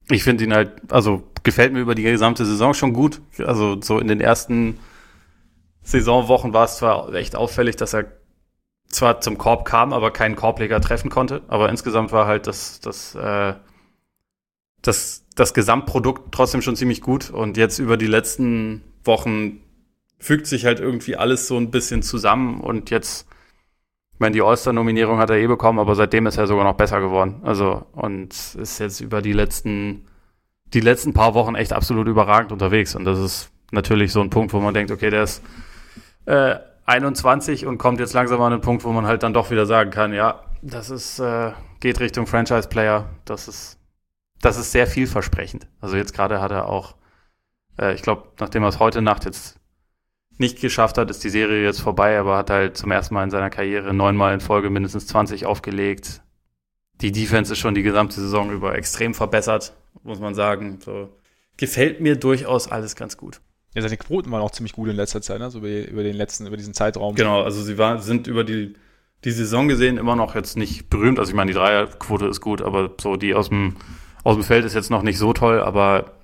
[0.09, 3.21] ich finde ihn halt, also gefällt mir über die gesamte Saison schon gut.
[3.39, 4.79] Also, so in den ersten
[5.91, 8.07] Saisonwochen war es zwar echt auffällig, dass er
[8.89, 11.43] zwar zum Korb kam, aber keinen Korbleger treffen konnte.
[11.49, 13.55] Aber insgesamt war halt das, das, äh,
[14.83, 17.31] das, das Gesamtprodukt trotzdem schon ziemlich gut.
[17.31, 19.61] Und jetzt über die letzten Wochen
[20.19, 22.61] fügt sich halt irgendwie alles so ein bisschen zusammen.
[22.61, 23.27] Und jetzt,
[24.13, 27.01] ich meine, die All-Star-Nominierung hat er eh bekommen, aber seitdem ist er sogar noch besser
[27.01, 27.41] geworden.
[27.43, 30.07] Also, und ist jetzt über die letzten,
[30.67, 32.95] die letzten paar Wochen echt absolut überragend unterwegs.
[32.95, 35.43] Und das ist natürlich so ein Punkt, wo man denkt, okay, der ist
[36.31, 39.67] äh, 21 und kommt jetzt langsam an den Punkt, wo man halt dann doch wieder
[39.67, 43.09] sagen kann, ja, das ist, äh, geht Richtung Franchise-Player.
[43.25, 43.79] Das ist,
[44.41, 45.67] das ist sehr vielversprechend.
[45.81, 46.95] Also jetzt gerade hat er auch,
[47.79, 49.59] äh, ich glaube, nachdem er es heute Nacht jetzt
[50.39, 53.31] nicht geschafft hat, ist die Serie jetzt vorbei, aber hat halt zum ersten Mal in
[53.31, 56.23] seiner Karriere neunmal in Folge mindestens 20 aufgelegt.
[57.01, 60.79] Die Defense ist schon die gesamte Saison über extrem verbessert, muss man sagen.
[60.83, 61.11] So,
[61.57, 63.41] gefällt mir durchaus alles ganz gut.
[63.75, 66.47] Ja, seine Quoten waren auch ziemlich gut in letzter Zeit, also über, über den letzten,
[66.47, 67.15] über diesen Zeitraum.
[67.15, 68.75] Genau, also sie war, sind über die,
[69.25, 71.19] die Saison gesehen immer noch jetzt nicht berühmt.
[71.19, 73.77] Also ich meine, die Dreierquote ist gut, aber so die aus dem,
[74.25, 76.15] aus dem Feld ist jetzt noch nicht so toll, aber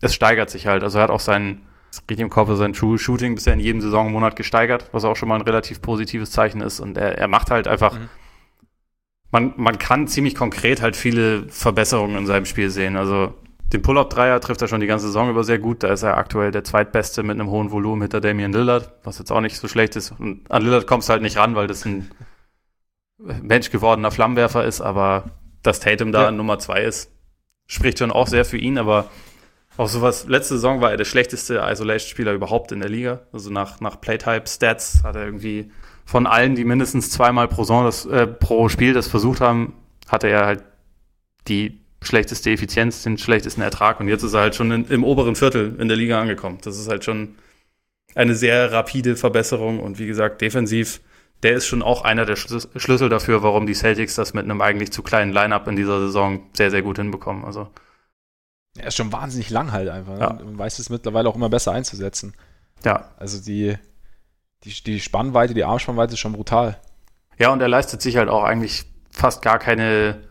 [0.00, 0.82] es steigert sich halt.
[0.82, 1.62] Also er hat auch sein,
[2.08, 5.36] richtig im Kopf, sein True Shooting bisher in jedem Saisonmonat gesteigert, was auch schon mal
[5.36, 6.80] ein relativ positives Zeichen ist.
[6.80, 8.08] Und er, er macht halt einfach, mhm.
[9.30, 12.96] man, man kann ziemlich konkret halt viele Verbesserungen in seinem Spiel sehen.
[12.96, 13.34] Also
[13.72, 15.82] den Pull-Up-Dreier trifft er schon die ganze Saison über sehr gut.
[15.82, 19.32] Da ist er aktuell der zweitbeste mit einem hohen Volumen hinter Damian Lillard, was jetzt
[19.32, 20.12] auch nicht so schlecht ist.
[20.12, 22.10] Und an Lillard kommst du halt nicht ran, weil das ein
[23.18, 25.24] Mensch gewordener Flammenwerfer ist, aber
[25.62, 26.30] dass Tatum da ja.
[26.30, 27.10] Nummer zwei ist,
[27.66, 29.10] spricht schon auch sehr für ihn, aber
[29.76, 33.20] auch sowas, letzte Saison war er der schlechteste Isolation-Spieler überhaupt in der Liga.
[33.32, 35.70] Also nach, nach Playtype-Stats hat er irgendwie
[36.04, 39.74] von allen, die mindestens zweimal pro, Saison das, äh, pro Spiel das versucht haben,
[40.08, 40.62] hatte er halt
[41.48, 45.36] die schlechteste Effizienz, den schlechtesten Ertrag und jetzt ist er halt schon in, im oberen
[45.36, 46.58] Viertel in der Liga angekommen.
[46.62, 47.36] Das ist halt schon
[48.14, 51.00] eine sehr rapide Verbesserung und wie gesagt, defensiv,
[51.42, 54.90] der ist schon auch einer der Schlüssel dafür, warum die Celtics das mit einem eigentlich
[54.90, 57.44] zu kleinen Lineup in dieser Saison sehr, sehr gut hinbekommen.
[57.44, 57.68] Also.
[58.78, 60.14] Er ist schon wahnsinnig lang halt einfach.
[60.14, 60.20] Ne?
[60.20, 60.30] Ja.
[60.30, 62.34] Und weiß es mittlerweile auch immer besser einzusetzen.
[62.84, 63.10] Ja.
[63.18, 63.76] Also die,
[64.64, 66.80] die, die Spannweite, die Armspannweite ist schon brutal.
[67.38, 70.25] Ja, und er leistet sich halt auch eigentlich fast gar keine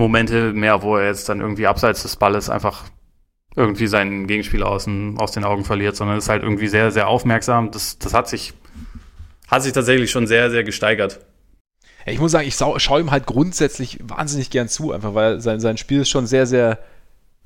[0.00, 2.84] Momente mehr, wo er jetzt dann irgendwie abseits des Balles einfach
[3.54, 7.08] irgendwie seinen Gegenspieler aus den, aus den Augen verliert, sondern ist halt irgendwie sehr, sehr
[7.08, 7.70] aufmerksam.
[7.70, 8.54] Das, das hat sich,
[9.48, 11.20] hat sich tatsächlich schon sehr, sehr gesteigert.
[12.06, 15.76] Ich muss sagen, ich schaue ihm halt grundsätzlich wahnsinnig gern zu, einfach weil sein, sein
[15.76, 16.78] Spiel ist schon sehr, sehr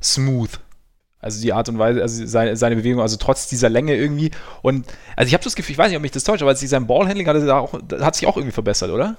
[0.01, 0.61] smooth.
[1.19, 4.31] Also die Art und Weise, also seine, seine Bewegung, also trotz dieser Länge irgendwie.
[4.63, 4.87] Und
[5.17, 7.27] also ich habe das Gefühl, ich weiß nicht, ob mich das täuscht, aber sein Ballhandling
[7.27, 9.17] hat, hat sich auch irgendwie verbessert, oder?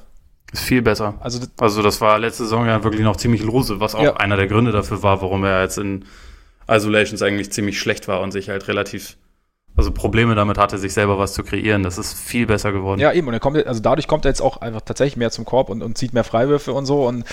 [0.52, 1.16] Ist viel besser.
[1.20, 4.18] Also, also das war letzte Saison ja wirklich noch ziemlich lose, was auch ja.
[4.18, 6.06] einer der Gründe dafür war, warum er jetzt in
[6.68, 9.18] Isolations eigentlich ziemlich schlecht war und sich halt relativ,
[9.76, 11.84] also Probleme damit hatte, sich selber was zu kreieren.
[11.84, 13.00] Das ist viel besser geworden.
[13.00, 13.28] Ja, eben.
[13.28, 15.84] Und er kommt, also dadurch kommt er jetzt auch einfach tatsächlich mehr zum Korb und,
[15.84, 17.08] und zieht mehr Freiwürfe und so.
[17.08, 17.26] Und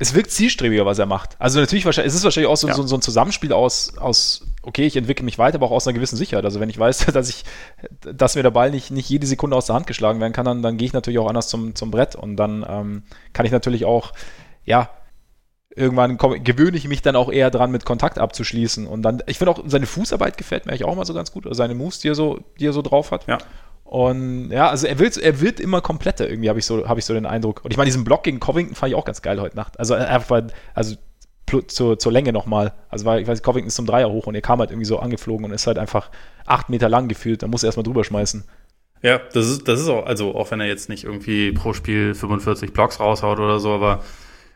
[0.00, 1.36] es wirkt zielstrebiger, was er macht.
[1.40, 2.74] Also natürlich wahrscheinlich, es ist wahrscheinlich auch so, ja.
[2.74, 5.94] so, so, ein Zusammenspiel aus, aus, okay, ich entwickle mich weiter, aber auch aus einer
[5.94, 6.44] gewissen Sicherheit.
[6.44, 7.44] Also wenn ich weiß, dass ich,
[8.00, 10.62] dass mir der Ball nicht, nicht jede Sekunde aus der Hand geschlagen werden kann, dann,
[10.62, 13.84] dann gehe ich natürlich auch anders zum, zum Brett und dann ähm, kann ich natürlich
[13.84, 14.12] auch,
[14.64, 14.88] ja,
[15.74, 18.86] irgendwann komm, gewöhne ich mich dann auch eher dran, mit Kontakt abzuschließen.
[18.86, 21.46] Und dann, ich finde auch, seine Fußarbeit gefällt mir eigentlich auch mal so ganz gut,
[21.46, 23.26] also seine Moves, die er so, die er so drauf hat.
[23.26, 23.38] Ja.
[23.88, 27.06] Und ja, also er wird, er wird immer kompletter, irgendwie habe ich, so, hab ich
[27.06, 27.64] so den Eindruck.
[27.64, 29.80] Und ich meine, diesen Block gegen Covington fand ich auch ganz geil heute Nacht.
[29.80, 30.42] Also einfach,
[30.74, 30.96] also
[31.68, 32.74] zur, zur Länge nochmal.
[32.90, 34.98] Also weil, ich weiß, Covington ist zum Dreier hoch und er kam halt irgendwie so
[34.98, 36.10] angeflogen und ist halt einfach
[36.44, 37.42] acht Meter lang gefühlt.
[37.42, 38.44] Da muss er erstmal drüber schmeißen.
[39.00, 42.14] Ja, das ist, das ist auch, also auch wenn er jetzt nicht irgendwie pro Spiel
[42.14, 44.04] 45 Blocks raushaut oder so, aber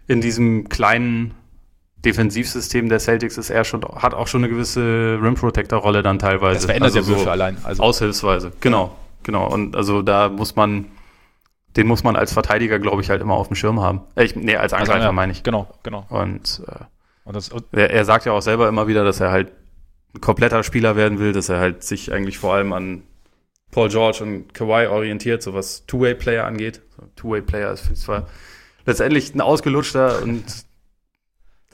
[0.09, 1.33] in diesem kleinen
[2.05, 6.19] Defensivsystem der Celtics ist er schon, hat auch schon eine gewisse Rim Protector Rolle dann
[6.19, 6.57] teilweise.
[6.57, 7.57] Das verändert also ja so allein.
[7.63, 7.83] Also.
[7.83, 8.95] Aushilfsweise, genau.
[9.23, 10.87] Genau, und also da muss man,
[11.77, 14.03] den muss man als Verteidiger, glaube ich, halt immer auf dem Schirm haben.
[14.17, 15.43] Äh, ich, nee, als Angreifer also, ja, meine ich.
[15.43, 16.07] Genau, genau.
[16.09, 16.85] Und, äh,
[17.25, 19.53] und das, er, er, sagt ja auch selber immer wieder, dass er halt
[20.15, 23.03] ein kompletter Spieler werden will, dass er halt sich eigentlich vor allem an
[23.71, 26.83] Paul George und Kawhi orientiert, so was Two-Way-Player angeht.
[26.97, 28.29] So, Two-Way-Player ist zwar
[28.85, 30.45] letztendlich ein ausgelutschter und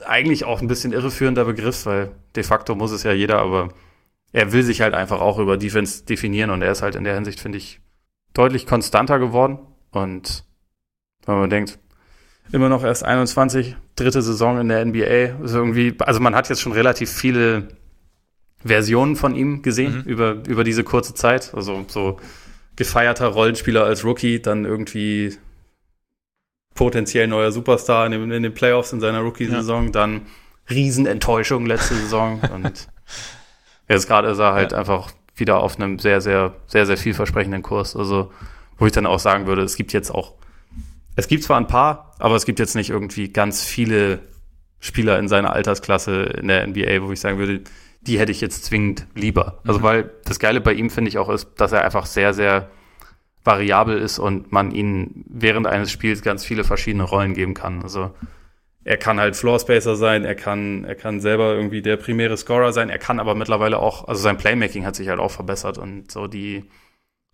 [0.05, 3.69] eigentlich auch ein bisschen irreführender Begriff, weil de facto muss es ja jeder, aber
[4.31, 7.15] er will sich halt einfach auch über Defense definieren und er ist halt in der
[7.15, 7.81] Hinsicht, finde ich,
[8.33, 9.59] deutlich konstanter geworden.
[9.91, 10.43] Und
[11.25, 11.79] wenn man denkt,
[12.51, 16.61] immer noch erst 21, dritte Saison in der NBA, ist irgendwie, also man hat jetzt
[16.61, 17.69] schon relativ viele
[18.63, 20.09] Versionen von ihm gesehen mhm.
[20.09, 21.53] über, über diese kurze Zeit.
[21.53, 22.17] Also so
[22.75, 25.37] gefeierter Rollenspieler als Rookie, dann irgendwie
[26.75, 29.91] potenziell neuer Superstar in den, in den Playoffs in seiner Rookie-Saison, ja.
[29.91, 30.27] dann
[30.69, 32.87] Riesenenttäuschung letzte Saison und
[33.89, 34.77] jetzt gerade ist er halt ja.
[34.77, 37.95] einfach wieder auf einem sehr, sehr, sehr, sehr vielversprechenden Kurs.
[37.95, 38.31] Also,
[38.77, 40.35] wo ich dann auch sagen würde, es gibt jetzt auch,
[41.15, 44.19] es gibt zwar ein paar, aber es gibt jetzt nicht irgendwie ganz viele
[44.79, 47.61] Spieler in seiner Altersklasse in der NBA, wo ich sagen würde,
[48.01, 49.59] die hätte ich jetzt zwingend lieber.
[49.65, 49.83] Also, mhm.
[49.83, 52.69] weil das Geile bei ihm, finde ich, auch ist, dass er einfach sehr, sehr
[53.43, 57.81] variabel ist und man ihn während eines Spiels ganz viele verschiedene Rollen geben kann.
[57.81, 58.11] Also
[58.83, 62.89] er kann halt Floorspacer sein, er kann, er kann selber irgendwie der primäre Scorer sein,
[62.89, 66.27] er kann aber mittlerweile auch, also sein Playmaking hat sich halt auch verbessert und so
[66.27, 66.69] die,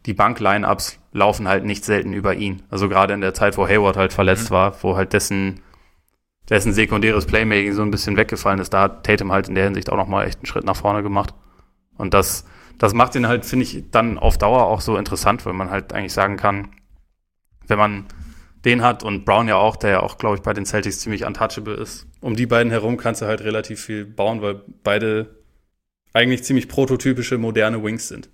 [0.05, 2.63] die Bank-Line-Ups laufen halt nicht selten über ihn.
[2.69, 4.55] Also gerade in der Zeit, wo Hayward halt verletzt mhm.
[4.55, 5.61] war, wo halt dessen,
[6.49, 9.89] dessen sekundäres Playmaking so ein bisschen weggefallen ist, da hat Tatum halt in der Hinsicht
[9.89, 11.33] auch nochmal echt einen Schritt nach vorne gemacht.
[11.97, 12.45] Und das,
[12.77, 15.93] das macht ihn halt, finde ich, dann auf Dauer auch so interessant, weil man halt
[15.93, 16.69] eigentlich sagen kann,
[17.67, 18.05] wenn man
[18.65, 21.23] den hat und Brown ja auch, der ja auch, glaube ich, bei den Celtics ziemlich
[21.23, 22.07] untouchable ist.
[22.19, 25.35] Um die beiden herum kannst du halt relativ viel bauen, weil beide
[26.13, 28.29] eigentlich ziemlich prototypische moderne Wings sind.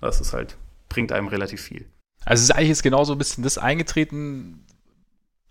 [0.00, 0.56] Das ist halt,
[0.88, 1.86] bringt einem relativ viel.
[2.24, 4.64] Also es ist eigentlich jetzt genauso ein bisschen das eingetreten,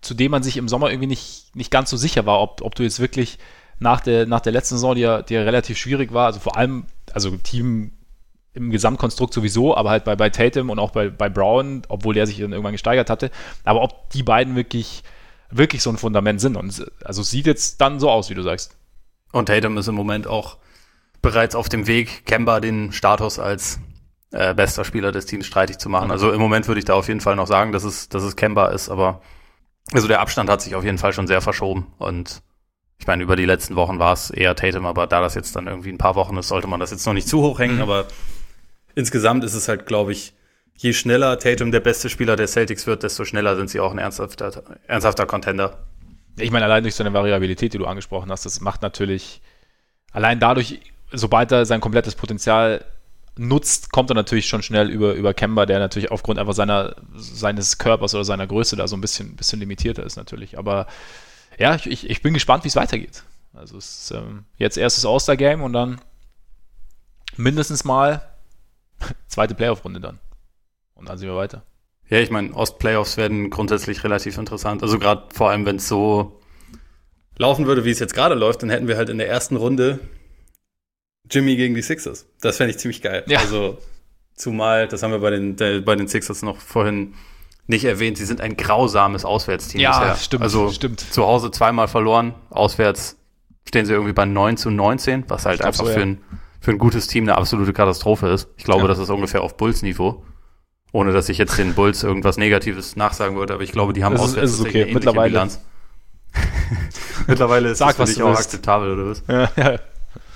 [0.01, 2.75] zu dem man sich im Sommer irgendwie nicht, nicht ganz so sicher war, ob, ob
[2.75, 3.37] du jetzt wirklich
[3.79, 6.57] nach der, nach der letzten Saison, die ja, die ja relativ schwierig war, also vor
[6.57, 7.91] allem, also Team
[8.53, 12.27] im Gesamtkonstrukt sowieso, aber halt bei, bei Tatum und auch bei, bei Brown, obwohl der
[12.27, 13.31] sich dann irgendwann gesteigert hatte.
[13.63, 15.03] Aber ob die beiden wirklich,
[15.49, 16.55] wirklich so ein Fundament sind.
[16.55, 18.77] Und also es sieht jetzt dann so aus, wie du sagst.
[19.31, 20.57] Und Tatum ist im Moment auch
[21.21, 23.79] bereits auf dem Weg, Kemba den Status als
[24.31, 26.11] äh, bester Spieler des Teams streitig zu machen.
[26.11, 28.35] Also im Moment würde ich da auf jeden Fall noch sagen, dass es, dass es
[28.35, 29.21] Kemba ist, aber
[29.91, 31.87] also der Abstand hat sich auf jeden Fall schon sehr verschoben.
[31.97, 32.41] Und
[32.99, 35.67] ich meine, über die letzten Wochen war es eher Tatum, aber da das jetzt dann
[35.67, 37.81] irgendwie ein paar Wochen ist, sollte man das jetzt noch nicht zu hoch hängen, mhm.
[37.81, 38.05] aber
[38.95, 40.33] insgesamt ist es halt, glaube ich,
[40.75, 43.99] je schneller Tatum der beste Spieler der Celtics wird, desto schneller sind sie auch ein
[43.99, 45.85] ernsthafter, ernsthafter Contender.
[46.37, 49.41] Ich meine, allein durch seine Variabilität, die du angesprochen hast, das macht natürlich,
[50.11, 50.79] allein dadurch,
[51.11, 52.83] sobald er sein komplettes Potenzial
[53.37, 57.77] nutzt, kommt er natürlich schon schnell über, über Kemba, der natürlich aufgrund einfach seiner, seines
[57.77, 60.57] Körpers oder seiner Größe da so ein bisschen, bisschen limitierter ist natürlich.
[60.57, 60.87] Aber
[61.57, 63.23] ja, ich, ich bin gespannt, wie es weitergeht.
[63.53, 66.01] Also es ist ähm, jetzt erstes All-Star-Game und dann
[67.37, 68.21] mindestens mal
[69.33, 70.19] zweite Playoff-Runde dann.
[70.95, 71.63] Und dann sind wir weiter.
[72.09, 74.83] Ja, ich meine, Ost-Playoffs werden grundsätzlich relativ interessant.
[74.83, 76.39] Also gerade vor allem, wenn es so
[77.37, 79.99] laufen würde, wie es jetzt gerade läuft, dann hätten wir halt in der ersten Runde
[81.29, 82.27] Jimmy gegen die Sixers.
[82.41, 83.23] Das fände ich ziemlich geil.
[83.27, 83.39] Ja.
[83.39, 83.77] Also
[84.35, 87.15] zumal, das haben wir bei den, der, bei den Sixers noch vorhin
[87.65, 89.81] nicht erwähnt, sie sind ein grausames Auswärtsteam.
[89.81, 90.15] Ja, bisher.
[90.17, 90.43] stimmt.
[90.43, 90.99] Also stimmt.
[90.99, 93.17] zu Hause zweimal verloren, auswärts
[93.65, 96.05] stehen sie irgendwie bei 9 zu 19, was halt einfach so, für ja.
[96.05, 96.21] ein
[96.63, 98.47] für ein gutes Team eine absolute Katastrophe ist.
[98.55, 98.87] Ich glaube, ja.
[98.87, 100.23] das ist ungefähr auf Bulls-Niveau.
[100.93, 104.15] Ohne dass ich jetzt den Bulls irgendwas Negatives nachsagen würde, aber ich glaube, die haben
[104.15, 104.89] auswärts okay.
[104.93, 105.31] Mittlerweile.
[105.31, 105.59] Bilanz.
[107.27, 108.43] Mittlerweile ist Sag, das für dich auch willst.
[108.43, 109.23] akzeptabel, oder was?
[109.27, 109.79] Ja, ja.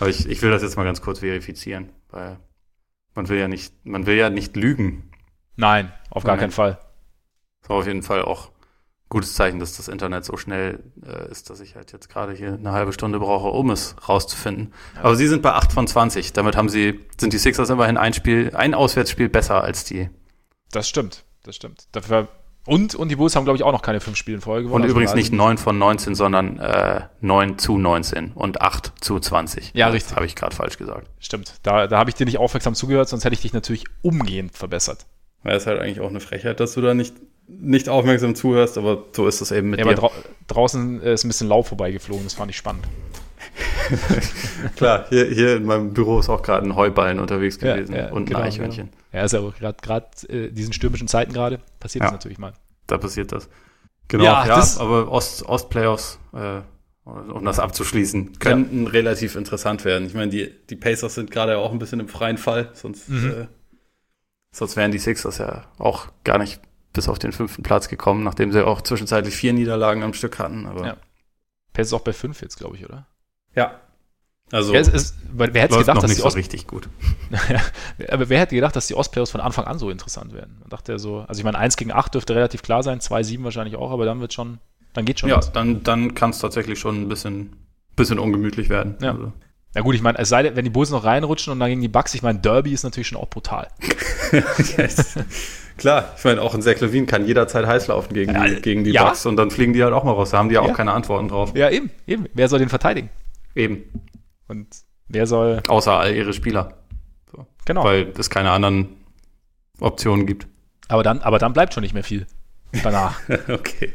[0.01, 2.37] Aber ich, ich will das jetzt mal ganz kurz verifizieren, weil
[3.15, 5.09] man will ja nicht, man will ja nicht lügen.
[5.55, 6.77] Nein, auf gar keinen Fall.
[7.67, 8.51] War auf jeden Fall auch
[9.09, 12.53] gutes Zeichen, dass das Internet so schnell äh, ist, dass ich halt jetzt gerade hier
[12.53, 14.73] eine halbe Stunde brauche, um es rauszufinden.
[14.95, 15.03] Ja.
[15.03, 16.33] Aber sie sind bei 8 von 20.
[16.33, 20.09] Damit haben sie, sind die Sixers immerhin ein Spiel, ein Auswärtsspiel besser als die.
[20.71, 21.87] Das stimmt, das stimmt.
[21.93, 22.27] Dafür
[22.67, 24.83] und, und die Bulls haben, glaube ich, auch noch keine fünf Spiele in Folge gewonnen.
[24.83, 29.21] Und also übrigens nicht 9 von 19, sondern äh, 9 zu 19 und 8 zu
[29.21, 29.71] 20.
[29.73, 30.17] Ja, richtig.
[30.17, 31.09] Habe ich gerade falsch gesagt.
[31.17, 31.53] Stimmt.
[31.63, 35.05] Da, da habe ich dir nicht aufmerksam zugehört, sonst hätte ich dich natürlich umgehend verbessert.
[35.45, 37.15] Ja, ist halt eigentlich auch eine Frechheit, dass du da nicht
[37.47, 39.91] nicht aufmerksam zuhörst, aber so ist es eben mit ja, dir.
[39.91, 40.11] Aber dra
[40.47, 42.85] draußen ist ein bisschen Lauf vorbeigeflogen, das fand ich spannend.
[44.75, 48.11] Klar, hier, hier in meinem Büro ist auch gerade ein Heuballen unterwegs gewesen ja, ja,
[48.11, 48.89] und genau, ein Eichhörnchen.
[48.89, 48.97] Genau.
[49.13, 52.53] Ja, ist ja auch gerade äh, diesen stürmischen Zeiten gerade passiert ja, das natürlich mal.
[52.87, 53.49] Da passiert das.
[54.07, 56.61] Genau, ja, ja aber Ost, Ost-Playoffs, äh,
[57.05, 58.89] um das abzuschließen, könnten ja.
[58.89, 60.07] relativ interessant werden.
[60.07, 63.31] Ich meine, die, die Pacers sind gerade auch ein bisschen im freien Fall, sonst, mhm.
[63.31, 63.47] äh,
[64.51, 66.61] sonst wären die Sixers ja auch gar nicht
[66.93, 70.65] bis auf den fünften Platz gekommen, nachdem sie auch zwischenzeitlich vier Niederlagen am Stück hatten.
[70.65, 70.97] Aber ja.
[71.73, 73.05] Pace ist auch bei fünf jetzt, glaube ich, oder?
[73.55, 73.79] Ja.
[74.51, 76.87] Also, ja, ist, wer hätte gedacht, dass die Ost so richtig gut.
[78.09, 80.55] aber wer hätte gedacht, dass die Ostplayoffs von Anfang an so interessant werden?
[80.61, 83.23] Man dachte ja so, also ich meine, 1 gegen 8 dürfte relativ klar sein, 2,
[83.23, 84.59] 7 wahrscheinlich auch, aber dann wird schon,
[84.93, 85.29] dann geht schon.
[85.29, 85.51] Ja, was.
[85.51, 87.57] dann, dann kann es tatsächlich schon ein bisschen,
[87.97, 88.95] bisschen ungemütlich werden.
[89.01, 89.11] Ja.
[89.11, 89.33] Also.
[89.77, 91.81] Na gut, ich meine, es sei denn, wenn die Bulls noch reinrutschen und dann gegen
[91.81, 93.67] die Bucks, ich meine, Derby ist natürlich schon auch brutal.
[94.75, 95.13] yes.
[95.77, 98.83] Klar, ich meine, auch ein Zach Levine kann jederzeit heiß laufen gegen ja, die, gegen
[98.83, 99.03] die ja.
[99.03, 100.31] Bucks und dann fliegen die halt auch mal raus.
[100.31, 101.51] Da haben die ja auch keine Antworten drauf.
[101.55, 102.25] Ja, eben, eben.
[102.33, 103.11] Wer soll den verteidigen?
[103.53, 103.83] Eben.
[104.47, 104.65] Und
[105.09, 105.61] wer soll.
[105.67, 106.79] Außer all ihre Spieler.
[107.31, 107.45] So.
[107.65, 107.83] Genau.
[107.83, 108.87] Weil es keine anderen
[109.79, 110.47] Optionen gibt.
[110.87, 112.25] Aber dann, aber dann bleibt schon nicht mehr viel
[112.81, 113.19] danach.
[113.47, 113.93] okay.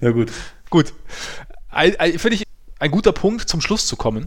[0.00, 0.32] Na gut.
[0.70, 0.92] gut.
[1.70, 2.42] Finde ich
[2.80, 4.26] ein guter Punkt, zum Schluss zu kommen.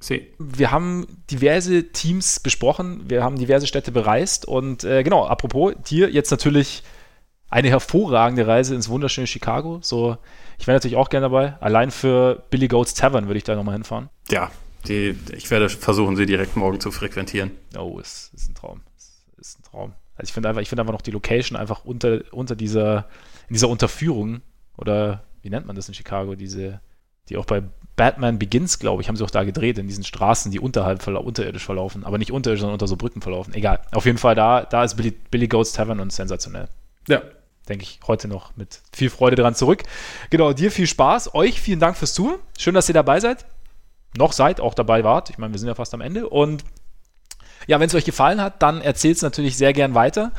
[0.00, 0.32] See.
[0.38, 6.10] Wir haben diverse Teams besprochen, wir haben diverse Städte bereist und äh, genau, apropos, dir
[6.10, 6.82] jetzt natürlich
[7.50, 9.78] eine hervorragende Reise ins wunderschöne Chicago.
[9.82, 10.16] So,
[10.58, 11.56] ich wäre natürlich auch gerne dabei.
[11.60, 14.08] Allein für Billy Goats Tavern würde ich da nochmal hinfahren.
[14.30, 14.50] Ja,
[14.88, 17.50] die, ich werde versuchen, sie direkt morgen zu frequentieren.
[17.76, 18.80] Oh, ist, ist ein Traum.
[18.96, 19.92] Ist, ist ein Traum.
[20.16, 23.08] Also ich finde einfach, ich einfach noch die Location einfach unter, unter dieser,
[23.48, 24.40] in dieser Unterführung
[24.78, 26.80] oder wie nennt man das in Chicago, diese,
[27.28, 27.62] die auch bei
[28.00, 31.66] Batman Begins, glaube ich, haben sie auch da gedreht, in diesen Straßen, die unterhalb unterirdisch
[31.66, 33.52] verlaufen, aber nicht unterirdisch, sondern unter so Brücken verlaufen.
[33.52, 33.80] Egal.
[33.92, 36.68] Auf jeden Fall, da, da ist Billy, Billy Goats Tavern und sensationell.
[37.08, 37.20] Ja.
[37.68, 39.82] Denke ich heute noch mit viel Freude dran zurück.
[40.30, 41.34] Genau, dir viel Spaß.
[41.34, 42.40] Euch vielen Dank fürs Zuhören.
[42.58, 43.44] Schön, dass ihr dabei seid.
[44.16, 45.28] Noch seid, auch dabei wart.
[45.28, 46.26] Ich meine, wir sind ja fast am Ende.
[46.26, 46.64] Und
[47.66, 50.32] ja, wenn es euch gefallen hat, dann erzählt es natürlich sehr gern weiter.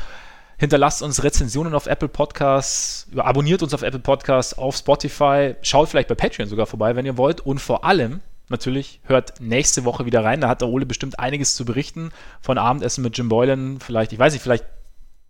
[0.61, 6.07] Hinterlasst uns Rezensionen auf Apple Podcasts, abonniert uns auf Apple Podcasts, auf Spotify, schaut vielleicht
[6.07, 7.41] bei Patreon sogar vorbei, wenn ihr wollt.
[7.41, 10.39] Und vor allem, natürlich, hört nächste Woche wieder rein.
[10.39, 12.11] Da hat der Ole bestimmt einiges zu berichten
[12.41, 13.79] von Abendessen mit Jim Boylan.
[13.79, 14.65] Vielleicht, ich weiß nicht, vielleicht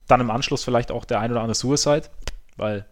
[0.06, 2.10] dann im Anschluss vielleicht auch der ein oder andere Suicide,
[2.58, 2.86] weil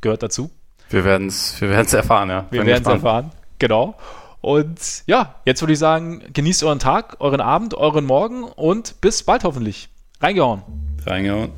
[0.00, 0.50] gehört dazu.
[0.90, 2.46] Wir werden es wir erfahren, ja.
[2.50, 3.94] Wir werden es erfahren, genau.
[4.40, 9.22] Und ja, jetzt würde ich sagen, genießt euren Tag, euren Abend, euren Morgen und bis
[9.22, 9.88] bald hoffentlich.
[10.20, 10.64] Reingehauen.
[11.06, 11.52] reingehauen.